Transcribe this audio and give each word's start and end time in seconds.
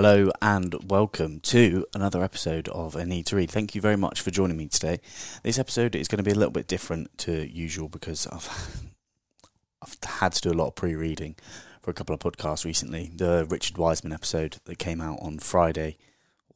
Hello 0.00 0.30
and 0.40 0.76
welcome 0.88 1.40
to 1.40 1.84
another 1.92 2.22
episode 2.22 2.68
of 2.68 2.94
A 2.94 3.04
Need 3.04 3.26
to 3.26 3.36
Read. 3.36 3.50
Thank 3.50 3.74
you 3.74 3.80
very 3.80 3.96
much 3.96 4.20
for 4.20 4.30
joining 4.30 4.56
me 4.56 4.68
today. 4.68 5.00
This 5.42 5.58
episode 5.58 5.96
is 5.96 6.06
going 6.06 6.18
to 6.18 6.22
be 6.22 6.30
a 6.30 6.36
little 6.36 6.52
bit 6.52 6.68
different 6.68 7.18
to 7.18 7.52
usual 7.52 7.88
because 7.88 8.24
I've 8.28 8.48
I've 9.82 9.96
had 10.04 10.34
to 10.34 10.40
do 10.40 10.52
a 10.52 10.54
lot 10.54 10.68
of 10.68 10.76
pre-reading 10.76 11.34
for 11.82 11.90
a 11.90 11.94
couple 11.94 12.14
of 12.14 12.20
podcasts 12.20 12.64
recently. 12.64 13.10
The 13.12 13.44
Richard 13.50 13.76
Wiseman 13.76 14.12
episode 14.12 14.58
that 14.66 14.78
came 14.78 15.00
out 15.00 15.18
on 15.20 15.40
Friday 15.40 15.96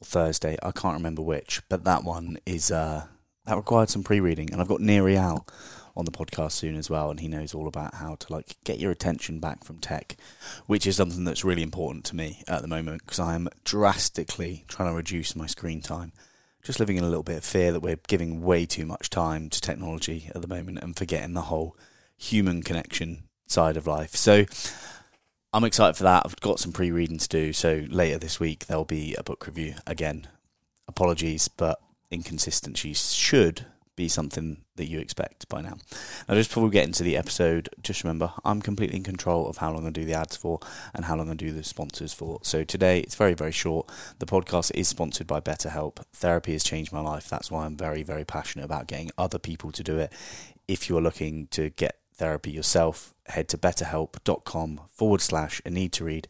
or 0.01 0.05
Thursday, 0.05 0.57
I 0.63 0.71
can't 0.71 0.95
remember 0.95 1.23
which, 1.23 1.63
but 1.69 1.83
that 1.83 2.05
one 2.05 2.39
is 2.47 2.71
uh, 2.71 3.07
that 3.47 3.57
required 3.57 3.91
some 3.91 4.05
pre-reading, 4.05 4.53
and 4.53 4.61
I've 4.61 4.69
got 4.69 4.81
Nir 4.81 5.03
Eyal 5.03 5.49
on 5.97 6.05
the 6.05 6.11
podcast 6.11 6.53
soon 6.53 6.77
as 6.77 6.89
well, 6.89 7.11
and 7.11 7.21
he 7.21 7.29
knows 7.29 7.55
all 7.55 7.69
about 7.69 7.95
how 7.95 8.15
to 8.15 8.33
like 8.33 8.57
get 8.65 8.79
your 8.79 8.91
attention 8.91 9.41
back 9.41 9.65
from 9.65 9.79
tech, 9.79 10.17
which 10.67 10.87
is 10.87 10.97
something 10.97 11.25
that's 11.25 11.45
really 11.45 11.63
important 11.63 12.05
to 12.07 12.17
me 12.17 12.43
at 12.49 12.63
the 12.63 12.69
moment 12.69 13.03
because 13.03 13.19
I 13.19 13.35
am 13.35 13.49
drastically 13.65 14.65
trying 14.69 14.91
to 14.91 14.97
reduce 14.97 15.37
my 15.37 15.47
screen 15.47 15.83
time. 15.83 16.13
Just 16.63 16.79
living 16.79 16.97
in 16.97 17.05
a 17.05 17.09
little 17.09 17.25
bit 17.25 17.39
of 17.39 17.45
fear 17.45 17.73
that 17.73 17.81
we're 17.81 17.99
giving 18.07 18.41
way 18.41 18.67
too 18.67 18.87
much 18.87 19.11
time 19.11 19.51
to 19.51 19.61
technology 19.61 20.31
at 20.35 20.41
the 20.41 20.49
moment 20.49 20.79
and 20.81 20.97
forgetting 20.97 21.35
the 21.35 21.43
whole 21.43 21.77
human 22.17 22.63
connection 22.63 23.25
side 23.49 23.77
of 23.77 23.87
life. 23.87 24.15
So 24.15 24.45
I'm 25.53 25.65
excited 25.65 25.97
for 25.97 26.05
that. 26.05 26.23
I've 26.25 26.41
got 26.41 26.61
some 26.61 26.73
pre-reading 26.73 27.19
to 27.19 27.29
do, 27.29 27.53
so 27.53 27.85
later 27.89 28.17
this 28.17 28.39
week 28.39 28.67
there'll 28.67 28.85
be 28.85 29.15
a 29.17 29.25
book 29.25 29.47
review 29.47 29.75
again. 29.87 30.29
Apologies, 30.87 31.49
but 31.49 31.81
inconsistencies 32.13 33.13
should 33.13 33.67
be 34.03 34.09
something 34.09 34.65
that 34.75 34.89
you 34.89 34.99
expect 34.99 35.49
by 35.49 35.61
now. 35.61 35.77
Now, 36.29 36.35
just 36.35 36.51
before 36.51 36.65
we 36.65 36.71
get 36.71 36.87
into 36.87 37.05
the 37.05 37.17
episode, 37.17 37.69
just 37.83 38.03
remember 38.03 38.33
I'm 38.45 38.61
completely 38.61 38.97
in 38.97 39.05
control 39.05 39.47
of 39.47 39.59
how 39.59 39.73
long 39.73 39.87
I 39.87 39.91
do 39.91 40.05
the 40.05 40.15
ads 40.15 40.37
for 40.37 40.59
and 40.93 41.05
how 41.05 41.17
long 41.17 41.31
I 41.31 41.35
do 41.35 41.53
the 41.53 41.63
sponsors 41.63 42.13
for. 42.13 42.41
So 42.43 42.65
today 42.65 42.99
it's 42.99 43.15
very, 43.15 43.35
very 43.35 43.53
short. 43.53 43.89
The 44.19 44.27
podcast 44.27 44.73
is 44.75 44.89
sponsored 44.89 45.29
by 45.29 45.41
BetterHelp. 45.41 46.03
Therapy 46.13 46.53
has 46.53 46.65
changed 46.65 46.93
my 46.93 47.01
life. 47.01 47.29
That's 47.29 47.49
why 47.49 47.65
I'm 47.65 47.77
very, 47.77 48.03
very 48.03 48.25
passionate 48.25 48.65
about 48.65 48.89
getting 48.89 49.13
other 49.17 49.39
people 49.39 49.71
to 49.71 49.85
do 49.85 49.99
it. 49.99 50.13
If 50.67 50.89
you're 50.89 51.01
looking 51.01 51.47
to 51.49 51.71
get 51.71 51.99
therapy 52.15 52.51
yourself, 52.51 53.15
head 53.27 53.49
to 53.51 53.59
betterhelp.com 53.59 54.81
forward 54.89 55.21
slash 55.21 55.63
a 55.65 55.71
need 55.71 55.93
to 55.93 56.05
read 56.05 56.27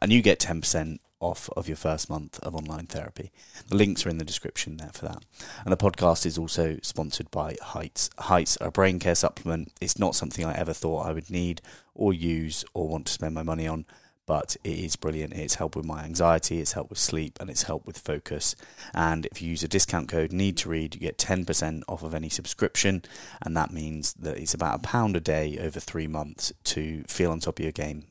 and 0.00 0.12
you 0.12 0.22
get 0.22 0.38
10% 0.38 0.98
off 1.20 1.48
of 1.56 1.68
your 1.68 1.76
first 1.76 2.10
month 2.10 2.38
of 2.40 2.54
online 2.54 2.86
therapy. 2.86 3.30
The 3.68 3.76
links 3.76 4.04
are 4.04 4.10
in 4.10 4.18
the 4.18 4.24
description 4.24 4.76
there 4.76 4.90
for 4.92 5.06
that. 5.06 5.24
And 5.64 5.72
the 5.72 5.76
podcast 5.76 6.26
is 6.26 6.38
also 6.38 6.78
sponsored 6.82 7.30
by 7.30 7.56
Heights. 7.62 8.10
Heights 8.18 8.56
are 8.58 8.68
a 8.68 8.72
brain 8.72 8.98
care 8.98 9.14
supplement. 9.14 9.72
It's 9.80 9.98
not 9.98 10.14
something 10.14 10.44
I 10.44 10.56
ever 10.56 10.72
thought 10.72 11.06
I 11.06 11.12
would 11.12 11.30
need 11.30 11.62
or 11.94 12.12
use 12.12 12.64
or 12.74 12.88
want 12.88 13.06
to 13.06 13.12
spend 13.12 13.34
my 13.34 13.42
money 13.42 13.66
on, 13.66 13.86
but 14.26 14.56
it 14.64 14.78
is 14.78 14.96
brilliant. 14.96 15.32
It's 15.32 15.54
helped 15.54 15.76
with 15.76 15.86
my 15.86 16.02
anxiety, 16.02 16.60
it's 16.60 16.72
helped 16.72 16.90
with 16.90 16.98
sleep, 16.98 17.38
and 17.40 17.48
it's 17.48 17.62
helped 17.62 17.86
with 17.86 17.98
focus. 17.98 18.54
And 18.92 19.24
if 19.26 19.40
you 19.40 19.48
use 19.48 19.62
a 19.62 19.68
discount 19.68 20.08
code 20.08 20.32
need 20.32 20.56
to 20.58 20.68
read, 20.68 20.94
you 20.94 21.00
get 21.00 21.16
10% 21.16 21.82
off 21.88 22.02
of 22.02 22.14
any 22.14 22.28
subscription, 22.28 23.02
and 23.40 23.56
that 23.56 23.72
means 23.72 24.12
that 24.14 24.36
it's 24.36 24.54
about 24.54 24.80
a 24.80 24.82
pound 24.82 25.16
a 25.16 25.20
day 25.20 25.58
over 25.60 25.80
3 25.80 26.08
months 26.08 26.52
to 26.64 27.04
feel 27.04 27.30
on 27.30 27.40
top 27.40 27.58
of 27.58 27.62
your 27.62 27.72
game 27.72 28.08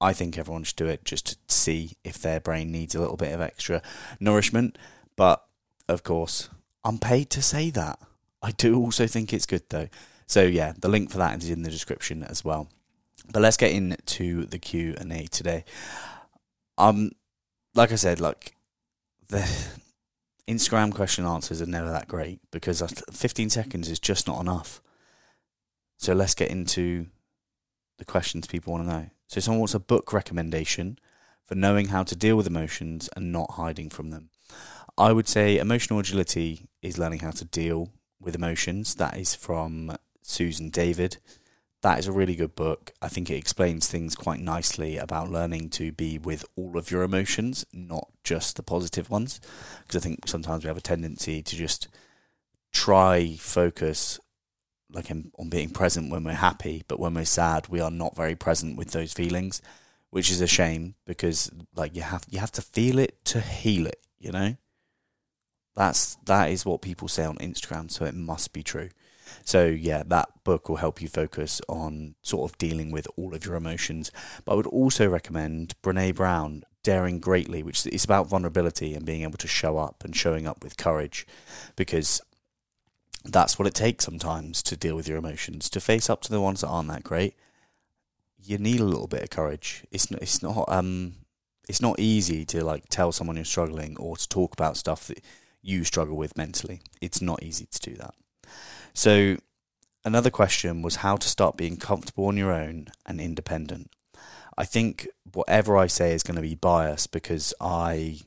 I 0.00 0.12
think 0.12 0.36
everyone 0.36 0.64
should 0.64 0.76
do 0.76 0.86
it 0.86 1.04
just 1.04 1.26
to 1.26 1.36
see 1.48 1.96
if 2.04 2.18
their 2.18 2.40
brain 2.40 2.70
needs 2.70 2.94
a 2.94 3.00
little 3.00 3.16
bit 3.16 3.32
of 3.32 3.40
extra 3.40 3.82
nourishment. 4.20 4.76
But 5.16 5.42
of 5.88 6.02
course, 6.02 6.50
I'm 6.84 6.98
paid 6.98 7.30
to 7.30 7.42
say 7.42 7.70
that. 7.70 7.98
I 8.42 8.50
do 8.52 8.76
also 8.78 9.06
think 9.06 9.32
it's 9.32 9.46
good 9.46 9.62
though. 9.70 9.88
So 10.26 10.42
yeah, 10.42 10.72
the 10.78 10.88
link 10.88 11.10
for 11.10 11.18
that 11.18 11.42
is 11.42 11.50
in 11.50 11.62
the 11.62 11.70
description 11.70 12.22
as 12.22 12.44
well. 12.44 12.68
But 13.32 13.42
let's 13.42 13.56
get 13.56 13.72
into 13.72 14.44
the 14.44 14.58
Q 14.58 14.94
and 14.98 15.12
A 15.12 15.26
today. 15.26 15.64
Um, 16.78 17.12
like 17.74 17.92
I 17.92 17.96
said, 17.96 18.20
like 18.20 18.54
the 19.28 19.48
Instagram 20.48 20.94
question 20.94 21.24
answers 21.24 21.62
are 21.62 21.66
never 21.66 21.90
that 21.90 22.08
great 22.08 22.40
because 22.50 22.82
15 23.10 23.50
seconds 23.50 23.88
is 23.88 23.98
just 23.98 24.26
not 24.26 24.40
enough. 24.40 24.80
So 25.96 26.12
let's 26.12 26.34
get 26.34 26.50
into 26.50 27.06
the 27.98 28.04
questions 28.04 28.46
people 28.46 28.74
want 28.74 28.86
to 28.86 28.92
know. 28.92 29.10
So 29.26 29.40
someone 29.40 29.60
wants 29.60 29.74
a 29.74 29.80
book 29.80 30.12
recommendation 30.12 30.98
for 31.46 31.54
knowing 31.54 31.88
how 31.88 32.02
to 32.04 32.16
deal 32.16 32.36
with 32.36 32.46
emotions 32.46 33.08
and 33.16 33.32
not 33.32 33.52
hiding 33.52 33.90
from 33.90 34.10
them. 34.10 34.30
I 34.98 35.12
would 35.12 35.28
say 35.28 35.58
emotional 35.58 35.98
agility 35.98 36.68
is 36.82 36.98
learning 36.98 37.20
how 37.20 37.32
to 37.32 37.44
deal 37.44 37.90
with 38.20 38.34
emotions. 38.34 38.94
That 38.94 39.16
is 39.16 39.34
from 39.34 39.96
Susan 40.22 40.70
David. 40.70 41.18
That 41.82 41.98
is 41.98 42.06
a 42.06 42.12
really 42.12 42.34
good 42.34 42.54
book. 42.54 42.92
I 43.02 43.08
think 43.08 43.30
it 43.30 43.36
explains 43.36 43.86
things 43.86 44.16
quite 44.16 44.40
nicely 44.40 44.96
about 44.96 45.30
learning 45.30 45.70
to 45.70 45.92
be 45.92 46.18
with 46.18 46.44
all 46.56 46.78
of 46.78 46.90
your 46.90 47.02
emotions, 47.02 47.66
not 47.72 48.08
just 48.24 48.56
the 48.56 48.62
positive 48.62 49.10
ones. 49.10 49.40
Because 49.82 49.96
I 49.96 50.04
think 50.04 50.26
sometimes 50.26 50.64
we 50.64 50.68
have 50.68 50.76
a 50.76 50.80
tendency 50.80 51.42
to 51.42 51.56
just 51.56 51.88
try 52.72 53.36
focus 53.38 54.18
like 54.90 55.10
um, 55.10 55.32
on 55.38 55.48
being 55.48 55.70
present 55.70 56.10
when 56.10 56.24
we're 56.24 56.32
happy, 56.32 56.84
but 56.88 57.00
when 57.00 57.14
we're 57.14 57.24
sad, 57.24 57.68
we 57.68 57.80
are 57.80 57.90
not 57.90 58.16
very 58.16 58.34
present 58.34 58.76
with 58.76 58.90
those 58.90 59.12
feelings, 59.12 59.60
which 60.10 60.30
is 60.30 60.40
a 60.40 60.46
shame 60.46 60.94
because 61.06 61.50
like 61.74 61.96
you 61.96 62.02
have 62.02 62.24
you 62.30 62.38
have 62.38 62.52
to 62.52 62.62
feel 62.62 62.98
it 62.98 63.24
to 63.26 63.40
heal 63.40 63.86
it, 63.86 64.00
you 64.18 64.32
know. 64.32 64.56
That's 65.74 66.16
that 66.24 66.50
is 66.50 66.64
what 66.64 66.82
people 66.82 67.08
say 67.08 67.24
on 67.24 67.36
Instagram, 67.36 67.90
so 67.90 68.04
it 68.04 68.14
must 68.14 68.52
be 68.52 68.62
true. 68.62 68.88
So 69.44 69.66
yeah, 69.66 70.02
that 70.06 70.28
book 70.44 70.68
will 70.68 70.76
help 70.76 71.02
you 71.02 71.08
focus 71.08 71.60
on 71.68 72.14
sort 72.22 72.50
of 72.50 72.58
dealing 72.58 72.90
with 72.90 73.08
all 73.16 73.34
of 73.34 73.44
your 73.44 73.56
emotions. 73.56 74.10
But 74.44 74.52
I 74.52 74.56
would 74.56 74.66
also 74.66 75.08
recommend 75.08 75.74
Brene 75.82 76.14
Brown, 76.14 76.62
Daring 76.82 77.18
Greatly, 77.18 77.62
which 77.62 77.86
is 77.86 78.04
about 78.04 78.28
vulnerability 78.28 78.94
and 78.94 79.04
being 79.04 79.22
able 79.22 79.38
to 79.38 79.48
show 79.48 79.78
up 79.78 80.04
and 80.04 80.14
showing 80.16 80.46
up 80.46 80.62
with 80.62 80.76
courage, 80.76 81.26
because 81.74 82.20
that's 83.32 83.58
what 83.58 83.66
it 83.66 83.74
takes 83.74 84.04
sometimes 84.04 84.62
to 84.64 84.76
deal 84.76 84.96
with 84.96 85.08
your 85.08 85.18
emotions, 85.18 85.68
to 85.70 85.80
face 85.80 86.08
up 86.08 86.22
to 86.22 86.30
the 86.30 86.40
ones 86.40 86.60
that 86.60 86.68
aren't 86.68 86.88
that 86.88 87.04
great. 87.04 87.34
You 88.42 88.58
need 88.58 88.80
a 88.80 88.84
little 88.84 89.08
bit 89.08 89.22
of 89.22 89.30
courage. 89.30 89.84
It's 89.90 90.10
not, 90.10 90.22
it's 90.22 90.42
not 90.42 90.64
um 90.68 91.14
it's 91.68 91.82
not 91.82 91.98
easy 91.98 92.44
to 92.46 92.62
like 92.64 92.84
tell 92.88 93.12
someone 93.12 93.36
you're 93.36 93.44
struggling 93.44 93.96
or 93.98 94.16
to 94.16 94.28
talk 94.28 94.52
about 94.52 94.76
stuff 94.76 95.08
that 95.08 95.20
you 95.62 95.82
struggle 95.82 96.16
with 96.16 96.36
mentally. 96.36 96.80
It's 97.00 97.20
not 97.20 97.42
easy 97.42 97.66
to 97.66 97.90
do 97.90 97.96
that. 97.96 98.14
So 98.94 99.36
another 100.04 100.30
question 100.30 100.80
was 100.82 100.96
how 100.96 101.16
to 101.16 101.28
start 101.28 101.56
being 101.56 101.76
comfortable 101.76 102.26
on 102.26 102.36
your 102.36 102.52
own 102.52 102.88
and 103.04 103.20
independent. 103.20 103.90
I 104.56 104.64
think 104.64 105.08
whatever 105.32 105.76
I 105.76 105.88
say 105.88 106.12
is 106.12 106.22
going 106.22 106.36
to 106.36 106.42
be 106.42 106.54
biased 106.54 107.10
because 107.10 107.52
I 107.60 108.20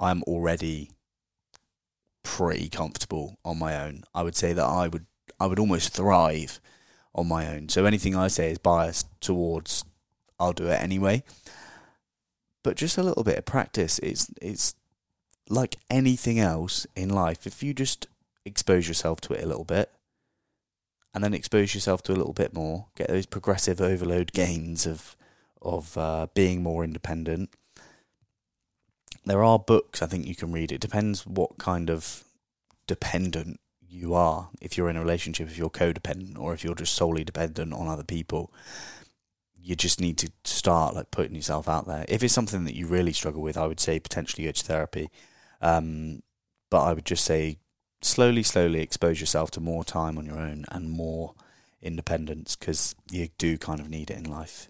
I'm 0.00 0.22
already 0.24 0.90
pretty 2.26 2.68
comfortable 2.68 3.38
on 3.44 3.56
my 3.58 3.80
own. 3.80 4.02
I 4.12 4.24
would 4.24 4.34
say 4.34 4.52
that 4.52 4.64
I 4.64 4.88
would 4.88 5.06
I 5.38 5.46
would 5.46 5.60
almost 5.60 5.92
thrive 5.92 6.60
on 7.14 7.28
my 7.28 7.46
own. 7.46 7.68
So 7.68 7.84
anything 7.84 8.16
I 8.16 8.26
say 8.28 8.50
is 8.50 8.58
biased 8.58 9.08
towards 9.20 9.84
I'll 10.38 10.52
do 10.52 10.66
it 10.66 10.82
anyway. 10.82 11.22
But 12.64 12.76
just 12.76 12.98
a 12.98 13.02
little 13.02 13.22
bit 13.22 13.38
of 13.38 13.44
practice 13.44 14.00
it's 14.00 14.28
it's 14.42 14.74
like 15.48 15.76
anything 15.88 16.40
else 16.40 16.84
in 16.96 17.08
life. 17.10 17.46
If 17.46 17.62
you 17.62 17.72
just 17.72 18.08
expose 18.44 18.88
yourself 18.88 19.20
to 19.22 19.34
it 19.34 19.44
a 19.44 19.46
little 19.46 19.64
bit 19.64 19.90
and 21.14 21.22
then 21.22 21.32
expose 21.32 21.74
yourself 21.74 22.02
to 22.02 22.12
a 22.12 22.16
little 22.18 22.32
bit 22.32 22.52
more, 22.52 22.86
get 22.96 23.08
those 23.08 23.26
progressive 23.26 23.80
overload 23.80 24.32
gains 24.32 24.84
of 24.84 25.16
of 25.62 25.96
uh, 25.96 26.26
being 26.34 26.62
more 26.62 26.82
independent 26.82 27.50
there 29.26 29.44
are 29.44 29.58
books 29.58 30.00
I 30.00 30.06
think 30.06 30.26
you 30.26 30.34
can 30.34 30.52
read. 30.52 30.72
It 30.72 30.80
depends 30.80 31.26
what 31.26 31.58
kind 31.58 31.90
of 31.90 32.24
dependent 32.86 33.60
you 33.88 34.14
are. 34.14 34.48
If 34.60 34.76
you're 34.78 34.88
in 34.88 34.96
a 34.96 35.00
relationship, 35.00 35.48
if 35.48 35.58
you're 35.58 35.70
codependent, 35.70 36.38
or 36.38 36.54
if 36.54 36.64
you're 36.64 36.74
just 36.74 36.94
solely 36.94 37.24
dependent 37.24 37.72
on 37.72 37.88
other 37.88 38.04
people, 38.04 38.52
you 39.60 39.74
just 39.74 40.00
need 40.00 40.16
to 40.18 40.30
start 40.44 40.94
like 40.94 41.10
putting 41.10 41.34
yourself 41.34 41.68
out 41.68 41.86
there. 41.86 42.04
If 42.08 42.22
it's 42.22 42.32
something 42.32 42.64
that 42.64 42.76
you 42.76 42.86
really 42.86 43.12
struggle 43.12 43.42
with, 43.42 43.58
I 43.58 43.66
would 43.66 43.80
say 43.80 43.98
potentially 43.98 44.44
go 44.44 44.52
to 44.52 44.64
therapy. 44.64 45.10
Um, 45.60 46.22
but 46.70 46.84
I 46.84 46.92
would 46.92 47.04
just 47.04 47.24
say 47.24 47.58
slowly, 48.02 48.44
slowly 48.44 48.80
expose 48.80 49.20
yourself 49.20 49.50
to 49.52 49.60
more 49.60 49.84
time 49.84 50.18
on 50.18 50.26
your 50.26 50.38
own 50.38 50.66
and 50.70 50.90
more 50.90 51.34
independence 51.82 52.54
because 52.54 52.94
you 53.10 53.28
do 53.38 53.58
kind 53.58 53.80
of 53.80 53.90
need 53.90 54.10
it 54.10 54.18
in 54.18 54.30
life. 54.30 54.68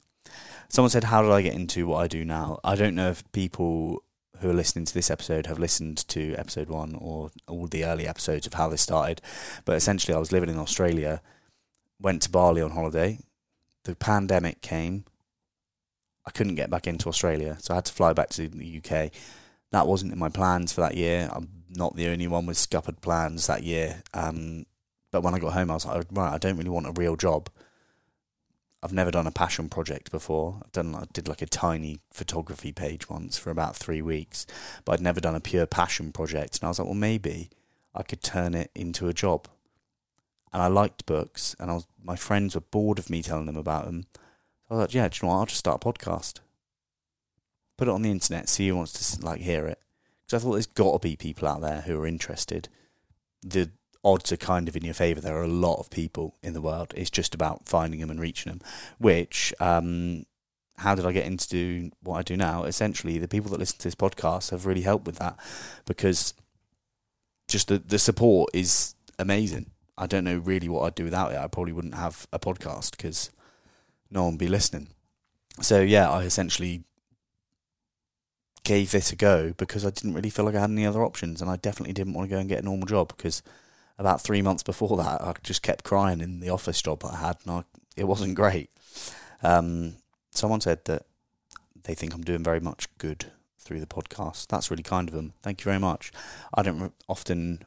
Someone 0.69 0.91
said, 0.91 1.05
How 1.05 1.23
did 1.23 1.31
I 1.31 1.43
get 1.43 1.55
into 1.55 1.87
what 1.87 1.99
I 1.99 2.09
do 2.09 2.25
now? 2.25 2.59
I 2.65 2.75
don't 2.75 2.95
know 2.95 3.11
if 3.11 3.31
people 3.33 4.03
who 4.41 4.51
are 4.51 4.55
listening 4.55 4.85
to 4.85 4.95
this 4.95 5.11
episode 5.11 5.47
have 5.47 5.59
listened 5.59 6.07
to 6.09 6.35
episode 6.37 6.69
one 6.69 6.95
or 6.95 7.31
all 7.47 7.67
the 7.67 7.85
early 7.85 8.07
episodes 8.07 8.47
of 8.47 8.55
how 8.55 8.69
this 8.69 8.83
started. 8.83 9.21
But 9.65 9.77
essentially, 9.77 10.15
I 10.15 10.19
was 10.19 10.33
living 10.33 10.51
in 10.51 10.59
Australia, 10.59 11.23
went 12.01 12.23
to 12.23 12.31
Bali 12.31 12.63
on 12.63 12.73
holiday. 12.73 13.19
The 13.85 13.95
pandemic 13.95 14.61
came. 14.63 15.05
I 16.27 16.31
couldn't 16.31 16.57
get 16.57 16.71
back 16.71 16.87
into 16.87 17.09
Australia, 17.09 17.57
so 17.61 17.73
I 17.73 17.77
had 17.77 17.85
to 17.85 17.93
fly 17.93 18.13
back 18.13 18.31
to 18.31 18.49
the 18.49 18.79
UK. 18.79 19.13
That 19.71 19.87
wasn't 19.87 20.13
in 20.13 20.19
my 20.19 20.29
plans 20.29 20.73
for 20.73 20.81
that 20.81 20.97
year. 20.97 21.29
I'm 21.33 21.49
not 21.71 21.95
the 21.97 22.09
only 22.09 22.27
one 22.27 22.47
with 22.47 22.57
scuppered 22.57 23.01
plans 23.01 23.47
that 23.47 23.63
year. 23.63 24.03
Um, 24.13 24.67
but 25.13 25.23
when 25.23 25.35
I 25.35 25.39
got 25.39 25.53
home, 25.53 25.71
I 25.71 25.75
was 25.75 25.87
like, 25.87 26.07
right, 26.11 26.33
I 26.33 26.39
don't 26.39 26.57
really 26.57 26.71
want 26.71 26.87
a 26.87 26.93
real 26.93 27.17
job. 27.17 27.49
I've 28.87 28.93
never 28.93 29.11
done 29.11 29.27
a 29.27 29.33
passion 29.33 29.69
project 29.69 30.13
before. 30.13 30.61
I've 30.65 30.71
done 30.71 30.95
I 30.95 31.07
did 31.13 31.27
like 31.27 31.43
a 31.43 31.47
tiny 31.47 31.99
photography 32.13 32.71
page 32.71 33.11
once 33.11 33.37
for 33.37 33.51
about 33.51 33.75
three 33.75 34.01
weeks, 34.01 34.47
but 34.85 34.93
I'd 34.93 35.01
never 35.01 35.19
done 35.21 35.35
a 35.35 35.41
pure 35.41 35.67
passion 35.67 36.13
project. 36.13 36.61
And 36.61 36.67
I 36.67 36.69
was 36.69 36.79
like, 36.79 36.87
well, 36.87 36.95
maybe 36.95 37.51
I 37.97 38.05
could 38.05 38.23
turn 38.23 38.55
it 38.55 38.71
into 38.77 39.09
a 39.09 39.13
job. 39.13 39.49
And 40.53 40.63
I 40.63 40.69
liked 40.69 41.05
books, 41.05 41.57
and 41.59 41.69
I 41.69 41.75
was 41.75 41.89
my 42.01 42.15
friends 42.15 42.55
were 42.55 42.61
bored 42.61 43.01
of 43.01 43.11
me 43.11 43.23
telling 43.23 43.47
them 43.47 43.57
about 43.57 43.87
them. 43.87 44.05
So 44.15 44.21
I 44.71 44.75
was 44.75 44.81
like, 44.83 44.95
yeah, 44.95 45.09
do 45.09 45.17
you 45.17 45.27
know 45.27 45.35
what? 45.35 45.41
I'll 45.41 45.47
just 45.47 45.59
start 45.59 45.85
a 45.85 45.89
podcast, 45.89 46.39
put 47.77 47.89
it 47.89 47.91
on 47.91 48.03
the 48.03 48.13
internet, 48.13 48.49
see 48.49 48.69
who 48.69 48.77
wants 48.77 49.17
to 49.17 49.27
like 49.27 49.41
hear 49.41 49.67
it. 49.67 49.81
Because 50.25 50.41
I 50.41 50.45
thought 50.45 50.53
there's 50.53 50.67
got 50.67 50.93
to 50.93 50.99
be 51.01 51.17
people 51.17 51.49
out 51.49 51.61
there 51.61 51.81
who 51.81 52.01
are 52.01 52.07
interested. 52.07 52.69
The 53.43 53.69
odds 54.07 54.31
are 54.31 54.37
kind 54.37 54.69
of 54.69 54.77
in 54.77 54.85
your 54.85 54.95
favour. 54.95 55.21
There 55.21 55.37
are 55.37 55.43
a 55.43 55.49
lot 55.49 55.81
of 55.81 55.91
people 55.91 56.37
in 56.43 56.53
the 56.53 56.61
world. 56.61 56.95
It's 56.97 57.11
just 57.11 57.35
about 57.35 57.67
finding 57.67 58.01
them 58.01 58.09
and 58.09 58.21
reaching 58.21 58.53
them. 58.53 58.61
Which, 58.99 59.53
um, 59.59 60.25
how 60.79 60.95
did 60.95 61.05
I 61.05 61.13
get 61.13 61.27
into 61.27 61.91
what 62.03 62.19
I 62.19 62.23
do 62.23 62.37
now? 62.37 62.65
Essentially, 62.65 63.19
the 63.19 63.29
people 63.29 63.51
that 63.51 63.59
listen 63.59 63.79
to 63.79 63.85
this 63.85 63.97
podcast 63.97 64.51
have 64.53 64.65
really 64.65 64.83
helped 64.83 65.07
with 65.07 65.19
that 65.19 65.37
because 65.87 66.35
just 67.49 67.69
the 67.69 67.79
the 67.79 67.99
support 67.99 68.51
is 68.55 68.95
amazing. 69.19 69.71
I 69.99 70.07
don't 70.07 70.25
know 70.25 70.39
really 70.39 70.69
what 70.69 70.83
I'd 70.83 70.95
do 70.95 71.05
without 71.05 71.33
it. 71.33 71.39
I 71.39 71.49
probably 71.49 71.73
wouldn't 71.73 71.95
have 71.95 72.29
a 72.33 72.39
podcast 72.39 72.93
because 72.93 73.31
no 74.11 74.23
one 74.23 74.35
would 74.35 74.39
be 74.39 74.49
listening. 74.49 74.89
So 75.61 75.81
yeah, 75.81 76.11
I 76.11 76.23
essentially 76.23 76.85
gave 78.63 78.91
this 78.91 79.11
a 79.13 79.17
go 79.17 79.53
because 79.57 79.85
I 79.85 79.91
didn't 79.91 80.15
really 80.15 80.31
feel 80.31 80.45
like 80.45 80.55
I 80.55 80.61
had 80.61 80.71
any 80.71 80.87
other 80.87 81.03
options, 81.03 81.41
and 81.41 81.51
I 81.51 81.57
definitely 81.57 81.95
didn't 81.95 82.15
want 82.15 82.29
to 82.29 82.35
go 82.35 82.39
and 82.39 82.49
get 82.49 82.63
a 82.63 82.65
normal 82.65 82.87
job 82.87 83.09
because 83.17 83.43
about 83.99 84.21
three 84.21 84.43
months 84.43 84.63
before 84.63 84.97
that, 84.97 85.21
I 85.23 85.35
just 85.43 85.63
kept 85.63 85.85
crying 85.85 86.21
in 86.21 86.41
the 86.41 86.51
office 86.51 86.83
job 86.83 87.05
I 87.05 87.17
had, 87.17 87.39
and 87.45 87.53
I, 87.53 87.65
it 87.97 88.05
wasn't 88.05 88.35
great. 88.35 88.71
Um, 89.43 89.97
someone 90.31 90.61
said 90.61 90.85
that 90.85 91.07
they 91.85 91.95
think 91.95 92.15
I'm 92.15 92.25
doing 92.25 92.43
very 92.43 92.61
much 92.61 92.89
good 92.99 93.27
through 93.59 93.81
the 93.81 93.87
podcast. 93.87 94.49
That's 94.49 94.71
really 94.71 94.83
kind 94.83 95.09
of 95.09 95.15
them. 95.15 95.33
Thank 95.43 95.61
you 95.61 95.65
very 95.65 95.79
much. 95.79 96.13
I 96.55 96.63
don't 96.63 96.81
re- 96.81 96.91
often 97.09 97.65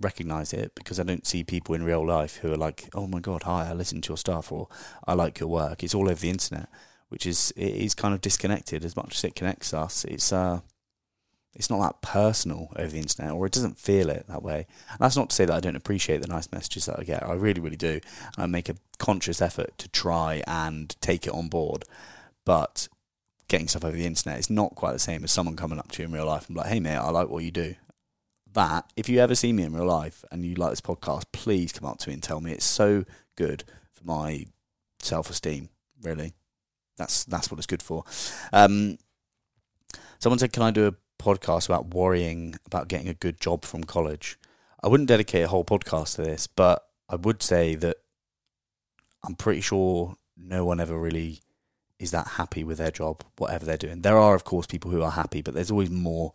recognize 0.00 0.52
it 0.52 0.74
because 0.74 0.98
I 0.98 1.04
don't 1.04 1.26
see 1.26 1.44
people 1.44 1.74
in 1.74 1.84
real 1.84 2.06
life 2.06 2.36
who 2.36 2.52
are 2.52 2.56
like, 2.56 2.88
"Oh 2.94 3.06
my 3.06 3.20
god, 3.20 3.44
hi, 3.44 3.68
I 3.68 3.72
listen 3.72 4.00
to 4.02 4.10
your 4.10 4.16
stuff," 4.16 4.52
or 4.52 4.68
"I 5.06 5.14
like 5.14 5.40
your 5.40 5.48
work." 5.48 5.82
It's 5.82 5.94
all 5.94 6.08
over 6.08 6.20
the 6.20 6.30
internet, 6.30 6.68
which 7.08 7.26
is 7.26 7.52
it 7.56 7.74
is 7.74 7.94
kind 7.94 8.14
of 8.14 8.20
disconnected 8.20 8.84
as 8.84 8.96
much 8.96 9.16
as 9.16 9.24
it 9.24 9.34
connects 9.34 9.74
us. 9.74 10.04
It's 10.04 10.32
uh, 10.32 10.60
it's 11.54 11.70
not 11.70 11.80
that 11.80 12.02
personal 12.02 12.68
over 12.76 12.88
the 12.88 12.98
internet, 12.98 13.32
or 13.32 13.46
it 13.46 13.52
doesn't 13.52 13.78
feel 13.78 14.10
it 14.10 14.26
that 14.28 14.42
way. 14.42 14.66
And 14.90 14.98
that's 14.98 15.16
not 15.16 15.30
to 15.30 15.36
say 15.36 15.44
that 15.44 15.54
I 15.54 15.60
don't 15.60 15.76
appreciate 15.76 16.20
the 16.20 16.28
nice 16.28 16.50
messages 16.50 16.86
that 16.86 16.98
I 16.98 17.04
get. 17.04 17.22
I 17.22 17.34
really, 17.34 17.60
really 17.60 17.76
do. 17.76 18.00
I 18.36 18.46
make 18.46 18.68
a 18.68 18.76
conscious 18.98 19.40
effort 19.40 19.76
to 19.78 19.88
try 19.88 20.42
and 20.46 21.00
take 21.00 21.26
it 21.26 21.32
on 21.32 21.48
board. 21.48 21.84
But 22.44 22.88
getting 23.48 23.68
stuff 23.68 23.84
over 23.84 23.96
the 23.96 24.06
internet 24.06 24.38
is 24.38 24.50
not 24.50 24.74
quite 24.74 24.92
the 24.92 24.98
same 24.98 25.22
as 25.22 25.30
someone 25.30 25.54
coming 25.54 25.78
up 25.78 25.92
to 25.92 26.02
you 26.02 26.08
in 26.08 26.14
real 26.14 26.26
life 26.26 26.48
and 26.48 26.56
like, 26.56 26.66
hey, 26.66 26.80
mate, 26.80 26.96
I 26.96 27.10
like 27.10 27.28
what 27.28 27.44
you 27.44 27.52
do. 27.52 27.76
That, 28.52 28.90
if 28.96 29.08
you 29.08 29.20
ever 29.20 29.34
see 29.34 29.52
me 29.52 29.62
in 29.62 29.72
real 29.72 29.86
life 29.86 30.24
and 30.32 30.44
you 30.44 30.54
like 30.54 30.70
this 30.70 30.80
podcast, 30.80 31.24
please 31.32 31.72
come 31.72 31.88
up 31.88 31.98
to 31.98 32.08
me 32.08 32.14
and 32.14 32.22
tell 32.22 32.40
me. 32.40 32.52
It's 32.52 32.64
so 32.64 33.04
good 33.36 33.64
for 33.92 34.04
my 34.04 34.46
self 35.00 35.30
esteem, 35.30 35.68
really. 36.02 36.34
That's 36.96 37.24
that's 37.24 37.50
what 37.50 37.58
it's 37.58 37.66
good 37.66 37.82
for. 37.82 38.04
Um, 38.52 38.98
someone 40.20 40.38
said, 40.38 40.52
"Can 40.52 40.62
I 40.62 40.70
do 40.70 40.86
a 40.86 40.94
podcast 41.24 41.68
about 41.68 41.94
worrying 41.94 42.56
about 42.66 42.88
getting 42.88 43.08
a 43.08 43.14
good 43.14 43.40
job 43.40 43.64
from 43.64 43.84
college?" 43.84 44.38
I 44.82 44.88
wouldn't 44.88 45.08
dedicate 45.08 45.44
a 45.44 45.48
whole 45.48 45.64
podcast 45.64 46.16
to 46.16 46.22
this, 46.22 46.46
but 46.46 46.86
I 47.08 47.16
would 47.16 47.42
say 47.42 47.74
that 47.76 47.96
I'm 49.22 49.34
pretty 49.34 49.62
sure 49.62 50.16
no 50.36 50.64
one 50.66 50.80
ever 50.80 50.98
really 50.98 51.40
is 51.98 52.10
that 52.10 52.26
happy 52.26 52.64
with 52.64 52.78
their 52.78 52.90
job, 52.90 53.24
whatever 53.38 53.64
they're 53.64 53.78
doing. 53.78 54.02
There 54.02 54.18
are, 54.18 54.34
of 54.34 54.44
course, 54.44 54.66
people 54.66 54.90
who 54.90 55.02
are 55.02 55.12
happy, 55.12 55.40
but 55.40 55.54
there's 55.54 55.70
always 55.70 55.90
more 55.90 56.34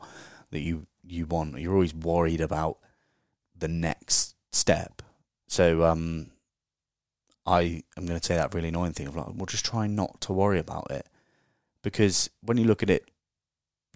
that 0.52 0.62
you 0.62 0.88
you 1.04 1.26
want. 1.28 1.60
You're 1.60 1.74
always 1.74 1.94
worried 1.94 2.42
about 2.42 2.78
the 3.56 3.68
next 3.68 4.36
step. 4.52 5.04
So 5.48 5.84
um, 5.84 6.32
I 7.46 7.84
am 7.98 8.06
going 8.06 8.20
to 8.20 8.26
say 8.26 8.36
that 8.36 8.54
really 8.54 8.70
annoying 8.70 8.94
thing 8.94 9.08
of 9.08 9.16
like, 9.16 9.28
well, 9.36 9.46
just 9.46 9.66
try 9.66 9.86
not 9.86 10.22
to 10.22 10.34
worry 10.34 10.60
about 10.60 10.90
it, 10.90 11.08
because 11.84 12.30
when 12.42 12.58
you 12.58 12.66
look 12.66 12.82
at 12.82 12.90
it 12.90 13.12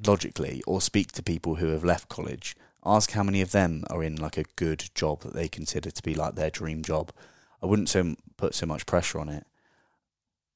logically, 0.05 0.61
or 0.65 0.81
speak 0.81 1.11
to 1.13 1.23
people 1.23 1.55
who 1.55 1.67
have 1.67 1.83
left 1.83 2.09
college, 2.09 2.55
ask 2.85 3.11
how 3.11 3.23
many 3.23 3.41
of 3.41 3.51
them 3.51 3.83
are 3.89 4.03
in 4.03 4.15
like 4.15 4.37
a 4.37 4.45
good 4.55 4.89
job 4.93 5.21
that 5.21 5.33
they 5.33 5.47
consider 5.47 5.91
to 5.91 6.03
be 6.03 6.13
like 6.13 6.35
their 6.35 6.49
dream 6.49 6.81
job. 6.81 7.11
I 7.61 7.65
wouldn't 7.65 7.89
so 7.89 8.15
put 8.37 8.55
so 8.55 8.65
much 8.65 8.85
pressure 8.85 9.19
on 9.19 9.29
it. 9.29 9.45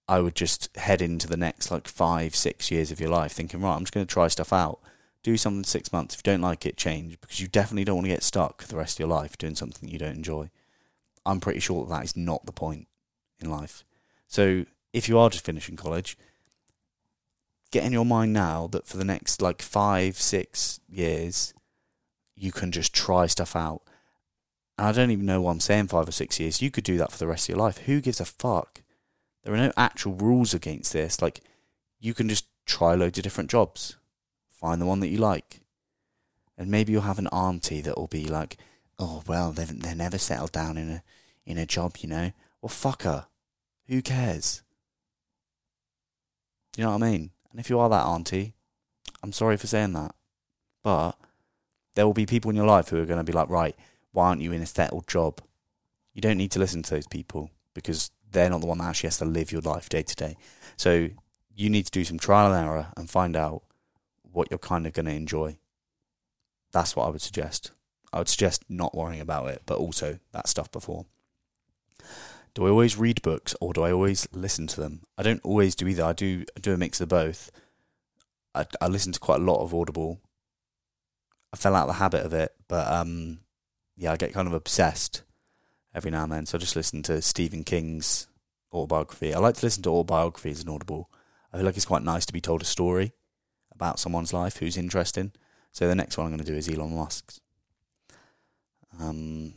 I 0.10 0.20
would 0.20 0.36
just 0.36 0.76
head 0.78 1.02
into 1.02 1.28
the 1.28 1.38
next 1.38 1.70
like 1.70 1.88
five, 1.88 2.36
six 2.36 2.72
years 2.72 2.92
of 2.92 3.00
your 3.00 3.10
life 3.10 3.34
thinking, 3.34 3.62
right, 3.62 3.76
I'm 3.76 3.82
just 3.82 3.94
going 3.94 4.06
to 4.06 4.14
try 4.14 4.28
stuff 4.30 4.54
out. 4.54 4.80
Do 5.24 5.36
something 5.36 5.64
six 5.64 5.92
months. 5.92 6.16
If 6.16 6.20
you 6.20 6.32
don't 6.32 6.42
like 6.42 6.66
it, 6.66 6.78
change 6.78 7.20
because 7.20 7.42
you 7.42 7.48
definitely 7.48 7.84
don't 7.84 7.98
want 7.98 8.06
to 8.06 8.14
get 8.14 8.24
stuck 8.24 8.64
the 8.64 8.78
rest 8.78 8.96
of 8.96 9.00
your 9.00 9.10
life 9.10 9.38
doing 9.38 9.56
something 9.56 9.90
you 9.90 10.00
don't 10.00 10.16
enjoy. 10.16 10.50
I'm 11.26 11.42
pretty 11.42 11.60
sure 11.60 11.86
that, 11.86 11.94
that 11.94 12.04
is 12.06 12.16
not 12.16 12.46
the 12.46 12.54
point 12.54 12.88
in 13.40 13.50
life. 13.50 13.84
So 14.28 14.66
if 14.94 15.10
you 15.10 15.20
are 15.20 15.30
just 15.30 15.46
finishing 15.46 15.76
college, 15.76 16.18
get 17.72 17.84
in 17.84 17.94
your 17.94 18.06
mind 18.06 18.34
now 18.34 18.68
that 18.68 18.86
for 18.86 18.98
the 18.98 19.06
next 19.06 19.42
like 19.42 19.62
five, 19.62 20.18
six 20.18 20.80
years, 20.88 21.54
you 22.36 22.52
can 22.52 22.72
just 22.72 22.94
try 22.94 23.26
stuff 23.26 23.56
out. 23.56 23.82
And 24.78 24.88
I 24.88 24.92
don't 24.92 25.12
even 25.12 25.26
know 25.26 25.42
why 25.42 25.52
I'm 25.52 25.60
saying 25.60 25.88
five 25.88 26.08
or 26.08 26.12
six 26.12 26.40
years. 26.40 26.62
You 26.62 26.72
could 26.72 26.84
do 26.84 26.98
that 26.98 27.12
for 27.12 27.18
the 27.18 27.28
rest 27.28 27.46
of 27.46 27.56
your 27.56 27.64
life. 27.64 27.80
Who 27.80 28.00
gives 28.00 28.20
a 28.20 28.26
fuck? 28.26 28.82
There 29.44 29.54
are 29.54 29.58
no 29.58 29.72
actual 29.76 30.14
rules 30.14 30.54
against 30.54 30.94
this. 30.94 31.22
Like, 31.22 31.42
you 32.00 32.14
can 32.14 32.30
just 32.30 32.46
try 32.66 32.94
loads 32.96 33.18
of 33.18 33.24
different 33.24 33.50
jobs, 33.50 33.98
find 34.50 34.82
the 34.82 34.86
one 34.86 35.00
that 35.00 35.08
you 35.08 35.18
like. 35.18 35.62
And 36.58 36.70
maybe 36.70 36.92
you'll 36.92 37.04
have 37.04 37.20
an 37.20 37.28
auntie 37.28 37.82
that 37.82 37.98
will 37.98 38.08
be 38.08 38.28
like, 38.28 38.58
oh, 39.00 39.24
well, 39.28 39.52
they've, 39.52 39.80
they're 39.82 39.96
never 39.96 40.18
settled 40.18 40.52
down 40.52 40.78
in 40.78 40.90
a, 40.90 41.04
in 41.46 41.58
a 41.58 41.66
job, 41.66 41.98
you 42.00 42.10
know? 42.10 42.32
Well, 42.62 42.70
fuck 42.70 43.04
her. 43.04 43.28
Who 43.88 44.02
cares? 44.02 44.64
Do 46.74 46.82
you 46.82 46.86
know 46.86 46.98
what 46.98 47.04
I 47.04 47.12
mean? 47.12 47.32
And 47.58 47.66
if 47.66 47.72
you 47.72 47.80
are 47.80 47.90
that 47.90 48.06
auntie, 48.06 48.54
I'm 49.24 49.32
sorry 49.32 49.58
for 49.58 49.66
saying 49.66 49.94
that. 49.94 50.14
But 50.84 51.14
there 51.96 52.06
will 52.06 52.14
be 52.14 52.28
people 52.28 52.52
in 52.52 52.56
your 52.56 52.68
life 52.68 52.90
who 52.90 53.02
are 53.02 53.06
going 53.08 53.18
to 53.18 53.24
be 53.24 53.34
like, 53.34 53.50
right, 53.50 53.76
why 54.12 54.28
aren't 54.28 54.44
you 54.44 54.52
in 54.52 54.62
a 54.62 54.68
settled 54.68 55.08
job? 55.08 55.42
You 56.14 56.22
don't 56.22 56.38
need 56.38 56.52
to 56.52 56.60
listen 56.60 56.84
to 56.84 56.92
those 56.92 57.08
people 57.08 57.50
because 57.74 58.12
they're 58.30 58.52
not 58.52 58.62
the 58.62 58.68
one 58.68 58.78
that 58.78 58.84
actually 58.84 59.08
has 59.08 59.18
to 59.18 59.26
live 59.26 59.52
your 59.52 59.62
life 59.62 59.90
day 59.90 60.04
to 60.04 60.16
day. 60.16 60.38
So 60.76 61.10
you 61.56 61.72
need 61.72 61.88
to 61.88 61.92
do 61.92 62.04
some 62.04 62.20
trial 62.20 62.54
and 62.54 62.64
error 62.64 62.90
and 62.96 63.10
find 63.10 63.36
out 63.36 63.64
what 64.22 64.50
you're 64.52 64.60
kind 64.60 64.86
of 64.86 64.94
going 64.94 65.08
to 65.08 65.14
enjoy. 65.14 65.58
That's 66.74 66.96
what 66.96 67.08
I 67.08 67.10
would 67.10 67.24
suggest. 67.24 67.72
I 68.14 68.20
would 68.20 68.30
suggest 68.30 68.66
not 68.70 68.94
worrying 68.94 69.20
about 69.20 69.48
it, 69.48 69.64
but 69.66 69.80
also 69.80 70.20
that 70.32 70.48
stuff 70.48 70.72
before. 70.72 71.08
Do 72.58 72.66
I 72.66 72.72
always 72.72 72.98
read 72.98 73.22
books 73.22 73.56
or 73.62 73.72
do 73.72 73.84
I 73.84 73.92
always 73.92 74.28
listen 74.32 74.66
to 74.66 74.82
them? 74.82 75.04
I 75.16 75.22
don't 75.22 75.42
always 75.44 75.76
do 75.76 75.88
either. 75.88 76.04
I 76.04 76.14
do 76.14 76.44
I 76.58 76.60
do 76.60 76.74
a 76.74 76.78
mix 76.78 77.00
of 77.00 77.08
both. 77.08 77.52
I, 78.56 78.66
I 78.82 78.88
listen 78.88 79.12
to 79.12 79.20
quite 79.20 79.42
a 79.42 79.44
lot 79.44 79.62
of 79.62 79.76
Audible. 79.76 80.20
I 81.54 81.58
fell 81.58 81.76
out 81.76 81.84
of 81.84 81.90
the 81.90 82.00
habit 82.00 82.26
of 82.26 82.34
it, 82.34 82.56
but 82.68 82.92
um, 82.92 83.42
yeah, 83.96 84.12
I 84.12 84.18
get 84.18 84.34
kind 84.34 84.48
of 84.48 84.56
obsessed 84.56 85.22
every 85.94 86.10
now 86.10 86.24
and 86.24 86.32
then. 86.32 86.48
So 86.48 86.58
I 86.58 86.60
just 86.60 86.76
listen 86.76 87.04
to 87.04 87.22
Stephen 87.22 87.64
King's 87.64 88.26
autobiography. 88.74 89.36
I 89.36 89.38
like 89.38 89.54
to 89.58 89.66
listen 89.68 89.84
to 89.84 89.92
autobiographies 89.92 90.64
in 90.64 90.68
Audible. 90.68 91.12
I 91.54 91.58
feel 91.58 91.66
like 91.68 91.76
it's 91.76 91.86
quite 91.86 92.02
nice 92.02 92.26
to 92.26 92.34
be 92.34 92.42
told 92.42 92.64
a 92.64 92.66
story 92.66 93.14
about 93.72 94.00
someone's 94.00 94.34
life 94.34 94.58
who's 94.58 94.78
interesting. 94.78 95.32
So 95.74 95.88
the 95.88 95.94
next 95.94 96.18
one 96.18 96.26
I'm 96.26 96.32
going 96.32 96.44
to 96.44 96.52
do 96.52 96.58
is 96.58 96.68
Elon 96.68 96.96
Musk's. 96.96 97.40
Um, 99.00 99.54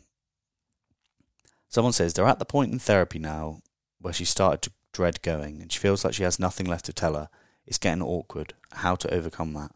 someone 1.71 1.95
says 1.95 2.13
they're 2.13 2.27
at 2.27 2.39
the 2.39 2.45
point 2.45 2.73
in 2.73 2.79
therapy 2.79 3.19
now 3.19 3.61
where 4.01 4.13
she 4.13 4.25
started 4.25 4.61
to 4.63 4.73
dread 4.93 5.23
going 5.23 5.63
and 5.63 5.73
she 5.73 5.79
feels 5.79 6.05
like 6.05 6.13
she 6.13 6.25
has 6.25 6.39
nothing 6.39 6.67
left 6.67 6.85
to 6.85 6.93
tell 6.93 7.15
her. 7.15 7.31
It's 7.67 7.79
getting 7.79 8.03
awkward. 8.03 8.55
How 8.73 8.97
to 8.97 9.15
overcome 9.15 9.53
that? 9.55 9.71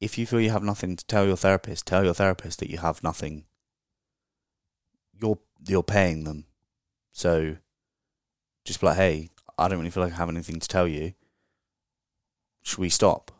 If 0.00 0.18
you 0.18 0.26
feel 0.26 0.40
you 0.40 0.50
have 0.50 0.62
nothing 0.62 0.96
to 0.96 1.06
tell 1.06 1.26
your 1.26 1.36
therapist, 1.36 1.86
tell 1.86 2.04
your 2.04 2.14
therapist 2.14 2.58
that 2.58 2.70
you 2.70 2.78
have 2.78 3.02
nothing. 3.02 3.44
You're 5.20 5.38
you're 5.66 5.82
paying 5.82 6.24
them, 6.24 6.46
so 7.12 7.58
just 8.64 8.80
be 8.80 8.86
like, 8.86 8.96
hey, 8.96 9.28
I 9.58 9.68
don't 9.68 9.78
really 9.78 9.90
feel 9.90 10.02
like 10.02 10.14
I 10.14 10.16
have 10.16 10.30
anything 10.30 10.58
to 10.58 10.66
tell 10.66 10.88
you. 10.88 11.12
Should 12.62 12.78
we 12.78 12.88
stop? 12.88 13.30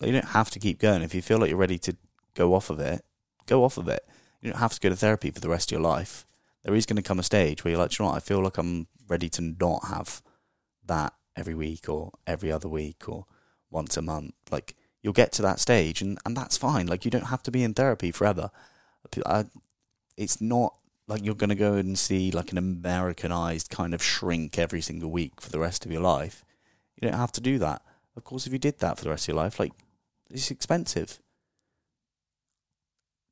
You 0.00 0.12
don't 0.12 0.24
have 0.28 0.50
to 0.50 0.58
keep 0.58 0.78
going. 0.78 1.02
If 1.02 1.14
you 1.14 1.20
feel 1.20 1.38
like 1.38 1.50
you're 1.50 1.58
ready 1.58 1.78
to 1.80 1.96
go 2.34 2.54
off 2.54 2.70
of 2.70 2.80
it, 2.80 3.04
go 3.44 3.64
off 3.64 3.76
of 3.76 3.88
it. 3.88 4.06
You 4.40 4.50
don't 4.50 4.60
have 4.60 4.74
to 4.74 4.80
go 4.80 4.88
to 4.88 4.96
therapy 4.96 5.30
for 5.30 5.40
the 5.40 5.48
rest 5.48 5.70
of 5.70 5.78
your 5.78 5.88
life. 5.88 6.26
There 6.64 6.74
is 6.74 6.86
going 6.86 6.96
to 6.96 7.02
come 7.02 7.18
a 7.18 7.22
stage 7.22 7.62
where 7.62 7.70
you're 7.70 7.80
like, 7.80 7.98
you 7.98 8.04
know 8.04 8.10
what, 8.10 8.16
I 8.16 8.20
feel 8.20 8.42
like 8.42 8.58
I'm 8.58 8.88
ready 9.08 9.28
to 9.30 9.42
not 9.42 9.86
have 9.86 10.22
that 10.84 11.12
every 11.36 11.54
week 11.54 11.88
or 11.88 12.12
every 12.26 12.50
other 12.50 12.68
week 12.68 13.08
or 13.08 13.26
once 13.70 13.96
a 13.96 14.02
month. 14.02 14.34
Like, 14.50 14.74
you'll 15.02 15.12
get 15.12 15.32
to 15.32 15.42
that 15.42 15.60
stage 15.60 16.02
and, 16.02 16.18
and 16.26 16.36
that's 16.36 16.56
fine. 16.56 16.86
Like, 16.86 17.04
you 17.04 17.10
don't 17.10 17.26
have 17.26 17.42
to 17.44 17.50
be 17.50 17.62
in 17.62 17.74
therapy 17.74 18.10
forever. 18.10 18.50
I, 19.24 19.44
it's 20.16 20.40
not 20.40 20.74
like 21.08 21.24
you're 21.24 21.34
going 21.34 21.50
to 21.50 21.54
go 21.54 21.74
and 21.74 21.98
see 21.98 22.30
like 22.30 22.50
an 22.50 22.58
Americanized 22.58 23.70
kind 23.70 23.94
of 23.94 24.02
shrink 24.02 24.58
every 24.58 24.80
single 24.80 25.10
week 25.10 25.40
for 25.40 25.50
the 25.50 25.58
rest 25.58 25.86
of 25.86 25.92
your 25.92 26.00
life. 26.00 26.44
You 26.96 27.08
don't 27.08 27.18
have 27.18 27.32
to 27.32 27.40
do 27.40 27.58
that. 27.58 27.82
Of 28.16 28.24
course, 28.24 28.46
if 28.46 28.52
you 28.52 28.58
did 28.58 28.78
that 28.80 28.98
for 28.98 29.04
the 29.04 29.10
rest 29.10 29.24
of 29.24 29.34
your 29.34 29.42
life, 29.42 29.60
like 29.60 29.72
it's 30.30 30.50
expensive. 30.50 31.20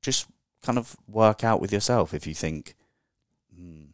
Just 0.03 0.29
kind 0.65 0.79
of 0.79 0.97
work 1.07 1.45
out 1.45 1.61
with 1.61 1.73
yourself 1.73 2.15
if 2.15 2.27
you 2.27 2.35
think, 2.35 2.75
hmm, 3.55 3.85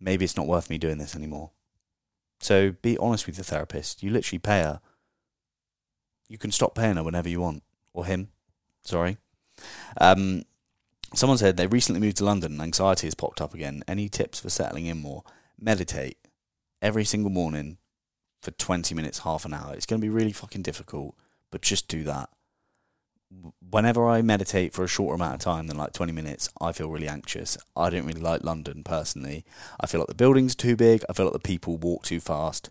maybe 0.00 0.24
it's 0.24 0.36
not 0.36 0.46
worth 0.46 0.70
me 0.70 0.78
doing 0.78 0.98
this 0.98 1.16
anymore. 1.16 1.50
So 2.40 2.72
be 2.82 2.96
honest 2.98 3.26
with 3.26 3.36
your 3.36 3.44
therapist. 3.44 4.02
You 4.02 4.10
literally 4.10 4.38
pay 4.38 4.60
her. 4.60 4.80
You 6.28 6.38
can 6.38 6.50
stop 6.50 6.74
paying 6.74 6.96
her 6.96 7.04
whenever 7.04 7.28
you 7.28 7.40
want, 7.40 7.62
or 7.92 8.04
him. 8.04 8.28
Sorry. 8.82 9.18
Um, 10.00 10.44
someone 11.14 11.38
said 11.38 11.56
they 11.56 11.66
recently 11.66 12.00
moved 12.00 12.18
to 12.18 12.24
London 12.24 12.52
and 12.52 12.62
anxiety 12.62 13.06
has 13.06 13.14
popped 13.14 13.40
up 13.40 13.54
again. 13.54 13.82
Any 13.88 14.08
tips 14.08 14.40
for 14.40 14.50
settling 14.50 14.86
in 14.86 14.98
more? 14.98 15.24
Meditate 15.58 16.18
every 16.82 17.04
single 17.04 17.30
morning 17.30 17.78
for 18.42 18.50
20 18.50 18.94
minutes, 18.94 19.20
half 19.20 19.44
an 19.44 19.54
hour. 19.54 19.74
It's 19.74 19.86
going 19.86 20.00
to 20.00 20.04
be 20.04 20.10
really 20.10 20.32
fucking 20.32 20.62
difficult, 20.62 21.16
but 21.50 21.62
just 21.62 21.88
do 21.88 22.04
that. 22.04 22.28
Whenever 23.70 24.08
I 24.08 24.22
meditate 24.22 24.72
for 24.72 24.84
a 24.84 24.88
shorter 24.88 25.14
amount 25.14 25.34
of 25.34 25.40
time 25.40 25.66
than 25.66 25.76
like 25.76 25.92
20 25.92 26.12
minutes, 26.12 26.48
I 26.60 26.72
feel 26.72 26.88
really 26.88 27.08
anxious. 27.08 27.58
I 27.74 27.90
don't 27.90 28.06
really 28.06 28.20
like 28.20 28.44
London 28.44 28.82
personally. 28.84 29.44
I 29.80 29.86
feel 29.86 30.00
like 30.00 30.08
the 30.08 30.14
building's 30.14 30.54
are 30.54 30.58
too 30.58 30.76
big. 30.76 31.04
I 31.08 31.12
feel 31.12 31.26
like 31.26 31.32
the 31.32 31.40
people 31.40 31.76
walk 31.76 32.04
too 32.04 32.20
fast. 32.20 32.70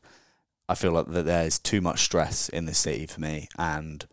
I 0.68 0.76
feel 0.76 0.94
like 0.94 1.08
that 1.08 1.26
there's 1.26 1.60
too 1.60 1.82
much 1.82 2.04
stress 2.04 2.50
in 2.50 2.66
this 2.66 2.80
city 2.80 3.06
for 3.06 3.20
me, 3.22 3.50
and 3.58 4.08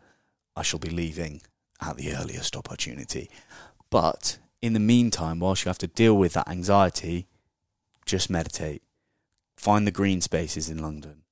I 0.55 0.61
shall 0.61 0.79
be 0.79 0.89
leaving 0.89 1.41
at 1.81 1.97
the 1.97 2.13
earliest 2.13 2.55
opportunity. 2.55 3.29
But 3.89 4.37
in 4.61 4.73
the 4.73 4.79
meantime, 4.79 5.39
whilst 5.39 5.65
you 5.65 5.69
have 5.69 5.77
to 5.79 5.87
deal 5.87 6.17
with 6.17 6.33
that 6.33 6.47
anxiety, 6.47 7.27
just 8.05 8.29
meditate. 8.29 8.83
Find 9.55 9.87
the 9.87 9.91
green 9.91 10.21
spaces 10.21 10.69
in 10.69 10.79
London. 10.79 11.23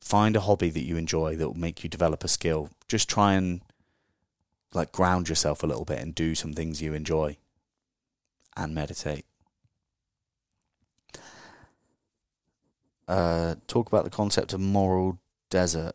Find 0.00 0.36
a 0.36 0.40
hobby 0.40 0.70
that 0.70 0.84
you 0.84 0.96
enjoy 0.96 1.36
that 1.36 1.48
will 1.48 1.58
make 1.58 1.82
you 1.82 1.90
develop 1.90 2.22
a 2.24 2.28
skill. 2.28 2.70
Just 2.86 3.08
try 3.08 3.34
and 3.34 3.62
like 4.74 4.92
ground 4.92 5.28
yourself 5.28 5.62
a 5.62 5.66
little 5.66 5.84
bit 5.84 5.98
and 5.98 6.14
do 6.14 6.34
some 6.34 6.52
things 6.52 6.82
you 6.82 6.92
enjoy 6.94 7.36
and 8.56 8.74
meditate. 8.74 9.24
Uh, 13.06 13.54
talk 13.66 13.88
about 13.88 14.04
the 14.04 14.10
concept 14.10 14.52
of 14.52 14.60
moral 14.60 15.18
desert 15.48 15.94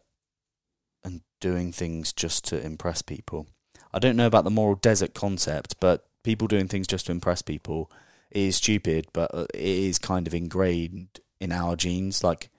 and 1.04 1.22
doing 1.40 1.72
things 1.72 2.12
just 2.12 2.44
to 2.46 2.60
impress 2.64 3.02
people. 3.04 3.48
I 3.94 4.00
don't 4.00 4.16
know 4.16 4.26
about 4.26 4.46
the 4.46 4.50
moral 4.50 4.76
desert 4.76 5.14
concept, 5.14 5.80
but 5.80 6.08
people 6.24 6.48
doing 6.48 6.68
things 6.68 6.88
just 6.88 7.06
to 7.06 7.12
impress 7.12 7.44
people 7.44 7.92
is 8.32 8.56
stupid, 8.56 9.08
but 9.14 9.30
it 9.54 9.60
is 9.60 10.00
kind 10.00 10.26
of 10.26 10.34
ingrained 10.34 11.20
in 11.40 11.52
our 11.52 11.76
genes. 11.76 12.24
Like, 12.24 12.50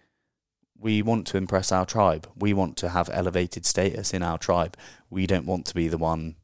we 0.78 1.02
want 1.02 1.26
to 1.28 1.36
impress 1.36 1.72
our 1.72 1.86
tribe. 1.86 2.28
We 2.36 2.52
want 2.52 2.76
to 2.78 2.90
have 2.90 3.08
elevated 3.12 3.64
status 3.64 4.12
in 4.12 4.22
our 4.22 4.38
tribe. 4.38 4.76
We 5.10 5.26
don't 5.26 5.46
want 5.46 5.66
to 5.66 5.74
be 5.74 5.88
the 5.88 5.98
one 5.98 6.36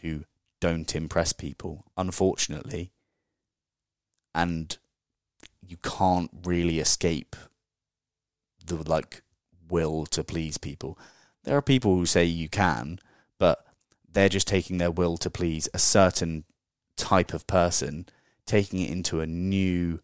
who 0.00 0.24
don't 0.60 0.94
impress 0.94 1.32
people, 1.32 1.84
unfortunately. 1.96 2.92
And 4.34 4.76
you 5.60 5.76
can't 5.76 6.30
really 6.44 6.80
escape 6.80 7.36
the 8.64 8.76
like 8.76 9.22
will 9.68 10.06
to 10.06 10.22
please 10.22 10.58
people. 10.58 10.98
There 11.44 11.56
are 11.56 11.62
people 11.62 11.96
who 11.96 12.06
say 12.06 12.24
you 12.24 12.48
can, 12.48 12.98
but 13.38 13.64
they're 14.10 14.28
just 14.28 14.46
taking 14.46 14.78
their 14.78 14.90
will 14.90 15.16
to 15.18 15.30
please 15.30 15.68
a 15.72 15.78
certain 15.78 16.44
type 16.96 17.32
of 17.32 17.46
person, 17.46 18.06
taking 18.46 18.80
it 18.80 18.90
into 18.90 19.20
a 19.20 19.26
new 19.26 20.00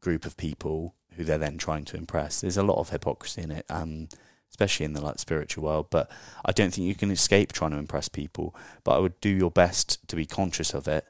group 0.00 0.24
of 0.24 0.36
people 0.36 0.94
who 1.16 1.24
they're 1.24 1.38
then 1.38 1.58
trying 1.58 1.84
to 1.86 1.96
impress. 1.96 2.40
There's 2.40 2.56
a 2.56 2.62
lot 2.62 2.78
of 2.78 2.90
hypocrisy 2.90 3.42
in 3.42 3.50
it, 3.50 3.66
um, 3.68 4.08
especially 4.50 4.86
in 4.86 4.92
the 4.92 5.00
like 5.00 5.18
spiritual 5.18 5.64
world. 5.64 5.86
But 5.90 6.10
I 6.44 6.52
don't 6.52 6.72
think 6.72 6.86
you 6.86 6.94
can 6.94 7.10
escape 7.10 7.52
trying 7.52 7.72
to 7.72 7.78
impress 7.78 8.08
people. 8.08 8.54
But 8.84 8.96
I 8.96 8.98
would 8.98 9.20
do 9.20 9.30
your 9.30 9.50
best 9.50 10.06
to 10.08 10.16
be 10.16 10.26
conscious 10.26 10.74
of 10.74 10.88
it, 10.88 11.06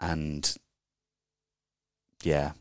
and 0.00 0.56
yeah, 2.22 2.52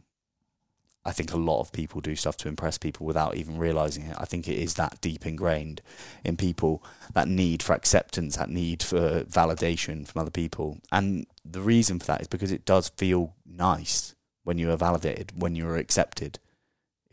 I 1.05 1.11
think 1.11 1.33
a 1.33 1.37
lot 1.37 1.59
of 1.59 1.71
people 1.73 1.99
do 1.99 2.15
stuff 2.15 2.37
to 2.37 2.47
impress 2.47 2.77
people 2.77 3.05
without 3.05 3.35
even 3.35 3.57
realizing 3.57 4.05
it. 4.05 4.15
I 4.17 4.25
think 4.25 4.47
it 4.47 4.57
is 4.57 4.75
that 4.75 5.01
deep 5.01 5.25
ingrained 5.25 5.81
in 6.23 6.37
people 6.37 6.81
that 7.13 7.27
need 7.27 7.61
for 7.61 7.73
acceptance, 7.73 8.37
that 8.37 8.49
need 8.49 8.81
for 8.81 9.23
validation 9.23 10.07
from 10.07 10.21
other 10.21 10.31
people. 10.31 10.77
And 10.91 11.27
the 11.43 11.61
reason 11.61 11.99
for 11.99 12.05
that 12.07 12.21
is 12.21 12.27
because 12.27 12.53
it 12.53 12.65
does 12.65 12.89
feel 12.89 13.35
nice 13.45 14.15
when 14.43 14.57
you 14.57 14.71
are 14.71 14.77
validated, 14.77 15.33
when 15.35 15.55
you 15.55 15.67
are 15.67 15.77
accepted. 15.77 16.39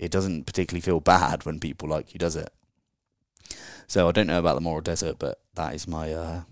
It 0.00 0.10
doesn't 0.10 0.46
particularly 0.46 0.80
feel 0.80 0.98
bad 0.98 1.44
when 1.44 1.60
people 1.60 1.86
like 1.86 2.14
you, 2.14 2.18
does 2.18 2.34
it? 2.34 2.50
So 3.86 4.08
I 4.08 4.12
don't 4.12 4.26
know 4.26 4.38
about 4.38 4.54
the 4.54 4.62
moral 4.62 4.80
desert, 4.80 5.16
but 5.18 5.40
that 5.56 5.74
is 5.74 5.86
my 5.86 6.10
uh, 6.10 6.42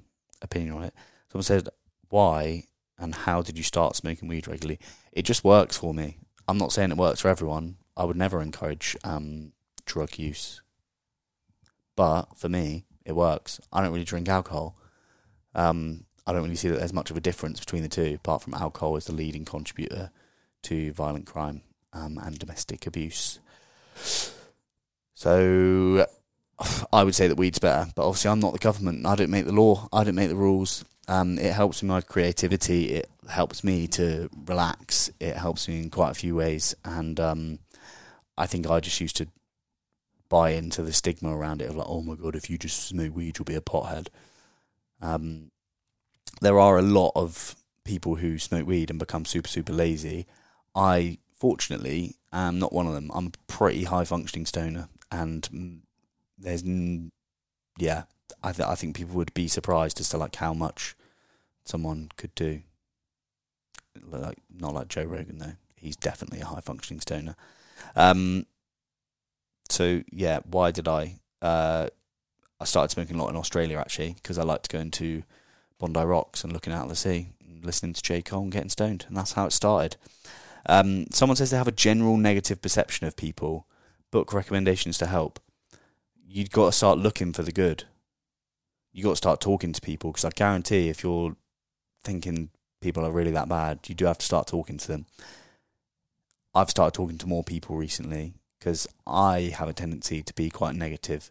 opinion 0.43 0.75
on 0.75 0.85
it. 0.85 0.95
Someone 1.33 1.45
said, 1.45 1.69
"Why 2.11 2.65
and 2.99 3.15
how 3.15 3.41
did 3.41 3.57
you 3.57 3.65
start 3.65 3.97
smoking 3.97 4.29
weed 4.29 4.47
regularly?" 4.47 4.79
It 5.13 5.23
just 5.23 5.45
works 5.45 5.79
for 5.79 5.95
me. 5.95 6.19
I'm 6.47 6.59
not 6.59 6.73
saying 6.73 6.91
it 6.91 6.99
works 6.99 7.21
for 7.21 7.29
everyone. 7.29 7.79
I 7.97 8.05
would 8.05 8.19
never 8.19 8.43
encourage 8.43 8.97
um, 9.03 9.53
drug 9.87 10.19
use, 10.19 10.61
but 11.97 12.37
for 12.37 12.51
me, 12.51 12.85
it 13.07 13.13
works. 13.13 13.63
I 13.73 13.81
don't 13.81 13.93
really 13.93 14.05
drink 14.05 14.29
alcohol. 14.29 14.77
Um, 15.55 16.05
I 16.27 16.33
don't 16.33 16.43
really 16.43 16.55
see 16.55 16.69
that 16.69 16.81
there's 16.81 16.93
much 16.93 17.11
of 17.11 17.17
a 17.17 17.23
difference 17.29 17.61
between 17.61 17.83
the 17.83 17.89
two, 17.89 18.17
apart 18.17 18.43
from 18.43 18.53
alcohol 18.53 18.97
is 18.97 19.07
the 19.07 19.15
leading 19.15 19.47
contributor 19.47 20.11
to 20.65 20.93
violent 20.93 21.25
crime 21.25 21.63
um, 21.93 22.19
and 22.19 22.39
domestic 22.39 22.87
abuse. 22.87 23.41
So 25.15 26.07
I 26.93 27.05
would 27.05 27.15
say 27.15 27.29
that 27.29 27.37
weed's 27.37 27.59
better, 27.59 27.91
but 27.95 28.07
obviously 28.07 28.31
I'm 28.31 28.41
not 28.41 28.53
the 28.53 28.59
government. 28.59 29.07
I 29.07 29.15
don't 29.15 29.31
make 29.31 29.47
the 29.47 29.53
law. 29.53 29.89
I 29.93 30.05
don't 30.05 30.15
make 30.15 30.29
the 30.29 30.37
rules. 30.37 30.85
Um, 31.09 31.39
it 31.39 31.53
helps 31.53 31.81
with 31.81 31.89
my 31.89 32.01
creativity. 32.01 32.95
It 32.95 33.11
helps 33.29 33.65
me 33.65 33.87
to 33.89 34.29
relax. 34.47 35.11
It 35.19 35.37
helps 35.37 35.67
me 35.69 35.79
in 35.81 35.91
quite 35.91 36.11
a 36.11 36.15
few 36.15 36.37
ways, 36.37 36.75
and 36.85 37.19
um, 37.19 37.59
I 38.37 38.47
think 38.47 38.69
I 38.69 38.81
just 38.81 39.01
used 39.01 39.17
to 39.17 39.29
buy 40.29 40.51
into 40.51 40.83
the 40.83 40.93
stigma 40.93 41.35
around 41.35 41.63
it 41.63 41.71
of 41.71 41.77
like, 41.77 41.87
oh 41.89 42.03
my 42.03 42.15
god, 42.15 42.37
if 42.37 42.51
you 42.51 42.59
just 42.59 42.87
smoke 42.87 43.17
weed, 43.17 43.39
you'll 43.39 43.45
be 43.45 43.55
a 43.55 43.61
pothead. 43.63 44.09
Um, 45.01 45.51
there 46.43 46.59
are 46.59 46.77
a 46.79 46.83
lot 46.83 47.13
of 47.15 47.57
people 47.85 48.17
who 48.17 48.39
smoke 48.39 48.67
weed 48.67 48.91
and 48.91 48.99
become 48.99 49.25
super 49.25 49.49
super 49.49 49.73
lazy. 49.73 50.27
I 50.75 51.19
fortunately 51.39 52.17
I'm 52.33 52.59
not 52.59 52.73
one 52.73 52.87
of 52.87 52.95
them. 52.95 53.11
I'm 53.15 53.29
a 53.29 53.33
pretty 53.47 53.85
high 53.85 54.05
functioning 54.05 54.47
stoner, 54.47 54.89
and 55.11 55.83
there's 56.37 56.63
yeah, 57.79 58.05
I 58.43 58.53
th- 58.53 58.69
I 58.69 58.75
think 58.75 58.97
people 58.97 59.17
would 59.17 59.35
be 59.35 59.49
surprised 59.49 60.01
as 60.01 60.09
to 60.11 60.19
like 60.19 60.37
how 60.37 60.53
much 60.53 60.95
someone 61.65 62.11
could 62.17 62.35
do. 62.35 62.63
Like 64.01 64.39
not 64.51 64.75
like 64.75 64.89
Joe 64.89 65.05
Rogan 65.05 65.39
though. 65.39 65.57
He's 65.77 65.97
definitely 65.97 66.41
a 66.41 66.47
high 66.47 66.61
functioning 66.61 67.01
stoner. 67.01 67.37
Um, 67.97 68.47
so 69.71 70.03
yeah, 70.11 70.41
why 70.45 70.71
did 70.71 70.89
I? 70.89 71.21
Uh, 71.41 71.89
I 72.61 72.65
started 72.65 72.91
smoking 72.91 73.17
a 73.17 73.23
lot 73.23 73.31
in 73.31 73.37
Australia 73.37 73.79
actually 73.79 74.15
because 74.15 74.39
I 74.39 74.43
like 74.43 74.63
to 74.63 74.77
go 74.77 74.81
into 74.81 75.23
Bondi 75.79 76.01
Rocks 76.01 76.43
and 76.43 76.53
looking 76.53 76.73
out 76.73 76.85
at 76.85 76.89
the 76.89 76.97
sea, 76.97 77.29
listening 77.63 77.93
to 77.93 78.03
J 78.03 78.23
Cole 78.23 78.43
and 78.43 78.53
getting 78.53 78.69
stoned, 78.69 79.05
and 79.09 79.17
that's 79.17 79.33
how 79.33 79.47
it 79.47 79.53
started. 79.53 79.97
Um, 80.69 81.07
someone 81.11 81.37
says 81.37 81.51
they 81.51 81.57
have 81.57 81.69
a 81.69 81.73
general 81.73 82.17
negative 82.17 82.61
perception 82.61 83.07
of 83.07 83.17
people. 83.17 83.67
Book 84.11 84.33
recommendations 84.33 84.99
to 84.99 85.07
help. 85.07 85.41
You've 86.27 86.51
got 86.51 86.67
to 86.67 86.73
start 86.73 86.99
looking 86.99 87.33
for 87.33 87.43
the 87.43 87.53
good. 87.53 87.85
You've 88.93 89.05
got 89.05 89.11
to 89.11 89.17
start 89.17 89.41
talking 89.41 89.73
to 89.73 89.81
people 89.81 90.13
because 90.13 90.25
I 90.25 90.31
guarantee 90.31 90.89
if 90.89 91.03
you're 91.03 91.37
thinking 92.05 92.51
people 92.81 93.05
are 93.05 93.11
really 93.11 93.31
that 93.33 93.49
bad, 93.49 93.81
you 93.87 93.95
do 93.95 94.05
have 94.05 94.19
to 94.19 94.27
start 94.27 94.47
talking 94.47 94.77
to 94.79 94.89
them. 94.89 95.07
I've 96.55 96.71
started 96.71 96.95
talking 96.95 97.19
to 97.19 97.27
more 97.27 97.45
people 97.45 97.77
recently 97.77 98.35
because 98.59 98.87
I 99.07 99.53
have 99.57 99.69
a 99.69 99.73
tendency 99.73 100.23
to 100.23 100.35
be 100.35 100.51
quite 100.51 100.75
negative 100.75 101.31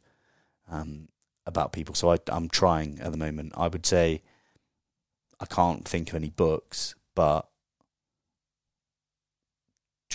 um, 0.70 1.10
about 1.46 1.74
people. 1.74 1.96
So 1.96 2.12
I, 2.12 2.18
I'm 2.28 2.50
trying 2.50 3.00
at 3.00 3.12
the 3.12 3.18
moment. 3.18 3.54
I 3.56 3.68
would 3.68 3.86
say 3.86 4.22
I 5.40 5.46
can't 5.46 5.88
think 5.88 6.10
of 6.10 6.16
any 6.16 6.30
books, 6.30 6.96
but 7.16 7.48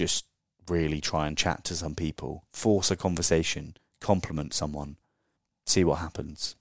just 0.03 0.27
really 0.69 1.01
try 1.01 1.29
and 1.29 1.39
chat 1.39 1.63
to 1.65 1.77
some 1.77 1.95
people, 1.95 2.45
force 2.53 2.91
a 2.91 2.97
conversation, 2.97 3.77
compliment 4.01 4.53
someone, 4.53 4.97
see 5.65 5.85
what 5.85 6.01
happens. 6.01 6.57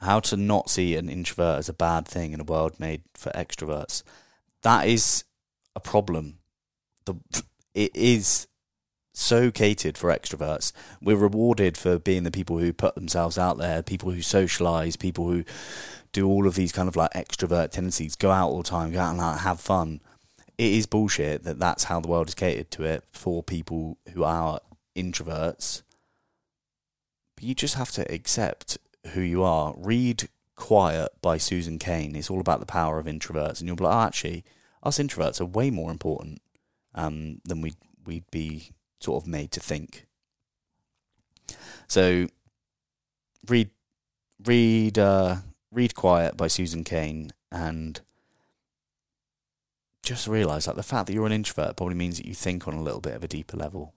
How 0.00 0.18
to 0.20 0.36
not 0.36 0.68
see 0.68 0.96
an 0.96 1.08
introvert 1.08 1.58
as 1.58 1.68
a 1.68 1.72
bad 1.72 2.06
thing 2.06 2.32
in 2.32 2.40
a 2.40 2.44
world 2.44 2.80
made 2.80 3.02
for 3.14 3.30
extroverts. 3.30 4.02
That 4.62 4.88
is 4.88 5.24
a 5.76 5.80
problem. 5.80 6.38
The 7.04 7.14
it 7.74 7.94
is 7.94 8.48
so 9.12 9.50
catered 9.50 9.96
for 9.96 10.10
extroverts. 10.10 10.72
We're 11.00 11.16
rewarded 11.16 11.76
for 11.76 11.98
being 11.98 12.24
the 12.24 12.30
people 12.30 12.58
who 12.58 12.72
put 12.72 12.94
themselves 12.94 13.38
out 13.38 13.58
there, 13.58 13.82
people 13.82 14.10
who 14.10 14.22
socialize, 14.22 14.96
people 14.96 15.28
who 15.28 15.44
do 16.12 16.26
all 16.26 16.46
of 16.46 16.54
these 16.54 16.72
kind 16.72 16.88
of 16.88 16.96
like 16.96 17.12
extrovert 17.12 17.70
tendencies, 17.70 18.16
go 18.16 18.30
out 18.30 18.48
all 18.50 18.62
the 18.62 18.68
time, 18.68 18.92
go 18.92 19.00
out 19.00 19.12
and 19.12 19.40
have 19.40 19.60
fun. 19.60 20.00
It 20.58 20.72
is 20.72 20.86
bullshit 20.86 21.44
that 21.44 21.60
that's 21.60 21.84
how 21.84 22.00
the 22.00 22.08
world 22.08 22.28
is 22.28 22.34
catered 22.34 22.70
to 22.72 22.84
it 22.84 23.04
for 23.12 23.42
people 23.44 23.98
who 24.12 24.24
are 24.24 24.60
introverts. 24.96 25.82
But 27.36 27.44
you 27.44 27.54
just 27.54 27.76
have 27.76 27.92
to 27.92 28.12
accept 28.12 28.78
who 29.12 29.20
you 29.20 29.44
are. 29.44 29.74
Read 29.76 30.28
Quiet 30.56 31.10
by 31.22 31.38
Susan 31.38 31.78
Cain. 31.78 32.16
It's 32.16 32.28
all 32.28 32.40
about 32.40 32.58
the 32.58 32.66
power 32.66 32.98
of 32.98 33.06
introverts, 33.06 33.60
and 33.60 33.68
you'll 33.68 33.76
be 33.76 33.84
like, 33.84 33.94
oh, 33.94 34.06
actually, 34.06 34.44
us 34.82 34.98
introverts 34.98 35.40
are 35.40 35.46
way 35.46 35.70
more 35.70 35.92
important 35.92 36.42
um, 36.96 37.40
than 37.44 37.60
we 37.60 37.74
we'd 38.04 38.28
be 38.32 38.72
sort 39.00 39.22
of 39.22 39.28
made 39.28 39.52
to 39.52 39.60
think. 39.60 40.06
So, 41.86 42.26
read 43.46 43.70
read 44.44 44.98
uh, 44.98 45.36
read 45.70 45.94
Quiet 45.94 46.36
by 46.36 46.48
Susan 46.48 46.82
Cain, 46.82 47.30
and 47.52 48.00
just 50.08 50.26
realize 50.26 50.64
that 50.64 50.74
the 50.74 50.82
fact 50.82 51.06
that 51.06 51.12
you're 51.12 51.26
an 51.26 51.32
introvert 51.32 51.76
probably 51.76 51.94
means 51.94 52.16
that 52.16 52.26
you 52.26 52.34
think 52.34 52.66
on 52.66 52.74
a 52.74 52.82
little 52.82 53.00
bit 53.00 53.14
of 53.14 53.22
a 53.22 53.28
deeper 53.28 53.56
level. 53.58 53.92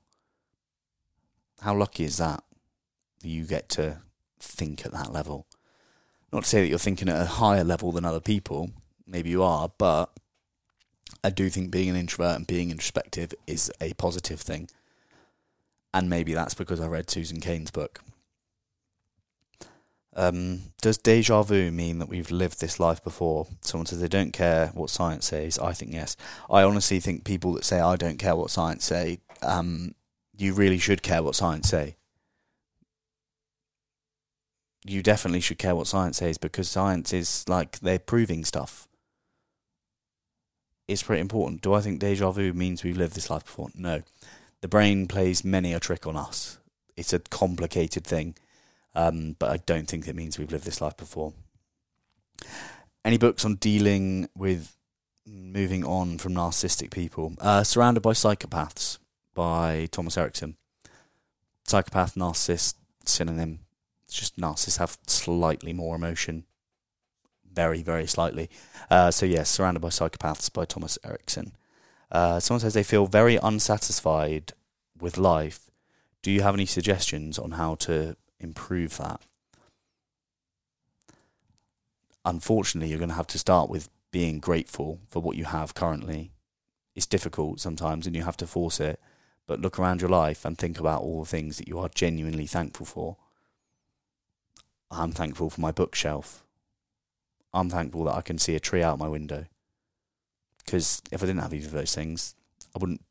How 1.61 1.73
lucky 1.73 2.03
is 2.03 2.17
that? 2.17 2.43
That 3.21 3.29
you 3.29 3.45
get 3.45 3.69
to 3.69 4.01
think 4.37 4.85
at 4.85 4.91
that 4.91 5.13
level. 5.13 5.47
Not 6.33 6.43
to 6.43 6.49
say 6.49 6.61
that 6.61 6.67
you're 6.67 6.79
thinking 6.79 7.07
at 7.07 7.21
a 7.21 7.25
higher 7.25 7.63
level 7.63 7.93
than 7.93 8.03
other 8.03 8.19
people. 8.19 8.71
Maybe 9.07 9.29
you 9.29 9.41
are, 9.41 9.71
but 9.77 10.11
I 11.23 11.29
do 11.29 11.49
think 11.49 11.71
being 11.71 11.89
an 11.89 11.95
introvert 11.95 12.35
and 12.35 12.47
being 12.47 12.71
introspective 12.71 13.33
is 13.47 13.71
a 13.79 13.93
positive 13.93 14.41
thing. 14.41 14.69
And 15.93 16.09
maybe 16.09 16.33
that's 16.33 16.53
because 16.53 16.81
I 16.81 16.87
read 16.87 17.09
Susan 17.09 17.39
Cain's 17.39 17.71
book. 17.71 18.01
Um, 20.13 20.73
does 20.81 20.97
deja 20.97 21.41
vu 21.41 21.71
mean 21.71 21.99
that 21.99 22.09
we've 22.09 22.31
lived 22.31 22.59
this 22.59 22.79
life 22.79 23.03
before? 23.03 23.47
Someone 23.61 23.85
says 23.85 24.01
they 24.01 24.07
don't 24.07 24.33
care 24.33 24.67
what 24.73 24.89
science 24.89 25.27
says. 25.27 25.57
I 25.57 25.73
think 25.73 25.93
yes. 25.93 26.17
I 26.49 26.63
honestly 26.63 26.99
think 26.99 27.23
people 27.23 27.53
that 27.53 27.63
say 27.63 27.79
I 27.79 27.95
don't 27.95 28.19
care 28.19 28.35
what 28.35 28.49
science 28.51 28.83
say, 28.83 29.19
um, 29.41 29.95
you 30.37 30.53
really 30.53 30.77
should 30.77 31.01
care 31.01 31.23
what 31.23 31.35
science 31.35 31.69
say. 31.69 31.95
You 34.83 35.01
definitely 35.01 35.41
should 35.41 35.59
care 35.59 35.75
what 35.75 35.87
science 35.87 36.17
says 36.17 36.37
because 36.37 36.67
science 36.67 37.13
is 37.13 37.45
like 37.47 37.79
they're 37.79 37.99
proving 37.99 38.43
stuff. 38.43 38.87
It's 40.87 41.03
pretty 41.03 41.21
important. 41.21 41.61
Do 41.61 41.73
I 41.73 41.81
think 41.81 41.99
deja 41.99 42.31
vu 42.31 42.51
means 42.51 42.83
we've 42.83 42.97
lived 42.97 43.15
this 43.15 43.29
life 43.29 43.45
before? 43.45 43.69
No. 43.75 44.01
The 44.59 44.67
brain 44.67 45.07
plays 45.07 45.45
many 45.45 45.73
a 45.73 45.79
trick 45.79 46.05
on 46.05 46.17
us. 46.17 46.57
It's 46.97 47.13
a 47.13 47.19
complicated 47.19 48.03
thing 48.03 48.35
um, 48.95 49.35
but 49.39 49.51
I 49.51 49.57
don't 49.57 49.87
think 49.87 50.07
it 50.07 50.15
means 50.15 50.37
we've 50.37 50.51
lived 50.51 50.65
this 50.65 50.81
life 50.81 50.97
before. 50.97 51.33
Any 53.03 53.17
books 53.17 53.45
on 53.45 53.55
dealing 53.55 54.29
with 54.35 54.75
moving 55.25 55.85
on 55.85 56.17
from 56.17 56.33
narcissistic 56.33 56.91
people? 56.91 57.33
Uh, 57.39 57.63
Surrounded 57.63 58.01
by 58.01 58.11
Psychopaths 58.11 58.99
by 59.33 59.87
Thomas 59.91 60.17
Erikson. 60.17 60.57
Psychopath, 61.65 62.15
narcissist, 62.15 62.75
synonym. 63.05 63.59
It's 64.05 64.19
just 64.19 64.37
narcissists 64.37 64.77
have 64.77 64.97
slightly 65.07 65.73
more 65.73 65.95
emotion. 65.95 66.43
Very, 67.51 67.81
very 67.81 68.07
slightly. 68.07 68.49
Uh, 68.89 69.11
so, 69.11 69.25
yes, 69.25 69.49
Surrounded 69.49 69.79
by 69.79 69.89
Psychopaths 69.89 70.51
by 70.51 70.65
Thomas 70.65 70.97
Erikson. 71.03 71.53
Uh, 72.11 72.39
someone 72.39 72.59
says 72.59 72.73
they 72.73 72.83
feel 72.83 73.07
very 73.07 73.37
unsatisfied 73.37 74.53
with 74.99 75.17
life. 75.17 75.71
Do 76.21 76.31
you 76.31 76.41
have 76.41 76.53
any 76.53 76.65
suggestions 76.65 77.39
on 77.39 77.51
how 77.51 77.75
to 77.75 78.15
improve 78.41 78.97
that. 78.97 79.21
Unfortunately, 82.23 82.89
you're 82.89 82.99
going 82.99 83.09
to 83.09 83.15
have 83.15 83.27
to 83.27 83.39
start 83.39 83.69
with 83.69 83.89
being 84.11 84.39
grateful 84.39 84.99
for 85.07 85.21
what 85.21 85.37
you 85.37 85.45
have 85.45 85.73
currently. 85.73 86.31
It's 86.95 87.07
difficult 87.07 87.59
sometimes 87.59 88.05
and 88.05 88.15
you 88.15 88.23
have 88.23 88.37
to 88.37 88.47
force 88.47 88.79
it, 88.79 88.99
but 89.47 89.59
look 89.59 89.79
around 89.79 90.01
your 90.01 90.09
life 90.09 90.45
and 90.45 90.57
think 90.57 90.79
about 90.79 91.01
all 91.01 91.21
the 91.21 91.29
things 91.29 91.57
that 91.57 91.67
you 91.67 91.79
are 91.79 91.89
genuinely 91.89 92.45
thankful 92.45 92.85
for. 92.85 93.17
I'm 94.91 95.13
thankful 95.13 95.49
for 95.49 95.61
my 95.61 95.71
bookshelf. 95.71 96.43
I'm 97.53 97.69
thankful 97.69 98.03
that 98.05 98.15
I 98.15 98.21
can 98.21 98.37
see 98.37 98.55
a 98.55 98.59
tree 98.59 98.83
out 98.83 98.99
my 98.99 99.07
window. 99.07 99.45
Because 100.63 101.01
if 101.11 101.23
I 101.23 101.25
didn't 101.25 101.41
have 101.41 101.53
either 101.53 101.67
of 101.67 101.73
those 101.73 101.95
things, 101.95 102.35
I 102.75 102.79
wouldn't 102.79 103.03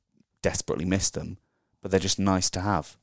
desperately 0.43 0.85
miss 0.85 1.11
them, 1.11 1.39
but 1.83 1.91
they're 1.91 2.01
just 2.01 2.19
nice 2.19 2.49
to 2.51 2.61
have. 2.61 2.97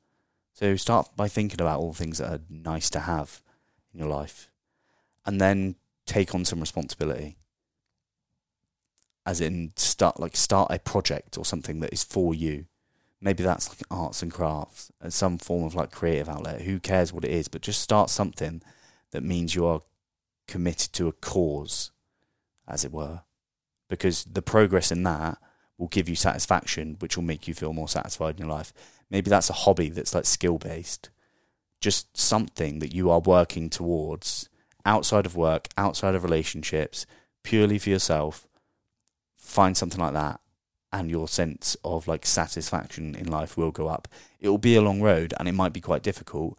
So 0.57 0.75
start 0.75 1.15
by 1.15 1.27
thinking 1.27 1.61
about 1.61 1.79
all 1.79 1.91
the 1.91 1.99
things 1.99 2.17
that 2.17 2.31
are 2.31 2.41
nice 2.49 2.89
to 2.89 3.01
have 3.01 3.43
in 3.93 3.99
your 3.99 4.09
life, 4.09 4.49
and 5.23 5.39
then 5.39 5.75
take 6.07 6.33
on 6.33 6.45
some 6.45 6.59
responsibility. 6.59 7.37
As 9.23 9.39
in, 9.39 9.73
start 9.75 10.19
like 10.19 10.35
start 10.35 10.71
a 10.71 10.79
project 10.79 11.37
or 11.37 11.45
something 11.45 11.79
that 11.81 11.93
is 11.93 12.03
for 12.03 12.33
you. 12.33 12.65
Maybe 13.21 13.43
that's 13.43 13.69
like 13.69 13.83
arts 13.91 14.23
and 14.23 14.33
crafts, 14.33 14.91
and 14.99 15.13
some 15.13 15.37
form 15.37 15.63
of 15.63 15.75
like 15.75 15.91
creative 15.91 16.27
outlet. 16.27 16.61
Who 16.61 16.79
cares 16.79 17.13
what 17.13 17.23
it 17.23 17.29
is? 17.29 17.47
But 17.47 17.61
just 17.61 17.79
start 17.79 18.09
something 18.09 18.63
that 19.11 19.21
means 19.21 19.53
you 19.53 19.67
are 19.67 19.81
committed 20.47 20.91
to 20.93 21.07
a 21.07 21.11
cause, 21.11 21.91
as 22.67 22.83
it 22.83 22.91
were, 22.91 23.21
because 23.89 24.23
the 24.23 24.41
progress 24.41 24.91
in 24.91 25.03
that 25.03 25.37
will 25.77 25.87
give 25.87 26.09
you 26.09 26.15
satisfaction, 26.15 26.95
which 26.97 27.15
will 27.15 27.23
make 27.23 27.47
you 27.47 27.53
feel 27.53 27.73
more 27.73 27.87
satisfied 27.87 28.39
in 28.39 28.47
your 28.47 28.55
life. 28.55 28.73
Maybe 29.09 29.29
that's 29.29 29.49
a 29.49 29.53
hobby 29.53 29.89
that's 29.89 30.13
like 30.13 30.25
skill 30.25 30.57
based. 30.57 31.09
Just 31.79 32.17
something 32.17 32.79
that 32.79 32.93
you 32.93 33.09
are 33.09 33.19
working 33.19 33.69
towards 33.69 34.49
outside 34.85 35.25
of 35.25 35.35
work, 35.35 35.67
outside 35.77 36.15
of 36.15 36.23
relationships, 36.23 37.05
purely 37.43 37.77
for 37.77 37.89
yourself. 37.89 38.47
Find 39.37 39.77
something 39.77 39.99
like 39.99 40.13
that 40.13 40.39
and 40.91 41.09
your 41.09 41.27
sense 41.27 41.75
of 41.83 42.07
like 42.07 42.25
satisfaction 42.25 43.15
in 43.15 43.29
life 43.29 43.57
will 43.57 43.71
go 43.71 43.87
up. 43.87 44.07
It 44.39 44.49
will 44.49 44.57
be 44.57 44.75
a 44.75 44.81
long 44.81 45.01
road 45.01 45.33
and 45.37 45.47
it 45.47 45.53
might 45.53 45.73
be 45.73 45.81
quite 45.81 46.03
difficult, 46.03 46.57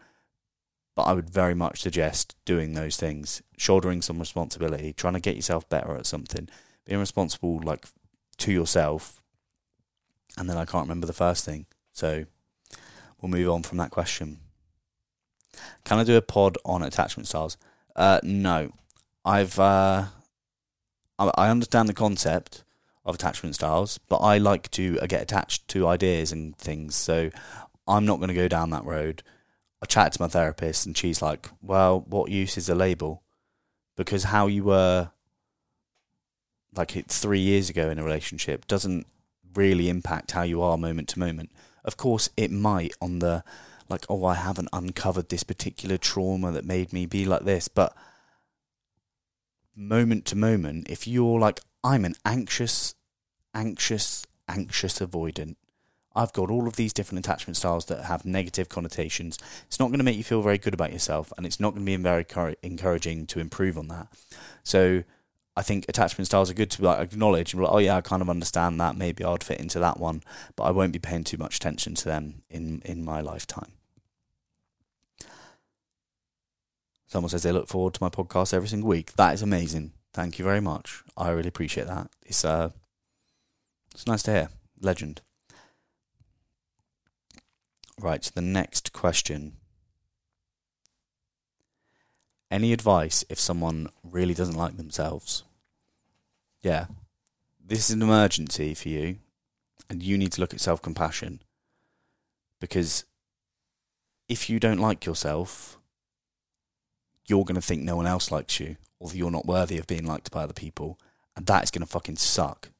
but 0.94 1.04
I 1.04 1.12
would 1.12 1.30
very 1.30 1.54
much 1.54 1.80
suggest 1.80 2.36
doing 2.44 2.74
those 2.74 2.96
things, 2.96 3.42
shouldering 3.56 4.02
some 4.02 4.18
responsibility, 4.18 4.92
trying 4.92 5.14
to 5.14 5.20
get 5.20 5.36
yourself 5.36 5.68
better 5.68 5.96
at 5.96 6.06
something, 6.06 6.48
being 6.84 7.00
responsible 7.00 7.60
like 7.62 7.86
to 8.38 8.52
yourself. 8.52 9.20
And 10.36 10.48
then 10.48 10.56
I 10.56 10.64
can't 10.64 10.84
remember 10.84 11.06
the 11.06 11.12
first 11.12 11.44
thing. 11.44 11.66
So 11.92 12.26
we'll 13.20 13.30
move 13.30 13.50
on 13.50 13.62
from 13.62 13.78
that 13.78 13.90
question. 13.90 14.38
Can 15.84 15.98
I 15.98 16.04
do 16.04 16.16
a 16.16 16.22
pod 16.22 16.56
on 16.64 16.82
attachment 16.82 17.26
styles? 17.26 17.56
Uh, 17.96 18.20
no. 18.22 18.72
I've 19.24 19.58
uh, 19.58 20.06
I 21.18 21.50
understand 21.50 21.88
the 21.88 21.94
concept 21.94 22.64
of 23.04 23.16
attachment 23.16 23.56
styles, 23.56 23.98
but 23.98 24.18
I 24.18 24.38
like 24.38 24.70
to 24.72 24.98
uh, 25.00 25.06
get 25.06 25.22
attached 25.22 25.68
to 25.68 25.86
ideas 25.86 26.30
and 26.32 26.56
things. 26.56 26.94
So 26.94 27.30
I'm 27.86 28.06
not 28.06 28.18
going 28.18 28.28
to 28.28 28.34
go 28.34 28.48
down 28.48 28.70
that 28.70 28.84
road. 28.84 29.22
I 29.82 29.86
chatted 29.86 30.14
to 30.14 30.22
my 30.22 30.28
therapist, 30.28 30.86
and 30.86 30.96
she's 30.96 31.20
like, 31.20 31.50
"Well, 31.62 32.04
what 32.08 32.30
use 32.30 32.56
is 32.56 32.68
a 32.68 32.74
label? 32.74 33.22
Because 33.96 34.24
how 34.24 34.46
you 34.46 34.64
were 34.64 35.10
like 36.74 36.92
three 37.08 37.40
years 37.40 37.68
ago 37.68 37.90
in 37.90 37.98
a 37.98 38.04
relationship 38.04 38.66
doesn't 38.66 39.06
really 39.54 39.88
impact 39.88 40.32
how 40.32 40.42
you 40.42 40.62
are 40.62 40.78
moment 40.78 41.08
to 41.08 41.18
moment. 41.18 41.50
Of 41.88 41.96
course, 41.96 42.28
it 42.36 42.50
might 42.50 42.92
on 43.00 43.20
the 43.20 43.42
like, 43.88 44.04
oh, 44.10 44.26
I 44.26 44.34
haven't 44.34 44.68
uncovered 44.74 45.30
this 45.30 45.42
particular 45.42 45.96
trauma 45.96 46.52
that 46.52 46.66
made 46.66 46.92
me 46.92 47.06
be 47.06 47.24
like 47.24 47.44
this, 47.44 47.66
but 47.66 47.96
moment 49.74 50.26
to 50.26 50.36
moment, 50.36 50.90
if 50.90 51.08
you're 51.08 51.40
like, 51.40 51.60
I'm 51.82 52.04
an 52.04 52.14
anxious, 52.26 52.94
anxious, 53.54 54.26
anxious 54.46 54.98
avoidant. 54.98 55.56
I've 56.14 56.34
got 56.34 56.50
all 56.50 56.68
of 56.68 56.76
these 56.76 56.92
different 56.92 57.24
attachment 57.24 57.56
styles 57.56 57.86
that 57.86 58.04
have 58.04 58.26
negative 58.26 58.68
connotations. 58.68 59.38
It's 59.66 59.80
not 59.80 59.86
going 59.86 59.96
to 59.96 60.04
make 60.04 60.18
you 60.18 60.24
feel 60.24 60.42
very 60.42 60.58
good 60.58 60.74
about 60.74 60.92
yourself, 60.92 61.32
and 61.38 61.46
it's 61.46 61.58
not 61.58 61.72
going 61.72 61.86
to 61.86 61.96
be 61.96 61.96
very 61.96 62.26
encouraging 62.62 63.26
to 63.28 63.40
improve 63.40 63.78
on 63.78 63.88
that. 63.88 64.08
So, 64.62 65.04
I 65.58 65.62
think 65.62 65.86
attachment 65.88 66.26
styles 66.26 66.52
are 66.52 66.54
good 66.54 66.70
to 66.70 66.82
like 66.84 67.00
acknowledge 67.00 67.52
and 67.52 67.58
be 67.58 67.64
like, 67.64 67.74
oh 67.74 67.78
yeah, 67.78 67.96
I 67.96 68.00
kind 68.00 68.22
of 68.22 68.30
understand 68.30 68.78
that. 68.78 68.94
Maybe 68.94 69.24
I'd 69.24 69.42
fit 69.42 69.58
into 69.58 69.80
that 69.80 69.98
one, 69.98 70.22
but 70.54 70.62
I 70.62 70.70
won't 70.70 70.92
be 70.92 71.00
paying 71.00 71.24
too 71.24 71.36
much 71.36 71.56
attention 71.56 71.96
to 71.96 72.04
them 72.04 72.42
in 72.48 72.80
in 72.84 73.04
my 73.04 73.20
lifetime. 73.20 73.72
Someone 77.08 77.28
says 77.28 77.42
they 77.42 77.50
look 77.50 77.66
forward 77.66 77.94
to 77.94 78.02
my 78.04 78.08
podcast 78.08 78.54
every 78.54 78.68
single 78.68 78.88
week. 78.88 79.14
That 79.14 79.34
is 79.34 79.42
amazing. 79.42 79.94
Thank 80.12 80.38
you 80.38 80.44
very 80.44 80.60
much. 80.60 81.02
I 81.16 81.30
really 81.30 81.48
appreciate 81.48 81.88
that. 81.88 82.08
It's 82.24 82.44
uh, 82.44 82.70
it's 83.92 84.06
nice 84.06 84.22
to 84.24 84.30
hear. 84.30 84.48
Legend. 84.80 85.22
Right. 88.00 88.22
The 88.22 88.42
next 88.42 88.92
question 88.92 89.54
any 92.48 92.72
advice 92.72 93.24
if 93.28 93.40
someone 93.40 93.88
really 94.04 94.34
doesn't 94.34 94.56
like 94.56 94.76
themselves? 94.76 95.42
Yeah, 96.62 96.86
this 97.64 97.88
is 97.88 97.90
an 97.90 98.02
emergency 98.02 98.74
for 98.74 98.88
you, 98.88 99.18
and 99.88 100.02
you 100.02 100.18
need 100.18 100.32
to 100.32 100.40
look 100.40 100.54
at 100.54 100.60
self 100.60 100.82
compassion. 100.82 101.40
Because 102.60 103.04
if 104.28 104.50
you 104.50 104.58
don't 104.58 104.80
like 104.80 105.06
yourself, 105.06 105.78
you're 107.26 107.44
going 107.44 107.54
to 107.54 107.60
think 107.60 107.82
no 107.82 107.96
one 107.96 108.06
else 108.06 108.30
likes 108.30 108.58
you 108.58 108.76
or 108.98 109.08
that 109.08 109.16
you're 109.16 109.30
not 109.30 109.46
worthy 109.46 109.78
of 109.78 109.86
being 109.86 110.06
liked 110.06 110.30
by 110.30 110.42
other 110.42 110.52
people. 110.52 110.98
And 111.36 111.46
that 111.46 111.62
is 111.62 111.70
going 111.70 111.82
to 111.82 111.86
fucking 111.86 112.16
suck. 112.16 112.70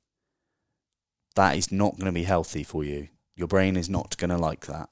That 1.37 1.57
is 1.57 1.71
not 1.71 1.97
going 1.97 2.07
to 2.07 2.13
be 2.13 2.25
healthy 2.25 2.65
for 2.65 2.83
you. 2.83 3.09
Your 3.37 3.47
brain 3.47 3.77
is 3.77 3.89
not 3.89 4.17
going 4.17 4.31
to 4.31 4.37
like 4.37 4.67
that. 4.67 4.89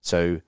So, 0.00 0.40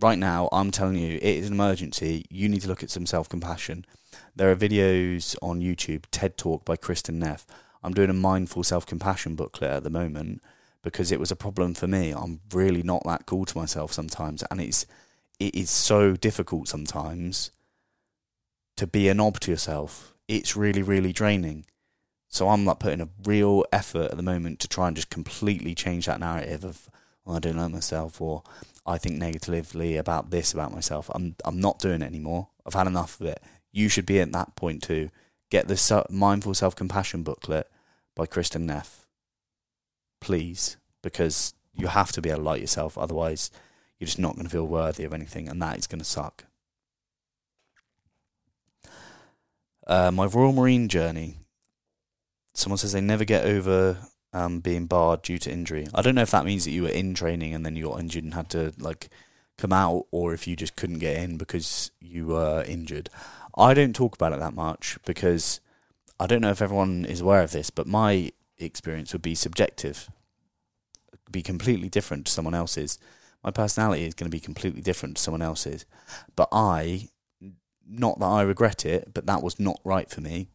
right 0.00 0.18
now, 0.18 0.48
I'm 0.50 0.72
telling 0.72 0.96
you, 0.96 1.16
it 1.16 1.22
is 1.22 1.46
an 1.46 1.52
emergency. 1.52 2.26
You 2.28 2.48
need 2.48 2.62
to 2.62 2.68
look 2.68 2.82
at 2.82 2.90
some 2.90 3.06
self 3.06 3.28
compassion. 3.28 3.86
There 4.34 4.50
are 4.50 4.56
videos 4.56 5.36
on 5.42 5.60
YouTube, 5.60 6.04
TED 6.10 6.38
Talk 6.38 6.64
by 6.64 6.76
Kristin 6.76 7.16
Neff. 7.16 7.46
I'm 7.82 7.92
doing 7.92 8.08
a 8.08 8.14
mindful 8.14 8.62
self 8.64 8.86
compassion 8.86 9.34
booklet 9.34 9.70
at 9.70 9.84
the 9.84 9.90
moment 9.90 10.42
because 10.82 11.12
it 11.12 11.20
was 11.20 11.30
a 11.30 11.36
problem 11.36 11.74
for 11.74 11.86
me. 11.86 12.12
I'm 12.12 12.40
really 12.50 12.82
not 12.82 13.04
that 13.04 13.26
cool 13.26 13.44
to 13.44 13.58
myself 13.58 13.92
sometimes, 13.92 14.42
and 14.50 14.58
it's 14.58 14.86
it 15.38 15.54
is 15.54 15.68
so 15.68 16.16
difficult 16.16 16.68
sometimes 16.68 17.50
to 18.76 18.86
be 18.86 19.08
a 19.10 19.14
knob 19.14 19.38
to 19.40 19.50
yourself. 19.50 20.14
It's 20.28 20.56
really, 20.56 20.82
really 20.82 21.12
draining. 21.12 21.66
So 22.28 22.48
I'm 22.48 22.64
like 22.64 22.78
putting 22.78 23.02
a 23.02 23.10
real 23.24 23.66
effort 23.70 24.12
at 24.12 24.16
the 24.16 24.22
moment 24.22 24.60
to 24.60 24.68
try 24.68 24.86
and 24.86 24.96
just 24.96 25.10
completely 25.10 25.74
change 25.74 26.06
that 26.06 26.20
narrative 26.20 26.64
of 26.64 26.88
oh, 27.26 27.36
I 27.36 27.38
don't 27.38 27.58
like 27.58 27.70
myself 27.70 28.18
or 28.18 28.44
I 28.86 28.96
think 28.96 29.16
negatively 29.16 29.98
about 29.98 30.30
this 30.30 30.54
about 30.54 30.72
myself. 30.72 31.10
I'm 31.14 31.36
I'm 31.44 31.60
not 31.60 31.80
doing 31.80 32.00
it 32.00 32.06
anymore. 32.06 32.48
I've 32.64 32.72
had 32.72 32.86
enough 32.86 33.20
of 33.20 33.26
it. 33.26 33.42
You 33.72 33.88
should 33.88 34.06
be 34.06 34.20
at 34.20 34.32
that 34.32 34.54
point 34.54 34.82
too. 34.82 35.10
Get 35.50 35.68
the 35.68 36.06
mindful 36.10 36.54
self 36.54 36.76
compassion 36.76 37.22
booklet 37.22 37.70
by 38.14 38.26
Kristin 38.26 38.62
Neff, 38.62 39.06
please, 40.20 40.76
because 41.02 41.54
you 41.74 41.88
have 41.88 42.12
to 42.12 42.22
be 42.22 42.30
able 42.30 42.40
to 42.40 42.44
like 42.44 42.60
yourself. 42.60 42.96
Otherwise, 42.96 43.50
you're 43.98 44.06
just 44.06 44.18
not 44.18 44.34
going 44.34 44.44
to 44.44 44.50
feel 44.50 44.66
worthy 44.66 45.04
of 45.04 45.14
anything, 45.14 45.48
and 45.48 45.60
that 45.62 45.78
is 45.78 45.86
going 45.86 45.98
to 45.98 46.04
suck. 46.04 46.44
Uh, 49.86 50.10
my 50.10 50.26
Royal 50.26 50.52
Marine 50.52 50.88
journey. 50.88 51.36
Someone 52.54 52.78
says 52.78 52.92
they 52.92 53.00
never 53.00 53.24
get 53.24 53.46
over 53.46 53.96
um, 54.32 54.60
being 54.60 54.86
barred 54.86 55.22
due 55.22 55.38
to 55.38 55.50
injury. 55.50 55.86
I 55.94 56.02
don't 56.02 56.14
know 56.14 56.22
if 56.22 56.30
that 56.32 56.44
means 56.44 56.64
that 56.64 56.70
you 56.70 56.82
were 56.82 56.88
in 56.88 57.14
training 57.14 57.54
and 57.54 57.64
then 57.64 57.76
you 57.76 57.88
got 57.88 58.00
injured 58.00 58.24
and 58.24 58.34
had 58.34 58.50
to 58.50 58.72
like 58.78 59.08
come 59.58 59.72
out, 59.72 60.06
or 60.10 60.32
if 60.34 60.46
you 60.46 60.56
just 60.56 60.76
couldn't 60.76 60.98
get 60.98 61.16
in 61.16 61.36
because 61.36 61.90
you 62.00 62.26
were 62.26 62.64
injured. 62.66 63.08
I 63.56 63.74
don't 63.74 63.94
talk 63.94 64.14
about 64.14 64.32
it 64.32 64.40
that 64.40 64.54
much 64.54 64.98
because 65.04 65.60
I 66.18 66.26
don't 66.26 66.40
know 66.40 66.50
if 66.50 66.62
everyone 66.62 67.04
is 67.04 67.20
aware 67.20 67.42
of 67.42 67.52
this, 67.52 67.70
but 67.70 67.86
my 67.86 68.32
experience 68.58 69.12
would 69.12 69.22
be 69.22 69.34
subjective, 69.34 70.10
be 71.30 71.42
completely 71.42 71.88
different 71.88 72.26
to 72.26 72.32
someone 72.32 72.54
else's 72.54 72.98
my 73.42 73.50
personality 73.50 74.04
is 74.04 74.14
going 74.14 74.30
to 74.30 74.34
be 74.34 74.40
completely 74.40 74.80
different 74.80 75.16
to 75.16 75.22
someone 75.22 75.42
else's. 75.42 75.84
But 76.36 76.48
I, 76.52 77.08
not 77.86 78.18
that 78.20 78.26
I 78.26 78.42
regret 78.42 78.86
it, 78.86 79.12
but 79.12 79.26
that 79.26 79.42
was 79.42 79.58
not 79.58 79.80
right 79.84 80.08
for 80.08 80.20
me. 80.20 80.48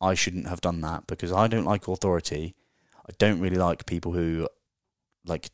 I 0.00 0.14
shouldn't 0.14 0.48
have 0.48 0.60
done 0.60 0.80
that 0.82 1.06
because 1.06 1.32
I 1.32 1.48
don't 1.48 1.64
like 1.64 1.88
authority. 1.88 2.54
I 3.08 3.12
don't 3.18 3.40
really 3.40 3.56
like 3.56 3.86
people 3.86 4.12
who 4.12 4.48
like 5.24 5.50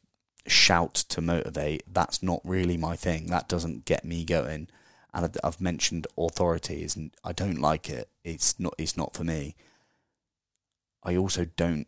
shout 0.46 0.94
to 0.94 1.20
motivate. 1.20 1.82
That's 1.90 2.22
not 2.22 2.40
really 2.44 2.76
my 2.76 2.96
thing. 2.96 3.26
That 3.26 3.48
doesn't 3.48 3.84
get 3.84 4.04
me 4.04 4.24
going. 4.24 4.68
And 5.14 5.36
I've 5.42 5.60
mentioned 5.60 6.06
authority 6.16 6.82
is 6.82 6.98
I 7.24 7.32
don't 7.32 7.60
like 7.60 7.88
it. 7.88 8.10
It's 8.24 8.58
not. 8.60 8.74
It's 8.78 8.96
not 8.96 9.14
for 9.14 9.24
me. 9.24 9.54
I 11.02 11.16
also 11.16 11.46
don't 11.56 11.86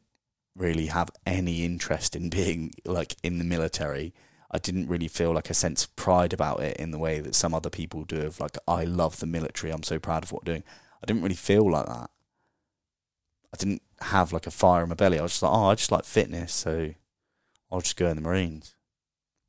really 0.56 0.86
have 0.86 1.10
any 1.26 1.64
interest 1.64 2.16
in 2.16 2.30
being 2.30 2.72
like 2.84 3.16
in 3.22 3.38
the 3.38 3.44
military. 3.44 4.14
I 4.50 4.58
didn't 4.58 4.88
really 4.88 5.08
feel 5.08 5.32
like 5.32 5.50
a 5.50 5.54
sense 5.54 5.84
of 5.84 5.94
pride 5.96 6.32
about 6.32 6.60
it 6.60 6.76
in 6.78 6.90
the 6.90 6.98
way 6.98 7.20
that 7.20 7.34
some 7.36 7.54
other 7.54 7.70
people 7.70 8.04
do 8.04 8.22
of 8.22 8.40
like 8.40 8.58
I 8.66 8.84
love 8.84 9.20
the 9.20 9.26
military, 9.26 9.72
I'm 9.72 9.84
so 9.84 9.98
proud 9.98 10.24
of 10.24 10.32
what 10.32 10.42
I'm 10.42 10.52
doing. 10.52 10.64
I 11.02 11.06
didn't 11.06 11.22
really 11.22 11.36
feel 11.36 11.70
like 11.70 11.86
that. 11.86 12.10
I 13.52 13.56
didn't 13.56 13.82
have 14.00 14.32
like 14.32 14.46
a 14.46 14.50
fire 14.50 14.82
in 14.82 14.88
my 14.88 14.94
belly. 14.94 15.18
I 15.18 15.22
was 15.22 15.32
just 15.32 15.42
like, 15.42 15.52
oh, 15.52 15.66
I 15.66 15.74
just 15.74 15.92
like 15.92 16.04
fitness, 16.04 16.52
so 16.52 16.94
I'll 17.70 17.80
just 17.80 17.96
go 17.96 18.08
in 18.08 18.16
the 18.16 18.22
Marines. 18.22 18.74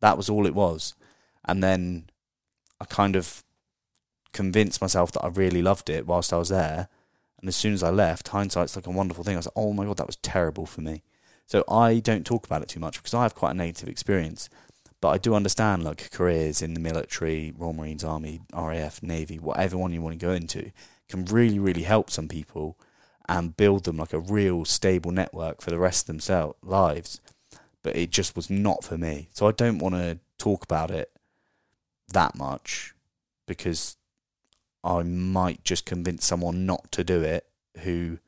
That 0.01 0.17
was 0.17 0.29
all 0.29 0.45
it 0.45 0.55
was. 0.55 0.93
And 1.45 1.63
then 1.63 2.09
I 2.79 2.85
kind 2.85 3.15
of 3.15 3.43
convinced 4.33 4.81
myself 4.81 5.11
that 5.13 5.23
I 5.23 5.27
really 5.27 5.61
loved 5.61 5.89
it 5.89 6.07
whilst 6.07 6.33
I 6.33 6.37
was 6.37 6.49
there. 6.49 6.87
And 7.39 7.47
as 7.47 7.55
soon 7.55 7.73
as 7.73 7.83
I 7.83 7.89
left, 7.89 8.29
hindsight's 8.29 8.75
like 8.75 8.87
a 8.87 8.91
wonderful 8.91 9.23
thing. 9.23 9.35
I 9.35 9.37
was 9.37 9.47
like, 9.47 9.53
oh 9.55 9.73
my 9.73 9.85
god, 9.85 9.97
that 9.97 10.07
was 10.07 10.17
terrible 10.17 10.65
for 10.65 10.81
me. 10.81 11.03
So 11.47 11.63
I 11.67 11.99
don't 11.99 12.25
talk 12.25 12.45
about 12.45 12.61
it 12.61 12.69
too 12.69 12.79
much 12.79 12.97
because 12.97 13.13
I 13.13 13.23
have 13.23 13.35
quite 13.35 13.51
a 13.51 13.55
negative 13.55 13.89
experience. 13.89 14.49
But 15.01 15.09
I 15.09 15.17
do 15.17 15.33
understand 15.33 15.83
like 15.83 16.11
careers 16.11 16.61
in 16.61 16.75
the 16.75 16.79
military, 16.79 17.51
Royal 17.57 17.73
Marines, 17.73 18.03
Army, 18.03 18.41
RAF, 18.53 19.01
Navy, 19.01 19.39
whatever 19.39 19.77
one 19.77 19.91
you 19.91 20.01
want 20.01 20.17
to 20.17 20.25
go 20.25 20.31
into, 20.31 20.71
can 21.09 21.25
really, 21.25 21.59
really 21.59 21.83
help 21.83 22.09
some 22.09 22.27
people 22.27 22.77
and 23.27 23.57
build 23.57 23.83
them 23.83 23.97
like 23.97 24.13
a 24.13 24.19
real 24.19 24.63
stable 24.63 25.11
network 25.11 25.61
for 25.61 25.71
the 25.71 25.79
rest 25.79 26.03
of 26.03 26.07
themselves 26.07 26.57
lives. 26.63 27.19
But 27.83 27.95
it 27.95 28.11
just 28.11 28.35
was 28.35 28.49
not 28.49 28.83
for 28.83 28.97
me. 28.97 29.29
So 29.31 29.47
I 29.47 29.51
don't 29.51 29.79
want 29.79 29.95
to 29.95 30.19
talk 30.37 30.63
about 30.63 30.91
it 30.91 31.11
that 32.09 32.35
much 32.35 32.93
because 33.47 33.97
I 34.83 35.03
might 35.03 35.63
just 35.63 35.85
convince 35.85 36.25
someone 36.25 36.65
not 36.65 36.91
to 36.93 37.03
do 37.03 37.21
it 37.21 37.45
who 37.79 38.19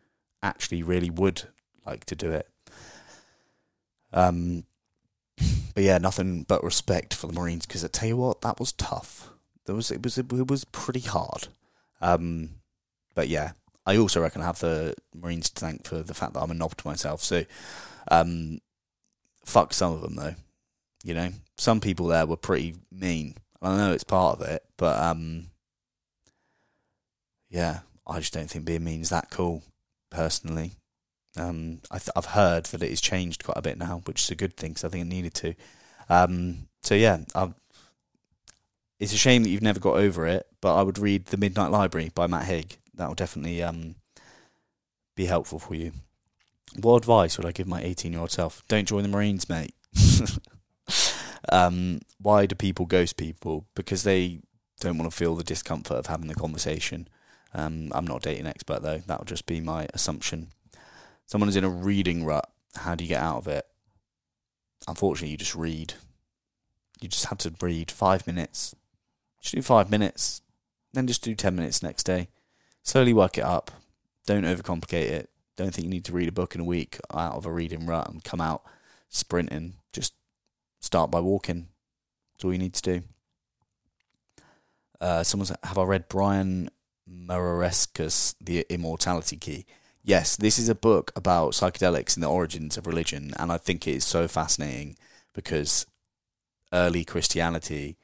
actually 0.41 0.83
really 0.83 1.09
would 1.09 1.43
like 1.85 2.05
to 2.05 2.15
do 2.15 2.31
it. 2.31 2.47
Um, 4.11 4.65
but 5.73 5.83
yeah, 5.83 5.97
nothing 5.97 6.43
but 6.43 6.63
respect 6.63 7.13
for 7.13 7.27
the 7.27 7.33
Marines 7.33 7.65
because 7.65 7.83
I 7.83 7.87
tell 7.87 8.09
you 8.09 8.17
what, 8.17 8.41
that 8.41 8.59
was 8.59 8.71
tough. 8.73 9.29
There 9.65 9.75
was 9.75 9.89
it 9.89 10.03
was 10.03 10.17
it 10.17 10.47
was 10.47 10.65
pretty 10.65 10.99
hard. 10.99 11.47
Um, 12.01 12.49
but 13.15 13.27
yeah, 13.27 13.53
I 13.85 13.97
also 13.97 14.21
reckon 14.21 14.41
I 14.41 14.45
have 14.45 14.59
the 14.59 14.95
Marines 15.15 15.49
to 15.49 15.59
thank 15.59 15.87
for 15.87 16.03
the 16.03 16.13
fact 16.13 16.33
that 16.33 16.41
I'm 16.41 16.51
a 16.51 16.53
knob 16.53 16.75
to 16.77 16.87
myself. 16.87 17.21
So, 17.21 17.45
um, 18.11 18.59
fuck 19.45 19.73
some 19.73 19.93
of 19.93 20.01
them 20.01 20.15
though. 20.15 20.35
You 21.03 21.13
know, 21.13 21.29
some 21.57 21.79
people 21.79 22.07
there 22.07 22.25
were 22.25 22.37
pretty 22.37 22.75
mean. 22.91 23.35
I 23.61 23.77
know 23.77 23.93
it's 23.93 24.03
part 24.03 24.39
of 24.39 24.47
it, 24.47 24.63
but 24.77 25.01
um, 25.01 25.47
yeah, 27.53 27.81
I 28.07 28.19
just 28.19 28.33
don't 28.33 28.49
think 28.49 28.65
being 28.65 28.83
mean 28.83 29.01
is 29.01 29.09
that 29.09 29.29
cool, 29.29 29.61
personally. 30.09 30.71
Um, 31.37 31.81
I 31.91 31.99
have 32.15 32.25
heard 32.25 32.65
that 32.65 32.81
it 32.81 32.89
has 32.89 32.99
changed 32.99 33.43
quite 33.43 33.57
a 33.57 33.61
bit 33.61 33.77
now, 33.77 34.01
which 34.05 34.21
is 34.23 34.31
a 34.31 34.35
good 34.35 34.57
thing 34.57 34.71
because 34.71 34.83
I 34.83 34.89
think 34.89 35.03
it 35.03 35.09
needed 35.09 35.35
to. 35.35 35.53
Um, 36.09 36.67
so 36.81 36.95
yeah, 36.95 37.19
I've, 37.35 37.53
it's 38.99 39.13
a 39.13 39.17
shame 39.17 39.43
that 39.43 39.49
you've 39.49 39.61
never 39.61 39.79
got 39.79 39.97
over 39.97 40.25
it, 40.25 40.47
but 40.61 40.75
I 40.75 40.81
would 40.81 40.97
read 40.97 41.27
The 41.27 41.37
Midnight 41.37 41.69
Library 41.69 42.11
by 42.13 42.25
Matt 42.25 42.45
Haig. 42.45 42.77
That 42.95 43.07
will 43.07 43.15
definitely 43.15 43.61
um, 43.61 43.95
be 45.15 45.27
helpful 45.27 45.59
for 45.59 45.75
you. 45.75 45.91
What 46.81 46.97
advice 46.97 47.37
would 47.37 47.45
I 47.45 47.51
give 47.51 47.67
my 47.67 47.83
18 47.83 48.11
year 48.11 48.21
old 48.21 48.31
self? 48.31 48.63
Don't 48.67 48.87
join 48.87 49.03
the 49.03 49.09
Marines, 49.09 49.47
mate. 49.47 49.75
um, 51.51 52.01
why 52.19 52.47
do 52.47 52.55
people 52.55 52.87
ghost 52.87 53.15
people? 53.15 53.67
Because 53.75 54.01
they 54.03 54.39
don't 54.79 54.97
want 54.97 55.09
to 55.11 55.15
feel 55.15 55.35
the 55.35 55.43
discomfort 55.43 55.97
of 55.97 56.07
having 56.07 56.27
the 56.27 56.35
conversation. 56.35 57.07
Um, 57.53 57.91
I'm 57.93 58.07
not 58.07 58.25
a 58.25 58.29
dating 58.29 58.47
expert 58.47 58.81
though. 58.81 58.99
That 59.05 59.19
would 59.19 59.27
just 59.27 59.45
be 59.45 59.61
my 59.61 59.87
assumption 59.93 60.49
someone 61.25 61.49
is 61.49 61.55
in 61.55 61.63
a 61.63 61.69
reading 61.69 62.25
rut, 62.25 62.49
how 62.75 62.95
do 62.95 63.03
you 63.03 63.07
get 63.07 63.21
out 63.21 63.37
of 63.37 63.47
it? 63.47 63.65
Unfortunately, 64.87 65.31
you 65.31 65.37
just 65.37 65.55
read. 65.55 65.93
You 67.01 67.09
just 67.09 67.25
have 67.25 67.37
to 67.39 67.53
read 67.61 67.91
five 67.91 68.27
minutes. 68.27 68.75
Just 69.41 69.55
do 69.55 69.61
five 69.61 69.89
minutes, 69.89 70.41
then 70.93 71.07
just 71.07 71.23
do 71.23 71.35
ten 71.35 71.55
minutes 71.55 71.83
next 71.83 72.03
day. 72.03 72.29
Slowly 72.83 73.13
work 73.13 73.37
it 73.37 73.43
up. 73.43 73.71
Don't 74.25 74.43
overcomplicate 74.43 75.09
it. 75.09 75.29
Don't 75.57 75.73
think 75.73 75.85
you 75.85 75.89
need 75.89 76.05
to 76.05 76.13
read 76.13 76.29
a 76.29 76.33
book 76.33 76.55
in 76.55 76.61
a 76.61 76.65
week 76.65 76.99
out 77.13 77.33
of 77.33 77.45
a 77.45 77.51
reading 77.51 77.85
rut 77.85 78.09
and 78.09 78.23
come 78.23 78.39
out 78.39 78.63
sprinting. 79.09 79.73
Just 79.91 80.13
start 80.79 81.11
by 81.11 81.19
walking. 81.19 81.67
That's 82.33 82.45
all 82.45 82.53
you 82.53 82.59
need 82.59 82.73
to 82.73 82.81
do. 82.81 83.01
Uh, 85.01 85.23
someone's 85.23 85.51
have 85.63 85.77
I 85.77 85.83
read 85.83 86.07
Brian 86.07 86.69
Muraresku's 87.09 88.35
The 88.39 88.65
Immortality 88.69 89.37
Key? 89.37 89.65
yes, 90.03 90.35
this 90.35 90.59
is 90.59 90.69
a 90.69 90.75
book 90.75 91.11
about 91.15 91.53
psychedelics 91.53 92.15
and 92.15 92.23
the 92.23 92.29
origins 92.29 92.77
of 92.77 92.85
religion, 92.85 93.33
and 93.37 93.51
I 93.51 93.57
think 93.57 93.87
it 93.87 93.95
is 93.95 94.05
so 94.05 94.27
fascinating 94.27 94.97
because 95.33 95.85
early 96.71 97.05
Christianity, 97.05 97.97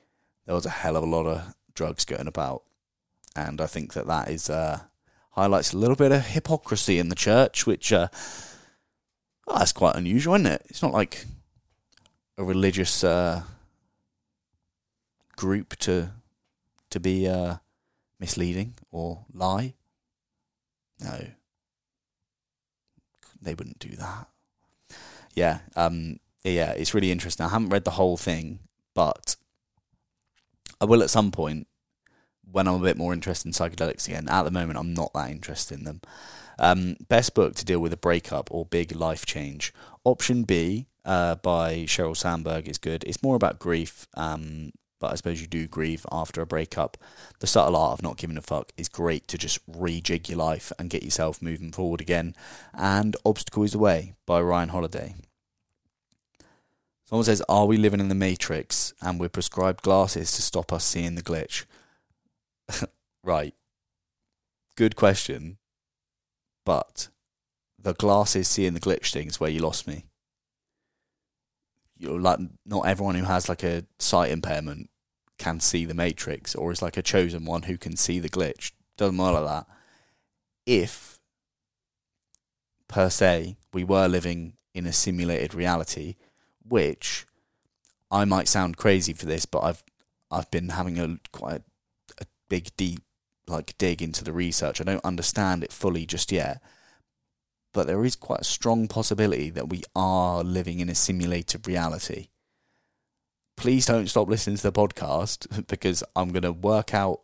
there 0.46 0.56
was 0.56 0.66
a 0.66 0.70
hell 0.70 0.96
of 0.96 1.04
a 1.04 1.08
lot 1.08 1.26
of 1.26 1.54
drugs 1.76 2.06
going 2.06 2.28
about, 2.28 2.64
and 3.36 3.62
I 3.62 3.68
think 3.68 3.94
that 3.94 4.08
that 4.08 4.30
is 4.30 4.50
uh, 4.50 4.82
highlights 5.32 5.74
a 5.74 5.78
little 5.78 5.96
bit 5.96 6.12
of 6.12 6.26
hypocrisy 6.26 6.98
in 6.98 7.10
the 7.10 7.16
church, 7.16 7.68
which 7.68 7.92
uh, 7.94 8.08
oh, 9.48 9.60
that's 9.60 9.74
quite 9.74 9.96
unusual, 9.96 10.36
isn't 10.36 10.48
it? 10.48 10.66
It's 10.70 10.82
not 10.82 10.94
like 10.94 11.26
a 12.38 12.44
religious 12.44 13.04
uh, 13.04 13.44
group 15.36 15.76
to 15.80 16.12
to 16.90 17.00
be 17.00 17.28
uh, 17.28 17.58
misleading 18.20 18.76
or 18.92 19.26
lie. 19.34 19.74
No, 21.02 21.28
they 23.42 23.54
wouldn't 23.54 23.80
do 23.80 23.96
that. 23.96 24.28
Yeah, 25.34 25.60
um, 25.76 26.20
yeah, 26.44 26.72
it's 26.72 26.94
really 26.94 27.12
interesting. 27.12 27.46
I 27.46 27.50
haven't 27.50 27.70
read 27.70 27.86
the 27.86 27.92
whole 27.92 28.18
thing, 28.18 28.60
but 28.94 29.36
I 30.82 30.86
will 30.86 31.04
at 31.04 31.10
some 31.10 31.32
point 31.32 31.68
when 32.52 32.68
I'm 32.68 32.76
a 32.76 32.86
bit 32.86 32.98
more 32.98 33.14
interested 33.14 33.48
in 33.48 33.54
psychedelics 33.54 34.08
again. 34.08 34.28
At 34.28 34.44
the 34.44 34.52
moment, 34.52 34.80
I'm 34.80 34.94
not 34.94 35.14
that 35.14 35.30
interested 35.30 35.78
in 35.78 35.86
them. 35.86 36.02
Um, 36.58 36.98
best 37.08 37.34
book 37.36 37.56
to 37.56 37.66
deal 37.66 37.80
with 37.80 37.94
a 37.94 37.98
breakup 37.98 38.50
or 38.52 38.66
big 38.66 38.96
life 38.96 39.26
change. 39.26 39.74
Option 40.04 40.44
B 40.44 40.88
uh, 41.06 41.36
by 41.36 41.86
Sheryl 41.86 42.18
Sandberg 42.18 42.68
is 42.68 42.78
good. 42.78 43.04
It's 43.06 43.24
more 43.24 43.36
about 43.36 43.60
grief, 43.60 44.08
um, 44.16 44.72
but 45.00 45.12
I 45.12 45.16
suppose 45.16 45.42
you 45.42 45.48
do 45.48 45.68
grieve 45.68 46.06
after 46.12 46.42
a 46.42 46.46
breakup. 46.46 46.98
The 47.40 47.48
subtle 47.48 47.76
art 47.76 47.94
of 47.94 48.04
not 48.04 48.18
giving 48.18 48.38
a 48.38 48.42
fuck 48.42 48.72
is 48.78 48.90
great 48.90 49.28
to 49.30 49.38
just 49.38 49.66
rejig 49.72 50.30
your 50.30 50.38
life 50.38 50.72
and 50.78 50.90
get 50.90 51.04
yourself 51.04 51.42
moving 51.42 51.72
forward 51.72 52.02
again. 52.02 52.36
And 52.74 53.16
Obstacle 53.26 53.64
is 53.64 53.72
the 53.72 53.80
Way 53.80 54.14
by 54.26 54.42
Ryan 54.42 54.70
Holiday. 54.70 55.16
Someone 57.06 57.26
says, 57.26 57.42
Are 57.50 57.66
we 57.66 57.78
living 57.78 58.00
in 58.00 58.10
the 58.10 58.16
Matrix 58.16 58.94
and 59.02 59.20
we're 59.20 59.30
prescribed 59.30 59.82
glasses 59.82 60.32
to 60.34 60.42
stop 60.42 60.72
us 60.72 60.84
seeing 60.84 61.16
the 61.16 61.24
glitch? 61.24 61.66
right. 63.24 63.56
Good 64.76 64.96
question. 64.96 65.58
But 66.66 67.10
the 67.80 67.94
glasses 67.94 68.48
seeing 68.48 68.74
the 68.74 68.80
glitch 68.80 69.12
thing 69.12 69.28
is 69.28 69.40
where 69.40 69.50
you 69.50 69.60
lost 69.60 69.88
me. 69.88 70.06
You're 72.00 72.20
like 72.20 72.40
not 72.66 72.88
everyone 72.88 73.16
who 73.16 73.26
has 73.26 73.50
like 73.50 73.64
a 73.64 73.84
sight 74.00 74.32
impairment 74.32 74.90
can 75.38 75.60
see 75.60 75.86
the 75.86 75.94
matrix 75.94 76.56
or 76.56 76.72
is 76.72 76.82
like 76.82 76.98
a 76.98 77.02
chosen 77.02 77.46
one 77.46 77.64
who 77.64 77.78
can 77.78 77.96
see 77.96 78.20
the 78.20 78.30
glitch. 78.30 78.72
Doesn't 78.98 79.18
matter 79.18 79.44
that. 79.44 79.68
If 80.66 81.20
per 82.88 83.10
se 83.10 83.58
we 83.74 83.84
were 83.84 84.08
living 84.08 84.54
in 84.74 84.86
a 84.86 84.94
simulated 84.94 85.54
reality, 85.54 86.16
which 86.68 87.26
I 88.10 88.26
might 88.26 88.48
sound 88.48 88.78
crazy 88.78 89.14
for 89.14 89.26
this, 89.26 89.46
but 89.46 89.64
I've 89.64 89.84
I've 90.32 90.50
been 90.52 90.70
having 90.70 91.00
a 91.00 91.18
quite 91.32 91.62
a 92.20 92.26
big 92.50 92.70
deep 92.78 93.02
like 93.48 93.78
dig 93.78 94.02
into 94.02 94.24
the 94.24 94.34
research. 94.34 94.80
I 94.80 94.84
don't 94.84 95.04
understand 95.04 95.64
it 95.64 95.74
fully 95.74 96.06
just 96.06 96.32
yet, 96.32 96.62
but 97.74 97.88
there 97.88 98.04
is 98.06 98.16
quite 98.16 98.42
a 98.42 98.46
strong 98.46 98.88
possibility 98.88 99.50
that 99.50 99.70
we 99.70 99.84
are 99.96 100.44
living 100.44 100.80
in 100.80 100.90
a 100.90 100.96
simulated 100.96 101.68
reality. 101.68 102.28
Please 103.58 103.86
don't 103.86 104.08
stop 104.08 104.28
listening 104.28 104.58
to 104.58 104.64
the 104.64 104.72
podcast 104.72 105.68
because 105.68 106.04
I'm 106.16 106.30
going 106.30 106.44
to 106.44 106.52
work 106.52 106.94
out, 106.94 107.22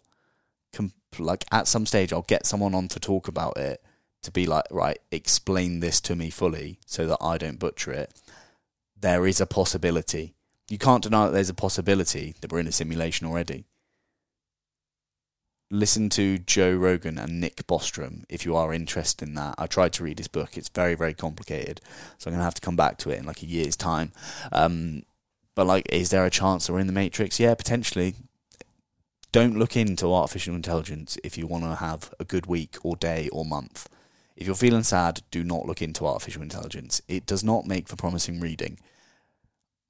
like, 1.18 1.46
at 1.52 1.68
some 1.68 1.86
stage, 1.86 2.12
I'll 2.12 2.24
get 2.24 2.46
someone 2.46 2.76
on 2.76 2.88
to 2.90 3.00
talk 3.00 3.28
about 3.28 3.58
it 3.58 3.82
to 4.24 4.32
be 4.32 4.46
like, 4.46 4.66
right, 4.70 5.00
explain 5.12 5.80
this 5.80 6.02
to 6.02 6.16
me 6.16 6.30
fully 6.30 6.80
so 6.86 7.06
that 7.08 7.18
I 7.22 7.38
don't 7.38 7.60
butcher 7.60 7.94
it. 7.94 8.14
There 9.00 9.26
is 9.26 9.40
a 9.40 9.46
possibility. 9.46 10.36
You 10.68 10.78
can't 10.78 11.04
deny 11.04 11.26
that 11.26 11.32
there's 11.32 11.50
a 11.50 11.54
possibility 11.54 12.36
that 12.42 12.52
we're 12.52 12.60
in 12.60 12.68
a 12.68 12.72
simulation 12.72 13.28
already 13.28 13.66
listen 15.72 16.10
to 16.12 16.38
Joe 16.38 16.76
Rogan 16.76 17.18
and 17.18 17.42
Nick 17.42 17.66
Bostrom 17.68 18.24
if 18.30 18.46
you 18.46 18.56
are 18.56 18.74
interested 18.74 19.28
in 19.28 19.36
that. 19.36 19.56
I 19.58 19.68
tried 19.68 19.94
to 19.94 20.04
read 20.04 20.20
his 20.20 20.28
book; 20.28 20.58
it's 20.58 20.70
very, 20.70 20.96
very 20.96 21.14
complicated, 21.14 21.82
so 22.18 22.30
I'm 22.30 22.34
gonna 22.34 22.44
have 22.44 22.56
to 22.56 22.62
come 22.62 22.76
back 22.76 22.98
to 23.00 23.10
it 23.10 23.20
in 23.20 23.26
like 23.26 23.42
a 23.42 23.48
year's 23.48 23.76
time. 23.76 24.12
Um, 24.52 25.04
but 25.56 25.68
like, 25.68 25.88
is 25.92 26.10
there 26.10 26.26
a 26.26 26.30
chance 26.30 26.68
that 26.68 26.74
we're 26.74 26.80
in 26.80 26.88
the 26.88 26.94
Matrix? 26.94 27.40
Yeah, 27.40 27.56
potentially. 27.56 28.16
Don't 29.32 29.58
look 29.60 29.76
into 29.76 30.14
artificial 30.14 30.56
intelligence 30.56 31.18
if 31.24 31.38
you 31.38 31.46
want 31.46 31.66
to 31.66 31.76
have 31.76 32.14
a 32.20 32.24
good 32.24 32.46
week 32.46 32.78
or 32.84 32.96
day 32.96 33.28
or 33.34 33.44
month. 33.44 33.90
If 34.38 34.48
you're 34.48 34.56
feeling 34.56 34.84
sad, 34.84 35.22
do 35.32 35.44
not 35.44 35.66
look 35.66 35.82
into 35.82 36.06
artificial 36.06 36.42
intelligence. 36.42 37.02
It 37.08 37.26
does 37.26 37.44
not 37.44 37.66
make 37.66 37.88
for 37.88 37.96
promising 37.96 38.40
reading. 38.40 38.80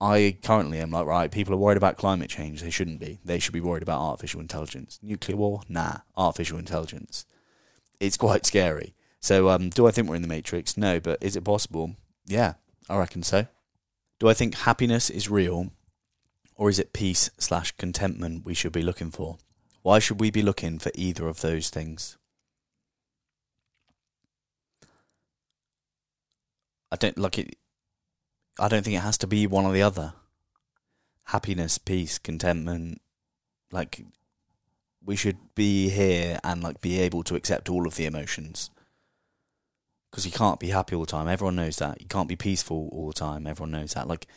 I 0.02 0.38
currently 0.44 0.80
am 0.80 0.92
like, 0.92 1.06
right, 1.06 1.32
people 1.32 1.54
are 1.54 1.58
worried 1.58 1.78
about 1.78 1.98
climate 1.98 2.30
change. 2.30 2.62
They 2.62 2.70
shouldn't 2.70 3.00
be. 3.00 3.20
They 3.24 3.40
should 3.40 3.54
be 3.54 3.62
worried 3.62 3.84
about 3.84 4.02
artificial 4.02 4.42
intelligence. 4.42 5.00
Nuclear 5.02 5.38
war? 5.38 5.62
Nah. 5.70 6.00
Artificial 6.18 6.60
intelligence. 6.60 7.26
It's 8.00 8.18
quite 8.18 8.46
scary. 8.46 8.94
So, 9.22 9.50
um, 9.50 9.70
do 9.70 9.88
I 9.88 9.92
think 9.92 10.08
we're 10.08 10.16
in 10.16 10.22
the 10.22 10.28
Matrix? 10.28 10.78
No, 10.78 11.00
but 11.00 11.18
is 11.22 11.36
it 11.36 11.44
possible? 11.44 11.96
Yeah, 12.26 12.56
I 12.90 12.98
reckon 12.98 13.24
so. 13.24 13.48
Do 14.20 14.30
I 14.30 14.34
think 14.34 14.56
happiness 14.56 15.10
is 15.10 15.30
real, 15.30 15.72
or 16.56 16.70
is 16.70 16.80
it 16.80 16.94
peace 16.94 17.30
slash 17.38 17.72
contentment 17.74 18.46
we 18.46 18.54
should 18.54 18.72
be 18.72 18.82
looking 18.82 19.12
for? 19.12 19.38
Why 19.82 20.00
should 20.00 20.20
we 20.20 20.32
be 20.32 20.42
looking 20.42 20.80
for 20.80 20.92
either 20.96 21.28
of 21.28 21.42
those 21.42 21.70
things? 21.70 22.18
I 26.92 26.96
don't 26.96 27.18
like 27.18 27.40
it. 27.40 27.56
I 28.60 28.68
don't 28.68 28.84
think 28.84 28.96
it 28.96 29.02
has 29.02 29.18
to 29.20 29.28
be 29.28 29.48
one 29.48 29.66
or 29.66 29.74
the 29.74 29.82
other. 29.82 30.14
Happiness, 31.26 31.78
peace, 31.78 32.18
contentment, 32.18 33.02
like 33.72 34.06
we 35.04 35.16
should 35.16 35.38
be 35.56 35.90
here 35.90 36.40
and 36.44 36.64
like 36.64 36.82
be 36.82 37.00
able 37.00 37.24
to 37.24 37.36
accept 37.36 37.70
all 37.70 37.86
of 37.86 37.96
the 37.96 38.06
emotions. 38.06 38.70
Because 40.10 40.26
you 40.26 40.32
can't 40.32 40.60
be 40.60 40.70
happy 40.70 40.96
all 40.96 41.02
the 41.02 41.12
time. 41.12 41.28
Everyone 41.28 41.58
knows 41.58 41.78
that. 41.78 42.02
You 42.02 42.08
can't 42.08 42.30
be 42.30 42.38
peaceful 42.38 42.90
all 42.94 43.08
the 43.08 43.14
time. 43.14 43.46
Everyone 43.46 43.72
knows 43.72 43.94
that. 43.94 44.08
Like, 44.08 44.28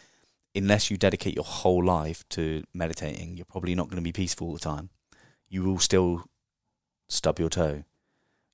unless 0.54 0.90
you 0.90 0.96
dedicate 0.96 1.36
your 1.36 1.44
whole 1.44 1.84
life 1.84 2.28
to 2.30 2.64
meditating, 2.74 3.36
you're 3.36 3.44
probably 3.44 3.76
not 3.76 3.86
going 3.86 3.96
to 3.96 4.02
be 4.02 4.12
peaceful 4.12 4.48
all 4.48 4.54
the 4.54 4.58
time. 4.58 4.90
You 5.48 5.62
will 5.62 5.78
still 5.78 6.24
stub 7.08 7.38
your 7.38 7.48
toe. 7.48 7.84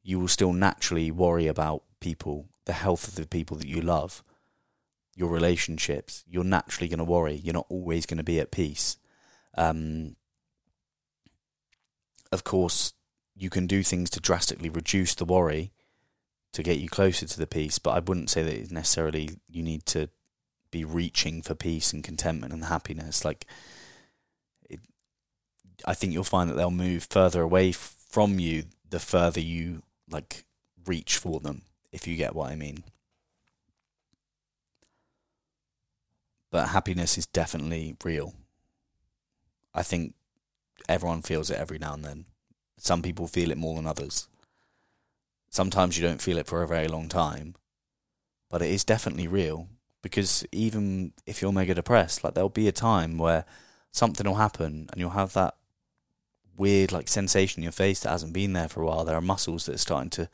You 0.02 0.20
will 0.20 0.28
still 0.28 0.52
naturally 0.52 1.10
worry 1.10 1.46
about 1.46 1.82
people, 2.00 2.48
the 2.66 2.74
health 2.74 3.08
of 3.08 3.14
the 3.14 3.26
people 3.26 3.56
that 3.56 3.68
you 3.68 3.80
love 3.80 4.22
your 5.14 5.28
relationships, 5.28 6.24
you're 6.26 6.44
naturally 6.44 6.88
going 6.88 6.98
to 6.98 7.04
worry. 7.04 7.34
You're 7.34 7.54
not 7.54 7.66
always 7.68 8.06
going 8.06 8.18
to 8.18 8.24
be 8.24 8.40
at 8.40 8.50
peace. 8.50 8.96
Um, 9.56 10.16
of 12.32 12.44
course, 12.44 12.92
you 13.36 13.50
can 13.50 13.66
do 13.66 13.82
things 13.82 14.10
to 14.10 14.20
drastically 14.20 14.68
reduce 14.68 15.14
the 15.14 15.24
worry 15.24 15.72
to 16.52 16.62
get 16.62 16.78
you 16.78 16.88
closer 16.88 17.26
to 17.26 17.38
the 17.38 17.46
peace, 17.46 17.78
but 17.78 17.90
I 17.90 17.98
wouldn't 17.98 18.30
say 18.30 18.42
that 18.42 18.70
necessarily 18.70 19.30
you 19.48 19.62
need 19.62 19.86
to 19.86 20.08
be 20.70 20.84
reaching 20.84 21.42
for 21.42 21.54
peace 21.54 21.92
and 21.92 22.02
contentment 22.02 22.52
and 22.52 22.64
happiness. 22.64 23.24
Like, 23.24 23.46
it, 24.68 24.80
I 25.84 25.94
think 25.94 26.12
you'll 26.12 26.24
find 26.24 26.48
that 26.48 26.54
they'll 26.54 26.70
move 26.70 27.06
further 27.10 27.42
away 27.42 27.72
from 27.72 28.38
you 28.38 28.64
the 28.88 29.00
further 29.00 29.40
you 29.40 29.82
like 30.08 30.44
reach 30.86 31.16
for 31.16 31.40
them, 31.40 31.62
if 31.92 32.06
you 32.06 32.16
get 32.16 32.34
what 32.34 32.50
I 32.50 32.56
mean. 32.56 32.84
But 36.54 36.68
happiness 36.68 37.18
is 37.18 37.26
definitely 37.26 37.96
real. 38.04 38.32
I 39.74 39.82
think 39.82 40.14
everyone 40.88 41.22
feels 41.22 41.50
it 41.50 41.58
every 41.58 41.80
now 41.80 41.94
and 41.94 42.04
then. 42.04 42.26
Some 42.78 43.02
people 43.02 43.26
feel 43.26 43.50
it 43.50 43.58
more 43.58 43.74
than 43.74 43.88
others. 43.88 44.28
Sometimes 45.50 45.98
you 45.98 46.06
don't 46.06 46.22
feel 46.22 46.38
it 46.38 46.46
for 46.46 46.62
a 46.62 46.68
very 46.68 46.86
long 46.86 47.08
time, 47.08 47.56
but 48.48 48.62
it 48.62 48.70
is 48.70 48.84
definitely 48.84 49.26
real 49.26 49.66
because 50.00 50.46
even 50.52 51.12
if 51.26 51.42
you're 51.42 51.50
mega 51.50 51.74
depressed, 51.74 52.22
like 52.22 52.34
there'll 52.34 52.48
be 52.48 52.68
a 52.68 52.72
time 52.72 53.18
where 53.18 53.46
something 53.90 54.24
will 54.24 54.36
happen 54.36 54.88
and 54.92 55.00
you'll 55.00 55.10
have 55.10 55.32
that 55.32 55.56
weird 56.56 56.92
like 56.92 57.08
sensation 57.08 57.62
in 57.62 57.64
your 57.64 57.72
face 57.72 57.98
that 57.98 58.10
hasn't 58.10 58.32
been 58.32 58.52
there 58.52 58.68
for 58.68 58.80
a 58.80 58.86
while. 58.86 59.04
There 59.04 59.16
are 59.16 59.20
muscles 59.20 59.66
that 59.66 59.74
are 59.74 59.78
starting 59.78 60.10
to 60.10 60.30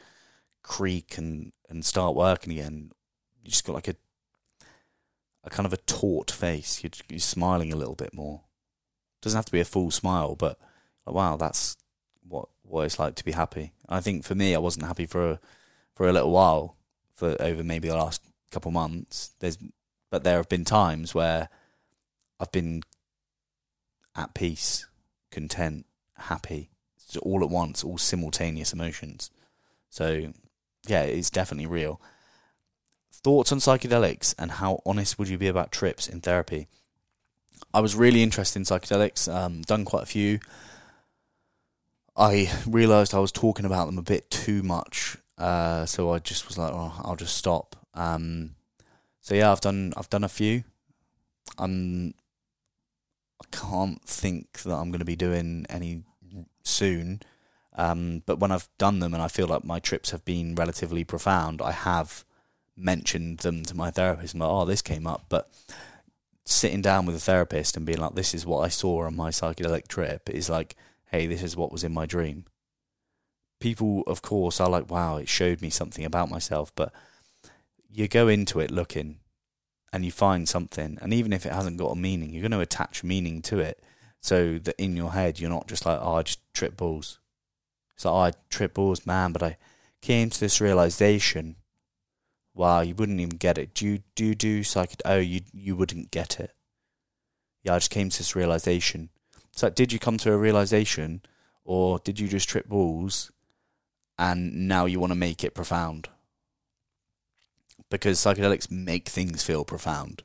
creak 0.63 1.17
and, 1.17 1.53
and 1.71 1.83
start 1.83 2.15
working 2.15 2.53
again. 2.53 2.93
You 3.43 3.51
just 3.51 3.65
got 3.65 3.73
like 3.73 3.89
a 3.89 3.97
a 5.44 5.50
kind 5.50 5.66
of 5.66 5.72
a 5.72 5.79
taut 5.79 6.31
face. 6.31 6.83
You're, 6.83 6.90
you're 7.09 7.18
smiling 7.18 7.72
a 7.72 7.76
little 7.76 7.94
bit 7.94 8.14
more. 8.14 8.42
Doesn't 9.22 9.37
have 9.37 9.46
to 9.46 9.53
be 9.53 9.61
a 9.61 9.64
full 9.64 9.90
smile, 9.90 10.35
but 10.35 10.59
like, 11.07 11.14
wow, 11.14 11.37
that's 11.37 11.76
what 12.26 12.48
what 12.62 12.87
it's 12.87 12.98
like 12.98 13.16
to 13.16 13.24
be 13.24 13.33
happy. 13.33 13.72
I 13.88 14.00
think 14.00 14.24
for 14.24 14.35
me, 14.35 14.55
I 14.55 14.59
wasn't 14.59 14.87
happy 14.87 15.07
for 15.07 15.33
a, 15.33 15.40
for 15.94 16.09
a 16.09 16.12
little 16.12 16.31
while, 16.31 16.76
for 17.14 17.37
over 17.40 17.64
maybe 17.64 17.88
the 17.88 17.96
last 17.96 18.22
couple 18.50 18.70
months. 18.70 19.33
There's, 19.40 19.59
but 20.11 20.24
there 20.24 20.37
have 20.37 20.48
been 20.48 20.64
times 20.64 21.14
where 21.14 21.48
I've 22.38 22.53
been 22.53 22.83
at 24.16 24.35
peace, 24.35 24.87
content, 25.31 25.87
happy, 26.16 26.70
all 27.22 27.42
at 27.42 27.50
once, 27.50 27.83
all 27.83 27.98
simultaneous 27.98 28.72
emotions. 28.72 29.31
So, 29.88 30.33
yeah, 30.87 31.03
it's 31.03 31.31
definitely 31.31 31.66
real. 31.66 32.00
Thoughts 33.23 33.53
on 33.53 33.59
psychedelics 33.59 34.35
and 34.39 34.51
how 34.53 34.83
honest 34.87 35.19
would 35.19 35.29
you 35.29 35.37
be 35.39 35.49
about 35.49 35.73
trips 35.73 36.09
in 36.09 36.21
therapy? 36.21 36.69
I 37.73 37.81
was 37.81 37.95
really 37.95 38.23
interested 38.23 38.59
in 38.59 38.65
psychedelics, 38.65 39.33
um, 39.33 39.63
done 39.63 39.85
quite 39.85 40.05
a 40.05 40.07
few. 40.07 40.41
I 42.17 42.51
realised 42.67 43.15
I 43.15 43.19
was 43.19 43.33
talking 43.33 43.65
about 43.65 43.87
them 43.87 43.99
a 43.99 44.03
bit 44.03 44.31
too 44.31 44.63
much, 44.63 45.17
uh, 45.39 45.87
so 45.87 46.13
I 46.13 46.19
just 46.19 46.49
was 46.49 46.59
like, 46.59 46.73
oh, 46.73 47.01
I'll 47.05 47.17
just 47.17 47.37
stop. 47.37 47.77
Um, 47.95 48.57
so 49.21 49.35
yeah, 49.35 49.53
I've 49.53 49.61
done 49.61 49.93
I've 49.97 50.11
done 50.11 50.25
a 50.25 50.29
few. 50.29 50.65
I'm 51.59 52.15
I 53.43 53.57
can't 53.57 54.03
think 54.03 54.63
that 54.63 54.75
I'm 54.75 54.91
going 54.91 55.01
to 55.01 55.05
be 55.05 55.17
doing 55.17 55.67
any 55.69 56.03
soon. 56.65 57.21
Um, 57.77 58.23
but 58.27 58.41
when 58.41 58.51
I've 58.51 58.69
done 58.79 58.99
them 58.99 59.15
and 59.15 59.23
I 59.23 59.29
feel 59.29 59.47
like 59.47 59.65
my 59.65 59.79
trips 59.79 60.11
have 60.11 60.25
been 60.25 60.55
relatively 60.55 61.05
profound, 61.05 61.63
I 61.63 61.73
have 61.73 62.25
mentioned 62.81 63.38
them 63.38 63.64
to 63.64 63.77
my 63.77 63.90
therapist. 63.90 64.35
I'm 64.35 64.40
like, 64.40 64.51
oh, 64.51 64.64
this 64.64 64.83
came 64.83 65.07
up. 65.07 65.27
But 65.29 65.51
sitting 66.45 66.83
down 66.83 67.07
with 67.07 67.16
a 67.16 67.21
therapist 67.21 67.77
and 67.77 67.87
being 67.87 67.99
like, 67.99 68.14
this 68.14 68.35
is 68.35 68.47
what 68.47 68.61
I 68.61 68.69
saw 68.69 69.05
on 69.05 69.16
my 69.16 69.31
psychedelic 69.31 69.88
trip 69.88 70.29
is 70.31 70.51
like 70.51 70.77
hey, 71.11 71.27
this 71.27 71.43
is 71.43 71.57
what 71.57 71.73
was 71.73 71.85
in 71.85 71.93
my 71.93 72.07
dream. 72.07 72.45
People, 73.59 74.03
of 74.07 74.23
course, 74.23 74.61
are 74.61 74.71
like, 74.71 74.90
wow, 74.90 75.16
it 75.16 75.29
showed 75.29 75.61
me 75.61 75.71
something 75.71 76.05
about 76.05 76.31
myself, 76.31 76.73
but 76.75 76.93
you 77.90 78.09
go 78.09 78.29
into 78.29 78.61
it 78.61 78.71
looking 78.71 79.19
and 79.93 80.05
you 80.05 80.12
find 80.12 80.49
something, 80.49 80.99
and 81.03 81.12
even 81.12 81.33
if 81.33 81.45
it 81.45 81.53
hasn't 81.53 81.77
got 81.77 81.90
a 81.90 81.97
meaning, 81.97 82.31
you're 82.31 82.43
going 82.43 82.53
to 82.53 82.61
attach 82.61 83.03
meaning 83.03 83.43
to 83.43 83.59
it 83.59 83.83
so 84.21 84.59
that 84.59 84.81
in 84.81 84.97
your 84.97 85.12
head 85.12 85.40
you're 85.40 85.51
not 85.51 85.66
just 85.66 85.85
like, 85.85 85.99
oh, 86.01 86.14
I 86.14 86.23
just 86.23 86.40
trip 86.55 86.77
balls. 86.77 87.19
Like, 88.05 88.14
oh, 88.14 88.19
I 88.19 88.33
trip 88.49 88.75
balls, 88.75 89.05
man, 89.05 89.33
but 89.33 89.43
I 89.43 89.57
came 90.01 90.31
to 90.31 90.40
this 90.40 90.61
realization. 90.61 91.57
Wow, 92.61 92.83
you 92.83 92.94
wouldn't 92.94 93.20
even 93.20 93.38
get 93.38 93.57
it. 93.57 93.73
Do 93.73 93.87
you 93.87 94.03
do 94.14 94.27
you 94.27 94.35
do 94.35 94.62
psychic? 94.62 95.01
Oh, 95.07 95.16
you 95.16 95.40
you 95.53 95.75
wouldn't 95.75 96.11
get 96.11 96.38
it. 96.38 96.53
Yeah, 97.62 97.75
I 97.75 97.79
just 97.79 97.90
came 97.90 98.11
to 98.11 98.18
this 98.18 98.37
realization. 98.37 99.09
It's 99.51 99.62
like, 99.62 99.75
did 99.75 99.92
you 99.94 99.99
come 99.99 100.18
to 100.18 100.33
a 100.33 100.37
realization, 100.37 101.23
or 101.64 101.99
did 102.01 102.20
you 102.20 102.29
just 102.29 102.51
trip 102.51 102.68
balls, 102.68 103.33
and 104.18 104.68
now 104.68 104.85
you 104.85 105.01
want 105.01 105.11
to 105.11 105.16
make 105.27 105.42
it 105.42 105.55
profound? 105.55 106.11
because 107.90 108.18
psychedelics 108.18 108.70
make 108.70 109.09
things 109.09 109.42
feel 109.42 109.64
profound. 109.64 110.23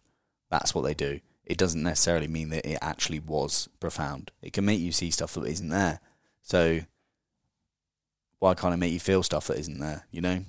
That's 0.50 0.76
what 0.76 0.84
they 0.84 0.94
do. 0.94 1.20
It 1.46 1.58
doesn't 1.58 1.84
necessarily 1.84 2.28
mean 2.28 2.50
that 2.50 2.66
it 2.66 2.78
actually 2.82 3.20
was 3.20 3.70
profound. 3.80 4.32
It 4.42 4.54
can 4.54 4.66
make 4.66 4.80
you 4.80 4.92
see 4.92 5.12
stuff 5.12 5.34
that 5.34 5.46
isn't 5.46 5.70
there. 5.70 6.00
So 6.42 6.82
why 8.40 8.54
can't 8.54 8.74
it 8.74 8.78
make 8.78 8.94
you 8.94 9.00
feel 9.00 9.24
stuff 9.24 9.48
that 9.48 9.58
isn't 9.58 9.80
there, 9.80 10.06
you 10.12 10.22
know? 10.22 10.46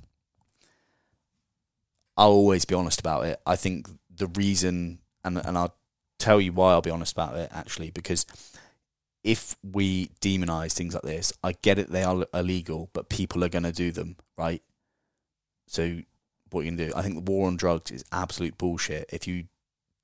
I'll 2.17 2.31
always 2.31 2.65
be 2.65 2.75
honest 2.75 3.01
about 3.01 3.27
it. 3.27 3.41
I 3.47 3.57
think 3.57 3.89
the 4.15 4.29
reason 4.29 5.01
and 5.25 5.39
and 5.39 5.59
I'll 5.59 5.77
tell 6.19 6.41
you 6.41 6.53
why 6.53 6.73
I'll 6.73 6.83
be 6.83 6.91
honest 6.91 7.13
about 7.13 7.37
it 7.37 7.51
actually 7.53 7.91
because 7.91 8.25
if 9.23 9.57
we 9.63 10.07
demonize 10.21 10.73
things 10.73 10.95
like 10.95 11.03
this, 11.03 11.33
I 11.43 11.53
get 11.61 11.79
it 11.79 11.91
they 11.91 12.05
are 12.05 12.27
illegal, 12.33 12.91
but 12.93 13.09
people 13.09 13.45
are 13.45 13.49
going 13.49 13.65
to 13.65 13.73
do 13.73 13.91
them, 13.91 14.17
right? 14.39 14.63
So 15.67 16.01
what 16.51 16.65
you 16.65 16.71
can 16.71 16.77
do. 16.77 16.93
I 16.95 17.03
think 17.03 17.17
the 17.17 17.33
war 17.33 17.49
on 17.49 17.57
drugs 17.57 17.91
is 17.91 18.05
absolute 18.13 18.57
bullshit. 18.57 19.11
If 19.13 19.27
you 19.27 19.45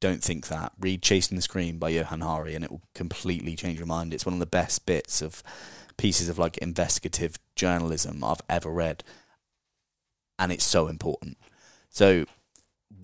don't 0.00 0.22
think 0.22 0.48
that, 0.48 0.72
read 0.80 1.02
Chasing 1.02 1.36
the 1.36 1.42
Scream 1.42 1.78
by 1.78 1.90
Johann 1.90 2.20
Hari 2.20 2.56
and 2.56 2.64
it 2.64 2.70
will 2.70 2.82
completely 2.94 3.54
change 3.54 3.78
your 3.78 3.86
mind. 3.86 4.12
It's 4.12 4.26
one 4.26 4.34
of 4.34 4.40
the 4.40 4.46
best 4.46 4.84
bits 4.84 5.22
of 5.22 5.42
pieces 5.96 6.28
of 6.28 6.38
like 6.38 6.58
investigative 6.58 7.38
journalism 7.54 8.24
I've 8.24 8.42
ever 8.48 8.70
read. 8.70 9.04
And 10.38 10.50
it's 10.50 10.64
so 10.64 10.88
important. 10.88 11.36
So 11.92 12.24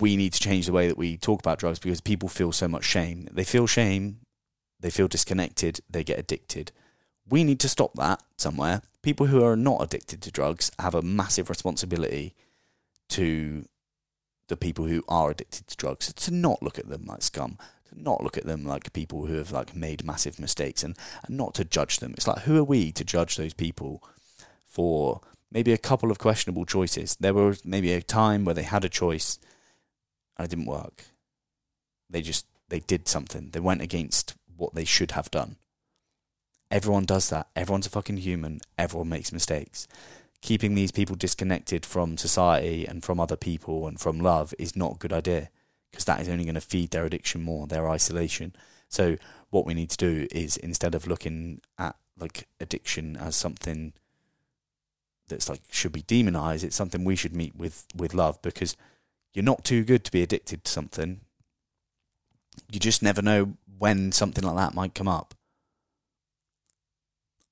we 0.01 0.17
need 0.17 0.33
to 0.33 0.41
change 0.41 0.67
the 0.67 0.73
way 0.73 0.89
that 0.89 0.99
we 0.99 1.17
talk 1.17 1.41
about 1.41 1.59
drugs 1.59 1.79
because 1.79 2.01
people 2.01 2.29
feel 2.29 2.53
so 2.53 2.67
much 2.67 2.85
shame. 2.85 3.29
They 3.31 3.45
feel 3.45 3.67
shame, 3.67 4.21
they 4.81 4.91
feel 4.91 5.09
disconnected, 5.09 5.81
they 5.89 6.03
get 6.03 6.19
addicted. 6.19 6.73
We 7.29 7.45
need 7.45 7.61
to 7.61 7.69
stop 7.69 7.93
that 7.95 8.23
somewhere. 8.39 8.83
People 9.03 9.27
who 9.27 9.45
are 9.45 9.57
not 9.57 9.83
addicted 9.83 10.23
to 10.23 10.33
drugs 10.33 10.73
have 10.79 10.95
a 10.95 11.03
massive 11.03 11.51
responsibility 11.51 12.35
to 13.11 13.67
the 14.49 14.57
people 14.57 14.87
who 14.87 15.05
are 15.09 15.31
addicted 15.31 15.67
to 15.67 15.77
drugs 15.77 16.13
to 16.13 16.31
not 16.33 16.63
look 16.63 16.79
at 16.79 16.89
them 16.89 17.05
like 17.07 17.23
scum 17.23 17.59
to 17.89 18.03
not 18.03 18.23
look 18.23 18.37
at 18.37 18.45
them 18.45 18.65
like 18.65 18.93
people 18.93 19.27
who 19.27 19.35
have 19.35 19.53
like 19.53 19.77
made 19.77 20.05
massive 20.05 20.39
mistakes 20.39 20.83
and, 20.83 20.97
and 21.27 21.37
not 21.37 21.55
to 21.55 21.65
judge 21.65 21.99
them 21.99 22.15
it's 22.17 22.27
like 22.27 22.41
who 22.41 22.59
are 22.59 22.65
we 22.65 22.91
to 22.93 23.05
judge 23.05 23.37
those 23.37 23.55
people 23.55 24.03
for 24.65 25.21
maybe 25.51 25.73
a 25.73 25.79
couple 25.79 26.11
of 26.11 26.19
questionable 26.19 26.65
choices. 26.65 27.17
There 27.19 27.35
was 27.35 27.65
maybe 27.65 27.93
a 27.93 28.03
time 28.03 28.45
where 28.45 28.55
they 28.55 28.63
had 28.63 28.85
a 28.85 28.89
choice 28.89 29.39
and 30.37 30.45
it 30.45 30.51
didn't 30.51 30.67
work. 30.67 31.05
They 32.11 32.23
just 32.23 32.47
they 32.69 32.81
did 32.81 33.09
something. 33.09 33.51
They 33.51 33.61
went 33.61 33.83
against 33.83 34.35
what 34.57 34.75
they 34.75 34.85
should 34.85 35.13
have 35.13 35.31
done. 35.31 35.57
Everyone 36.71 37.05
does 37.05 37.31
that. 37.31 37.49
Everyone's 37.57 37.87
a 37.87 37.91
fucking 37.91 38.19
human. 38.19 38.61
Everyone 38.77 39.09
makes 39.09 39.33
mistakes. 39.33 39.89
Keeping 40.43 40.75
these 40.75 40.93
people 40.93 41.17
disconnected 41.17 41.87
from 41.87 42.19
society 42.19 42.87
and 42.87 43.03
from 43.03 43.19
other 43.19 43.37
people 43.37 43.89
and 43.89 43.99
from 43.99 44.21
love 44.21 44.55
is 44.59 44.77
not 44.77 44.97
a 44.97 44.99
good 44.99 45.13
idea 45.13 45.49
because 45.91 46.05
that 46.05 46.21
is 46.21 46.29
only 46.29 46.45
going 46.45 46.55
to 46.55 46.61
feed 46.61 46.91
their 46.91 47.07
addiction 47.07 47.43
more, 47.43 47.67
their 47.67 47.89
isolation. 47.89 48.55
So 48.89 49.17
what 49.51 49.65
we 49.65 49.75
need 49.75 49.91
to 49.91 49.97
do 49.97 50.27
is 50.31 50.57
instead 50.59 50.95
of 50.95 51.07
looking 51.07 51.61
at 51.79 51.97
like 52.19 52.49
addiction 52.61 53.17
as 53.17 53.35
something 53.35 53.95
that's 55.29 55.49
like 55.49 55.61
should 55.71 55.93
be 55.93 56.03
demonized, 56.03 56.65
it's 56.65 56.77
something 56.77 57.05
we 57.05 57.17
should 57.17 57.35
meet 57.35 57.57
with 57.57 57.87
with 57.95 58.15
love 58.15 58.41
because 58.43 58.77
you're 59.33 59.45
not 59.45 59.65
too 59.65 59.85
good 59.85 60.05
to 60.05 60.13
be 60.13 60.23
addicted 60.23 60.65
to 60.65 60.73
something. 60.73 61.21
You 62.71 62.81
just 62.81 63.03
never 63.03 63.23
know 63.23 63.55
when 63.79 64.13
something 64.13 64.45
like 64.45 64.57
that 64.57 64.75
might 64.75 64.95
come 64.95 65.09
up. 65.09 65.35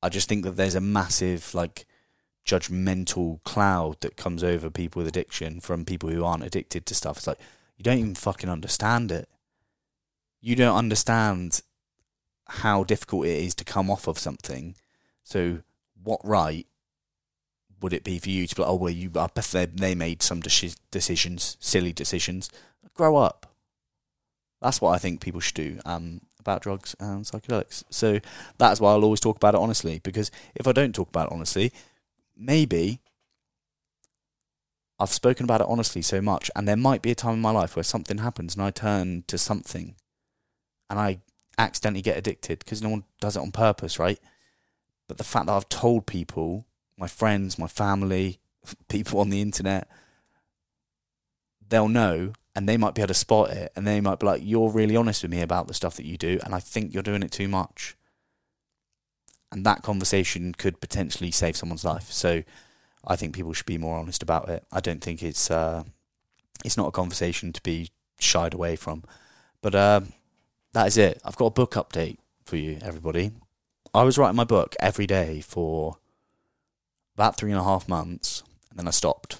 I 0.03 0.09
just 0.09 0.29
think 0.29 0.45
that 0.45 0.57
there's 0.57 0.75
a 0.75 0.81
massive 0.81 1.55
like 1.55 1.87
judgmental 2.47 3.43
cloud 3.43 4.01
that 4.01 4.17
comes 4.17 4.45
over 4.45 4.71
people 4.71 5.01
with 5.01 5.09
addiction 5.09 5.61
from 5.61 5.85
people 5.85 6.09
who 6.11 6.25
aren't 6.25 6.45
addicted 6.45 6.87
to 6.87 6.95
stuff. 6.95 7.19
It's 7.19 7.27
like 7.27 7.41
you 7.77 7.83
don't 7.83 7.99
even 7.99 8.15
fucking 8.15 8.49
understand 8.49 9.11
it. 9.11 9.29
You 10.41 10.55
don't 10.55 10.77
understand 10.77 11.61
how 12.49 12.85
difficult 12.85 13.27
it 13.27 13.39
is 13.39 13.55
to 13.57 13.65
come 13.65 13.91
off 13.91 14.07
of 14.07 14.19
something. 14.19 14.77
So, 15.25 15.63
what 16.03 16.21
right 16.23 16.67
would 17.81 17.93
it 17.93 18.05
be 18.05 18.19
for 18.19 18.31
you 18.31 18.47
to 18.47 18.55
be 18.55 18.63
like, 18.63 18.71
oh, 18.71 18.75
well, 18.75 18.91
you, 18.91 19.11
I 19.17 19.29
bet 19.29 19.71
they, 19.75 19.95
made 19.95 20.23
some 20.23 20.41
decisions, 20.41 21.57
silly 21.61 21.93
decisions. 21.93 22.51
Grow 22.95 23.17
up. 23.17 23.55
That's 24.63 24.81
what 24.81 24.93
I 24.93 24.99
think 24.99 25.21
people 25.21 25.41
should 25.41 25.55
do 25.55 25.79
um, 25.85 26.23
about 26.41 26.63
drugs 26.63 26.97
and 26.99 27.25
psychedelics. 27.25 27.85
So, 27.91 28.21
that's 28.59 28.81
why 28.81 28.93
I'll 28.93 29.05
always 29.05 29.21
talk 29.21 29.37
about 29.37 29.55
it 29.55 29.61
honestly, 29.61 30.01
because 30.03 30.31
if 30.55 30.67
I 30.67 30.73
don't 30.73 30.95
talk 30.95 31.09
about 31.09 31.29
it 31.29 31.33
honestly, 31.33 31.73
maybe 32.37 33.01
I've 34.99 35.11
spoken 35.11 35.45
about 35.45 35.61
it 35.61 35.67
honestly 35.69 36.01
so 36.01 36.23
much, 36.23 36.51
and 36.57 36.67
there 36.67 36.77
might 36.77 37.03
be 37.03 37.11
a 37.11 37.15
time 37.15 37.35
in 37.35 37.41
my 37.41 37.51
life 37.51 37.77
where 37.77 37.83
something 37.83 38.19
happens 38.19 38.55
and 38.55 38.63
I 38.63 38.71
turn 38.71 39.25
to 39.27 39.37
something 39.37 39.95
and 40.89 40.99
I 40.99 41.21
accidentally 41.59 42.03
get 42.03 42.17
addicted 42.17 42.61
because 42.61 42.83
no 42.83 42.89
one 42.89 43.05
does 43.21 43.37
it 43.37 43.41
on 43.41 43.53
purpose, 43.53 43.99
right? 43.99 44.19
But 45.09 45.19
the 45.19 45.25
fact 45.25 45.47
that 45.47 45.53
I've 45.53 45.69
told 45.69 46.07
people, 46.07 46.66
my 46.97 47.07
friends, 47.07 47.59
my 47.59 47.67
family, 47.67 48.41
people 48.89 49.21
on 49.21 49.31
the 49.31 49.41
internet, 49.41 49.89
they'll 51.69 51.89
know 51.89 52.33
and 52.55 52.69
they 52.69 52.77
might 52.77 52.95
be 52.95 53.03
able 53.03 53.09
to 53.09 53.15
spot 53.15 53.51
it 53.51 53.73
and 53.77 53.87
they 53.87 54.01
might 54.01 54.19
be 54.19 54.27
like, 54.27 54.43
You're 54.45 54.71
really 54.71 54.97
honest 54.97 55.23
with 55.23 55.31
me 55.31 55.41
about 55.41 55.69
the 55.69 55.75
stuff 55.75 55.97
that 55.97 56.07
you 56.07 56.17
do, 56.17 56.39
and 56.45 56.55
I 56.55 56.61
think 56.61 56.95
you're 56.95 57.03
doing 57.03 57.23
it 57.23 57.33
too 57.33 57.49
much 57.49 57.97
and 59.53 59.65
that 59.65 59.83
conversation 59.83 60.53
could 60.53 60.81
potentially 60.81 61.31
save 61.31 61.57
someone's 61.57 61.85
life. 61.85 62.11
So 62.11 62.43
I 63.07 63.17
think 63.17 63.35
people 63.35 63.53
should 63.53 63.67
be 63.67 63.79
more 63.79 63.99
honest 63.99 64.23
about 64.23 64.49
it. 64.49 64.65
I 64.73 64.81
don't 64.81 65.03
think 65.03 65.23
it's 65.23 65.51
uh, 65.51 65.85
it's 66.65 66.77
not 66.77 66.89
a 66.89 66.93
conversation 66.93 67.53
to 67.53 67.63
be 67.63 67.91
shied 68.19 68.55
away 68.55 68.77
from. 68.77 69.05
But 69.63 69.75
uh, 69.75 70.01
that 70.73 70.89
is 70.89 70.99
it. 70.99 71.21
I've 71.25 71.37
got 71.37 71.47
a 71.47 71.51
book 71.51 71.73
update 71.73 72.19
for 72.45 72.57
you, 72.57 72.79
everybody. 72.83 73.33
I 73.95 74.03
was 74.03 74.19
writing 74.19 74.37
my 74.37 74.45
book 74.45 74.75
every 74.81 75.07
day 75.07 75.41
for 75.41 75.97
about 77.17 77.37
three 77.37 77.51
and 77.51 77.61
a 77.61 77.65
half 77.65 77.89
months, 77.89 78.43
and 78.71 78.79
then 78.79 78.89
I 78.89 78.93
stopped. 78.93 79.39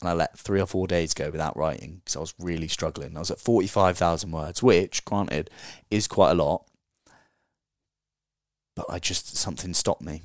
And 0.00 0.08
I 0.08 0.14
let 0.14 0.38
three 0.38 0.60
or 0.60 0.66
four 0.66 0.86
days 0.86 1.12
go 1.12 1.28
without 1.28 1.56
writing 1.56 1.96
because 1.96 2.16
I 2.16 2.20
was 2.20 2.34
really 2.38 2.68
struggling. 2.68 3.16
I 3.16 3.20
was 3.20 3.30
at 3.30 3.38
45,000 3.38 4.30
words, 4.30 4.62
which, 4.62 5.04
granted, 5.04 5.50
is 5.90 6.06
quite 6.06 6.30
a 6.30 6.34
lot 6.34 6.64
but 8.80 8.94
I 8.94 8.98
just 8.98 9.36
something 9.36 9.74
stopped 9.74 10.00
me, 10.00 10.22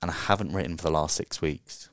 and 0.00 0.10
I 0.10 0.14
haven't 0.14 0.52
written 0.52 0.76
for 0.76 0.82
the 0.82 0.90
last 0.90 1.14
six 1.14 1.40
weeks. 1.40 1.90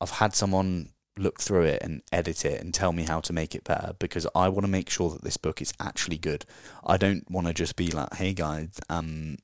I've 0.00 0.10
had 0.10 0.34
someone 0.34 0.90
look 1.16 1.40
through 1.40 1.62
it 1.62 1.80
and 1.80 2.02
edit 2.10 2.44
it 2.44 2.60
and 2.60 2.74
tell 2.74 2.92
me 2.92 3.04
how 3.04 3.20
to 3.20 3.32
make 3.32 3.54
it 3.54 3.62
better 3.62 3.94
because 3.98 4.26
I 4.34 4.48
want 4.48 4.66
to 4.66 4.70
make 4.70 4.90
sure 4.90 5.10
that 5.10 5.22
this 5.22 5.36
book 5.36 5.62
is 5.62 5.72
actually 5.80 6.18
good. 6.18 6.44
I 6.84 6.96
don't 6.96 7.30
want 7.30 7.46
to 7.46 7.54
just 7.54 7.76
be 7.76 7.92
like, 7.92 8.14
"Hey 8.14 8.32
guys, 8.32 8.80
um, 8.88 9.36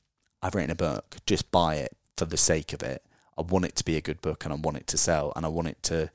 I've 0.43 0.57
written 0.57 0.73
a 0.73 0.75
book. 0.75 1.17
Just 1.27 1.53
buy 1.53 1.77
it 1.77 1.97
for 2.23 2.31
the 2.31 2.37
sake 2.37 2.73
of 2.73 2.83
it." 2.83 3.03
I 3.37 3.43
want 3.43 3.65
it 3.65 3.77
to 3.77 3.85
be 3.85 3.97
a 3.97 4.01
good 4.01 4.21
book 4.21 4.45
and 4.45 4.53
I 4.53 4.57
want 4.57 4.77
it 4.77 4.87
to 4.89 4.99
sell 4.99 5.33
and 5.35 5.45
I 5.47 5.49
want 5.49 5.69
it 5.69 5.83
to 5.85 6.11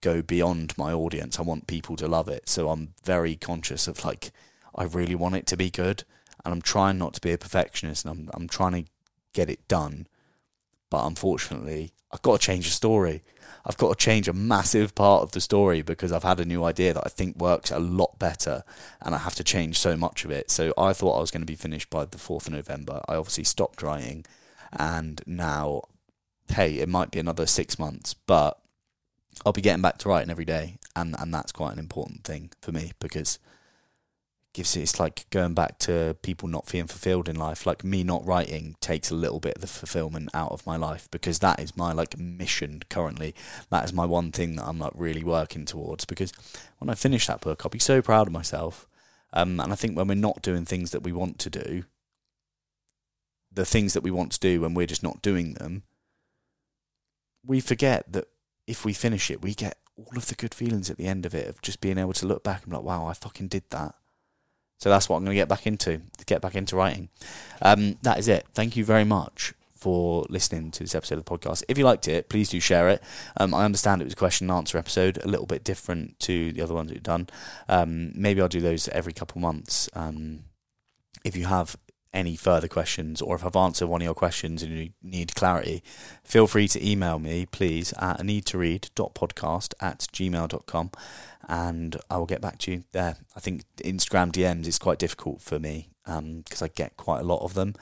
go 0.00 0.22
beyond 0.22 0.76
my 0.76 0.92
audience. 0.92 1.38
I 1.38 1.42
want 1.42 1.66
people 1.66 1.96
to 1.96 2.08
love 2.08 2.28
it. 2.28 2.48
So 2.48 2.68
I'm 2.70 2.94
very 3.04 3.36
conscious 3.36 3.88
of 3.88 4.04
like 4.04 4.32
I 4.74 4.84
really 4.84 5.14
want 5.14 5.36
it 5.36 5.46
to 5.48 5.56
be 5.56 5.70
good 5.70 6.04
and 6.44 6.52
I'm 6.52 6.62
trying 6.62 6.98
not 6.98 7.14
to 7.14 7.20
be 7.20 7.32
a 7.32 7.38
perfectionist 7.38 8.04
and 8.04 8.12
I'm 8.12 8.30
I'm 8.34 8.48
trying 8.48 8.84
to 8.84 8.90
get 9.32 9.48
it 9.48 9.66
done. 9.68 10.06
But 10.90 11.06
unfortunately, 11.06 11.92
I've 12.12 12.22
got 12.22 12.40
to 12.40 12.46
change 12.46 12.66
the 12.66 12.72
story. 12.72 13.22
I've 13.64 13.76
got 13.76 13.98
to 13.98 14.04
change 14.04 14.28
a 14.28 14.32
massive 14.32 14.94
part 14.94 15.22
of 15.22 15.32
the 15.32 15.40
story 15.40 15.82
because 15.82 16.12
I've 16.12 16.22
had 16.22 16.38
a 16.38 16.44
new 16.44 16.62
idea 16.64 16.94
that 16.94 17.02
I 17.04 17.08
think 17.08 17.36
works 17.36 17.72
a 17.72 17.80
lot 17.80 18.18
better 18.18 18.62
and 19.02 19.14
I 19.14 19.18
have 19.18 19.34
to 19.36 19.44
change 19.44 19.78
so 19.78 19.96
much 19.96 20.24
of 20.24 20.30
it. 20.30 20.50
So 20.50 20.72
I 20.78 20.92
thought 20.92 21.16
I 21.16 21.20
was 21.20 21.32
going 21.32 21.42
to 21.42 21.46
be 21.46 21.56
finished 21.56 21.90
by 21.90 22.04
the 22.04 22.16
4th 22.16 22.46
of 22.46 22.52
November. 22.52 23.02
I 23.08 23.16
obviously 23.16 23.44
stopped 23.44 23.82
writing 23.82 24.24
and 24.78 25.22
now, 25.26 25.82
hey, 26.48 26.78
it 26.78 26.88
might 26.88 27.10
be 27.10 27.18
another 27.18 27.46
six 27.46 27.78
months, 27.78 28.14
but 28.14 28.58
I'll 29.44 29.52
be 29.52 29.60
getting 29.62 29.82
back 29.82 29.98
to 29.98 30.08
writing 30.08 30.30
every 30.30 30.44
day. 30.44 30.78
And, 30.94 31.14
and 31.18 31.32
that's 31.32 31.52
quite 31.52 31.72
an 31.72 31.78
important 31.78 32.24
thing 32.24 32.50
for 32.62 32.72
me 32.72 32.92
because 33.00 33.38
gives 34.56 34.74
it's 34.74 34.98
like 34.98 35.28
going 35.28 35.52
back 35.52 35.78
to 35.78 36.16
people 36.22 36.48
not 36.48 36.66
feeling 36.66 36.86
fulfilled 36.86 37.28
in 37.28 37.36
life. 37.36 37.66
Like 37.66 37.84
me 37.84 38.02
not 38.02 38.26
writing 38.26 38.74
takes 38.80 39.10
a 39.10 39.14
little 39.14 39.38
bit 39.38 39.56
of 39.56 39.60
the 39.60 39.66
fulfillment 39.66 40.30
out 40.32 40.50
of 40.50 40.66
my 40.66 40.76
life 40.76 41.08
because 41.10 41.40
that 41.40 41.60
is 41.60 41.76
my 41.76 41.92
like 41.92 42.18
mission 42.18 42.82
currently. 42.88 43.34
That 43.68 43.84
is 43.84 43.92
my 43.92 44.06
one 44.06 44.32
thing 44.32 44.56
that 44.56 44.64
I'm 44.64 44.78
like 44.78 44.94
really 44.94 45.22
working 45.22 45.66
towards 45.66 46.06
because 46.06 46.32
when 46.78 46.88
I 46.88 46.94
finish 46.94 47.26
that 47.26 47.42
book, 47.42 47.62
I'll 47.64 47.70
be 47.70 47.78
so 47.78 48.00
proud 48.00 48.28
of 48.28 48.32
myself. 48.32 48.88
Um, 49.34 49.60
and 49.60 49.72
I 49.72 49.76
think 49.76 49.94
when 49.94 50.08
we're 50.08 50.14
not 50.14 50.40
doing 50.40 50.64
things 50.64 50.90
that 50.92 51.02
we 51.02 51.12
want 51.12 51.38
to 51.40 51.50
do, 51.50 51.84
the 53.56 53.64
things 53.64 53.94
that 53.94 54.02
we 54.02 54.10
want 54.10 54.30
to 54.32 54.38
do 54.38 54.60
when 54.60 54.74
we're 54.74 54.86
just 54.86 55.02
not 55.02 55.22
doing 55.22 55.54
them, 55.54 55.82
we 57.44 57.58
forget 57.60 58.12
that 58.12 58.28
if 58.66 58.84
we 58.84 58.92
finish 58.92 59.30
it, 59.30 59.42
we 59.42 59.54
get 59.54 59.78
all 59.96 60.16
of 60.16 60.26
the 60.26 60.34
good 60.34 60.54
feelings 60.54 60.90
at 60.90 60.98
the 60.98 61.06
end 61.06 61.24
of 61.26 61.34
it 61.34 61.48
of 61.48 61.60
just 61.62 61.80
being 61.80 61.98
able 61.98 62.12
to 62.12 62.26
look 62.26 62.44
back 62.44 62.62
and 62.62 62.70
be 62.70 62.76
like, 62.76 62.84
wow, 62.84 63.06
I 63.06 63.14
fucking 63.14 63.48
did 63.48 63.64
that. 63.70 63.94
So 64.78 64.90
that's 64.90 65.08
what 65.08 65.16
I'm 65.16 65.24
going 65.24 65.34
to 65.34 65.40
get 65.40 65.48
back 65.48 65.66
into, 65.66 66.02
get 66.26 66.42
back 66.42 66.54
into 66.54 66.76
writing. 66.76 67.08
Um, 67.62 67.96
that 68.02 68.18
is 68.18 68.28
it. 68.28 68.46
Thank 68.52 68.76
you 68.76 68.84
very 68.84 69.04
much 69.04 69.54
for 69.74 70.26
listening 70.28 70.70
to 70.72 70.80
this 70.84 70.94
episode 70.94 71.18
of 71.18 71.24
the 71.24 71.30
podcast. 71.30 71.64
If 71.68 71.78
you 71.78 71.84
liked 71.84 72.08
it, 72.08 72.28
please 72.28 72.50
do 72.50 72.60
share 72.60 72.90
it. 72.90 73.02
Um, 73.38 73.54
I 73.54 73.64
understand 73.64 74.02
it 74.02 74.04
was 74.04 74.12
a 74.12 74.16
question 74.16 74.50
and 74.50 74.56
answer 74.56 74.76
episode, 74.76 75.18
a 75.24 75.28
little 75.28 75.46
bit 75.46 75.64
different 75.64 76.18
to 76.20 76.52
the 76.52 76.60
other 76.60 76.74
ones 76.74 76.92
we've 76.92 77.02
done. 77.02 77.28
Um, 77.68 78.12
maybe 78.14 78.42
I'll 78.42 78.48
do 78.48 78.60
those 78.60 78.88
every 78.88 79.14
couple 79.14 79.40
months. 79.40 79.88
Um, 79.94 80.44
if 81.24 81.36
you 81.36 81.46
have 81.46 81.76
any 82.16 82.34
further 82.34 82.66
questions 82.66 83.20
or 83.20 83.36
if 83.36 83.44
I've 83.44 83.54
answered 83.54 83.88
one 83.88 84.00
of 84.00 84.06
your 84.06 84.14
questions 84.14 84.62
and 84.62 84.72
you 84.72 84.90
need 85.02 85.34
clarity, 85.34 85.82
feel 86.24 86.46
free 86.46 86.66
to 86.68 86.84
email 86.84 87.18
me, 87.18 87.46
please, 87.46 87.92
at 87.98 88.20
a 88.20 88.24
need 88.24 88.46
to 88.46 88.58
read 88.58 88.88
podcast 88.96 89.74
at 89.80 90.08
gmail.com 90.12 90.90
and 91.48 91.96
I 92.10 92.16
will 92.16 92.26
get 92.26 92.40
back 92.40 92.58
to 92.60 92.72
you 92.72 92.84
there. 92.92 93.16
I 93.36 93.40
think 93.40 93.62
Instagram 93.78 94.32
DMs 94.32 94.66
is 94.66 94.78
quite 94.78 94.98
difficult 94.98 95.42
for 95.42 95.58
me 95.58 95.90
because 96.04 96.62
um, 96.62 96.64
I 96.64 96.68
get 96.68 96.96
quite 96.96 97.20
a 97.20 97.24
lot 97.24 97.42
of 97.42 97.54
them. 97.54 97.74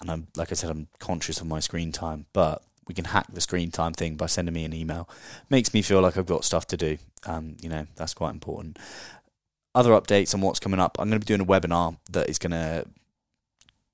And 0.00 0.10
I'm, 0.10 0.26
like 0.36 0.50
I 0.52 0.54
said, 0.54 0.70
I'm 0.70 0.88
conscious 0.98 1.40
of 1.40 1.46
my 1.46 1.60
screen 1.60 1.92
time, 1.92 2.26
but 2.34 2.62
we 2.86 2.94
can 2.94 3.06
hack 3.06 3.26
the 3.32 3.40
screen 3.40 3.70
time 3.70 3.92
thing 3.92 4.16
by 4.16 4.26
sending 4.26 4.54
me 4.54 4.64
an 4.64 4.74
email. 4.74 5.08
Makes 5.48 5.72
me 5.72 5.80
feel 5.80 6.00
like 6.00 6.16
I've 6.16 6.26
got 6.26 6.44
stuff 6.44 6.66
to 6.68 6.76
do. 6.76 6.98
Um, 7.24 7.56
you 7.62 7.68
know, 7.68 7.86
that's 7.96 8.12
quite 8.12 8.30
important. 8.30 8.78
Other 9.74 9.92
updates 9.92 10.34
on 10.34 10.40
what's 10.40 10.60
coming 10.60 10.80
up. 10.80 10.96
I'm 10.98 11.08
going 11.08 11.20
to 11.20 11.24
be 11.24 11.36
doing 11.36 11.40
a 11.40 11.50
webinar 11.50 11.98
that 12.10 12.28
is 12.28 12.38
going 12.38 12.52
to 12.52 12.86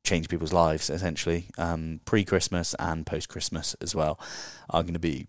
change 0.05 0.29
people's 0.29 0.53
lives 0.53 0.91
essentially 0.91 1.47
um, 1.59 2.01
pre 2.05 2.25
Christmas 2.25 2.75
and 2.79 3.07
post 3.07 3.29
Christmas 3.29 3.75
as 3.81 3.95
well. 3.95 4.19
I'm 4.71 4.83
going 4.83 4.95
to 4.95 5.01
be 5.01 5.29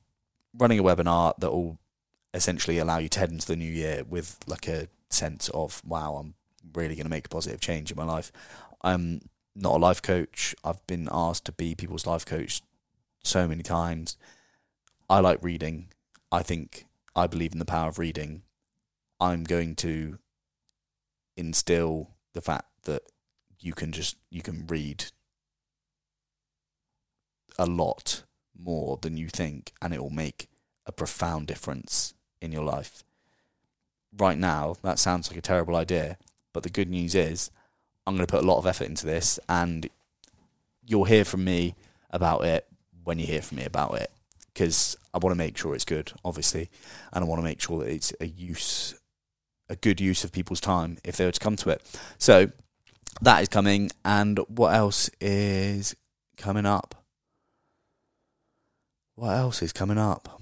running 0.58 0.80
a 0.80 0.84
webinar 0.84 1.34
that 1.40 1.52
will 1.52 1.78
essentially 2.34 2.80
allow 2.80 2.98
you 2.98 3.10
to 3.10 3.20
head 3.20 3.32
into 3.32 3.48
the 3.48 3.56
new 3.56 3.72
year 3.72 4.04
with 4.08 4.40
like 4.48 4.68
a 4.68 4.88
sense 5.10 5.50
of 5.50 5.82
wow, 5.86 6.16
I'm 6.16 6.34
really 6.74 6.96
going 6.96 7.06
to 7.06 7.12
make 7.12 7.28
a 7.28 7.30
positive 7.30 7.60
change 7.60 7.92
in 7.92 7.98
my 7.98 8.06
life. 8.06 8.32
I'm 8.82 9.22
not 9.56 9.76
a 9.76 9.78
life 9.78 10.02
coach. 10.02 10.56
I've 10.64 10.86
been 10.88 11.08
asked 11.12 11.46
to 11.46 11.52
be 11.52 11.76
people's 11.76 12.08
life 12.08 12.26
coach 12.26 12.62
so 13.24 13.48
many 13.48 13.64
times. 13.64 14.18
I 15.10 15.20
like 15.20 15.40
reading. 15.42 15.90
I 16.32 16.42
think 16.42 16.86
I 17.16 17.28
believe 17.28 17.54
in 17.54 17.60
the 17.60 17.66
power 17.66 17.90
of 17.90 18.00
reading. 18.00 18.44
I'm 19.20 19.44
going 19.44 19.76
to 19.76 20.18
instill 21.38 22.10
the 22.34 22.42
fact 22.42 22.66
that 22.84 23.04
you 23.64 23.74
can 23.74 23.92
just 23.92 24.18
you 24.30 24.42
can 24.42 24.68
read 24.68 25.06
a 27.58 27.66
lot 27.66 28.24
more 28.58 28.98
than 29.02 29.18
you 29.18 29.30
think 29.30 29.72
and 29.82 29.94
it 29.94 30.02
will 30.02 30.10
make 30.10 30.48
a 30.86 30.92
profound 30.92 31.48
difference 31.48 32.14
in 32.42 32.52
your 32.52 32.64
life. 32.64 33.04
Right 34.16 34.38
now, 34.38 34.76
that 34.84 35.00
sounds 35.00 35.30
like 35.30 35.38
a 35.38 35.42
terrible 35.42 35.76
idea, 35.76 36.18
but 36.52 36.64
the 36.64 36.70
good 36.70 36.90
news 36.90 37.16
is 37.16 37.50
I'm 38.06 38.16
going 38.16 38.26
to 38.26 38.32
put 38.32 38.44
a 38.44 38.48
lot 38.48 38.58
of 38.58 38.68
effort 38.68 38.88
into 38.88 39.06
this 39.06 39.40
and 39.48 39.90
you'll 40.86 41.06
hear 41.06 41.24
from 41.24 41.44
me 41.44 41.76
about 42.10 42.44
it 42.44 42.68
when 43.04 43.18
you 43.18 43.26
hear 43.26 43.42
from 43.42 43.58
me 43.58 43.66
about 43.66 43.96
it 43.96 44.12
because 44.54 44.98
I 45.14 45.18
want 45.18 45.32
to 45.32 45.38
make 45.38 45.58
sure 45.58 45.74
it's 45.74 45.86
good, 45.86 46.12
obviously, 46.24 46.70
and 47.12 47.24
I 47.24 47.28
want 47.28 47.40
to 47.40 47.44
make 47.44 47.62
sure 47.62 47.80
that 47.84 47.92
it's 47.92 48.14
a 48.20 48.28
use, 48.28 48.94
a 49.70 49.76
good 49.76 50.00
use 50.00 50.24
of 50.24 50.32
people's 50.32 50.62
time 50.62 50.98
if 51.04 51.18
they 51.18 51.26
were 51.26 51.32
to 51.32 51.40
come 51.40 51.56
to 51.58 51.70
it. 51.70 51.82
So 52.18 52.52
that 53.22 53.42
is 53.42 53.50
coming. 53.50 53.92
And 54.04 54.40
what 54.48 54.74
else 54.74 55.10
is 55.22 55.96
coming 56.38 56.66
up? 56.66 56.96
What 59.16 59.36
else 59.36 59.62
is 59.62 59.74
coming 59.74 59.98
up? 59.98 60.42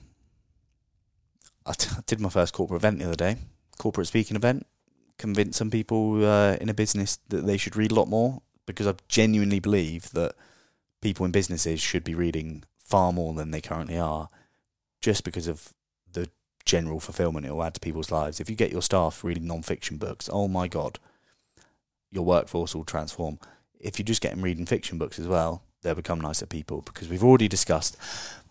I, 1.65 1.73
t- 1.73 1.89
I 1.95 2.01
did 2.07 2.19
my 2.19 2.29
first 2.29 2.53
corporate 2.53 2.81
event 2.81 2.99
the 2.99 3.05
other 3.05 3.15
day, 3.15 3.37
corporate 3.77 4.07
speaking 4.07 4.35
event. 4.35 4.65
Convinced 5.17 5.59
some 5.59 5.69
people 5.69 6.25
uh, 6.25 6.55
in 6.59 6.69
a 6.69 6.73
business 6.73 7.19
that 7.29 7.45
they 7.45 7.57
should 7.57 7.75
read 7.75 7.91
a 7.91 7.95
lot 7.95 8.07
more 8.07 8.41
because 8.65 8.87
I 8.87 8.95
genuinely 9.07 9.59
believe 9.59 10.11
that 10.11 10.33
people 11.01 11.25
in 11.25 11.31
businesses 11.31 11.79
should 11.79 12.03
be 12.03 12.15
reading 12.15 12.63
far 12.79 13.11
more 13.11 13.33
than 13.33 13.51
they 13.51 13.61
currently 13.61 13.97
are, 13.97 14.29
just 14.99 15.23
because 15.23 15.47
of 15.47 15.73
the 16.11 16.29
general 16.65 16.99
fulfillment 16.99 17.45
it 17.45 17.51
will 17.51 17.63
add 17.63 17.73
to 17.75 17.79
people's 17.79 18.11
lives. 18.11 18.39
If 18.39 18.49
you 18.49 18.55
get 18.55 18.71
your 18.71 18.81
staff 18.81 19.23
reading 19.23 19.47
non-fiction 19.47 19.97
books, 19.97 20.29
oh 20.31 20.47
my 20.47 20.67
god, 20.67 20.99
your 22.11 22.25
workforce 22.25 22.75
will 22.75 22.85
transform. 22.85 23.39
If 23.79 23.97
you 23.97 24.05
just 24.05 24.21
get 24.21 24.31
them 24.31 24.43
reading 24.43 24.65
fiction 24.65 24.97
books 24.97 25.17
as 25.17 25.27
well, 25.27 25.63
they'll 25.81 25.95
become 25.95 26.21
nicer 26.21 26.45
people 26.45 26.81
because 26.81 27.09
we've 27.09 27.23
already 27.23 27.47
discussed 27.47 27.97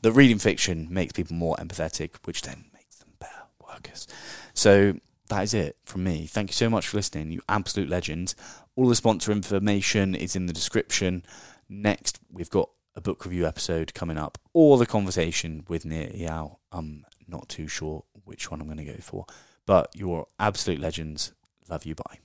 that 0.03 0.13
reading 0.13 0.39
fiction 0.39 0.89
makes 0.91 1.13
people 1.13 1.37
more 1.37 1.57
empathetic, 1.57 2.17
which 2.25 2.43
then 2.43 2.65
makes 2.73 2.97
them 2.97 3.13
better 3.19 3.43
workers. 3.61 4.09
So 4.55 4.95
that 5.29 5.43
is 5.43 5.55
it 5.55 5.77
from 5.85 6.05
me. 6.05 6.27
Thank 6.27 6.51
you 6.51 6.55
so 6.55 6.69
much 6.69 6.89
for 6.89 6.97
listening, 6.97 7.31
you 7.31 7.41
absolute 7.49 7.89
legends. 7.89 8.35
All 8.77 8.89
the 8.89 8.97
sponsor 8.97 9.33
information 9.33 10.15
is 10.15 10.35
in 10.35 10.47
the 10.47 10.53
description. 10.53 11.25
Next, 11.69 12.19
we've 12.31 12.51
got 12.51 12.71
a 12.97 13.01
book 13.01 13.25
review 13.25 13.47
episode 13.47 13.95
coming 13.95 14.19
up, 14.19 14.39
or 14.53 14.79
the 14.79 14.87
conversation 14.87 15.65
with 15.69 15.85
Nir 15.85 16.09
Eyal. 16.09 16.57
I'm 16.73 17.05
not 17.29 17.49
too 17.49 17.69
sure 17.69 18.05
which 18.25 18.51
one 18.51 18.61
I'm 18.61 18.67
going 18.67 18.79
to 18.79 18.85
go 18.85 18.99
for, 19.01 19.27
but 19.67 19.91
you're 19.95 20.27
absolute 20.39 20.81
legends. 20.81 21.33
Love 21.69 21.85
you. 21.85 21.95
Bye. 21.95 22.19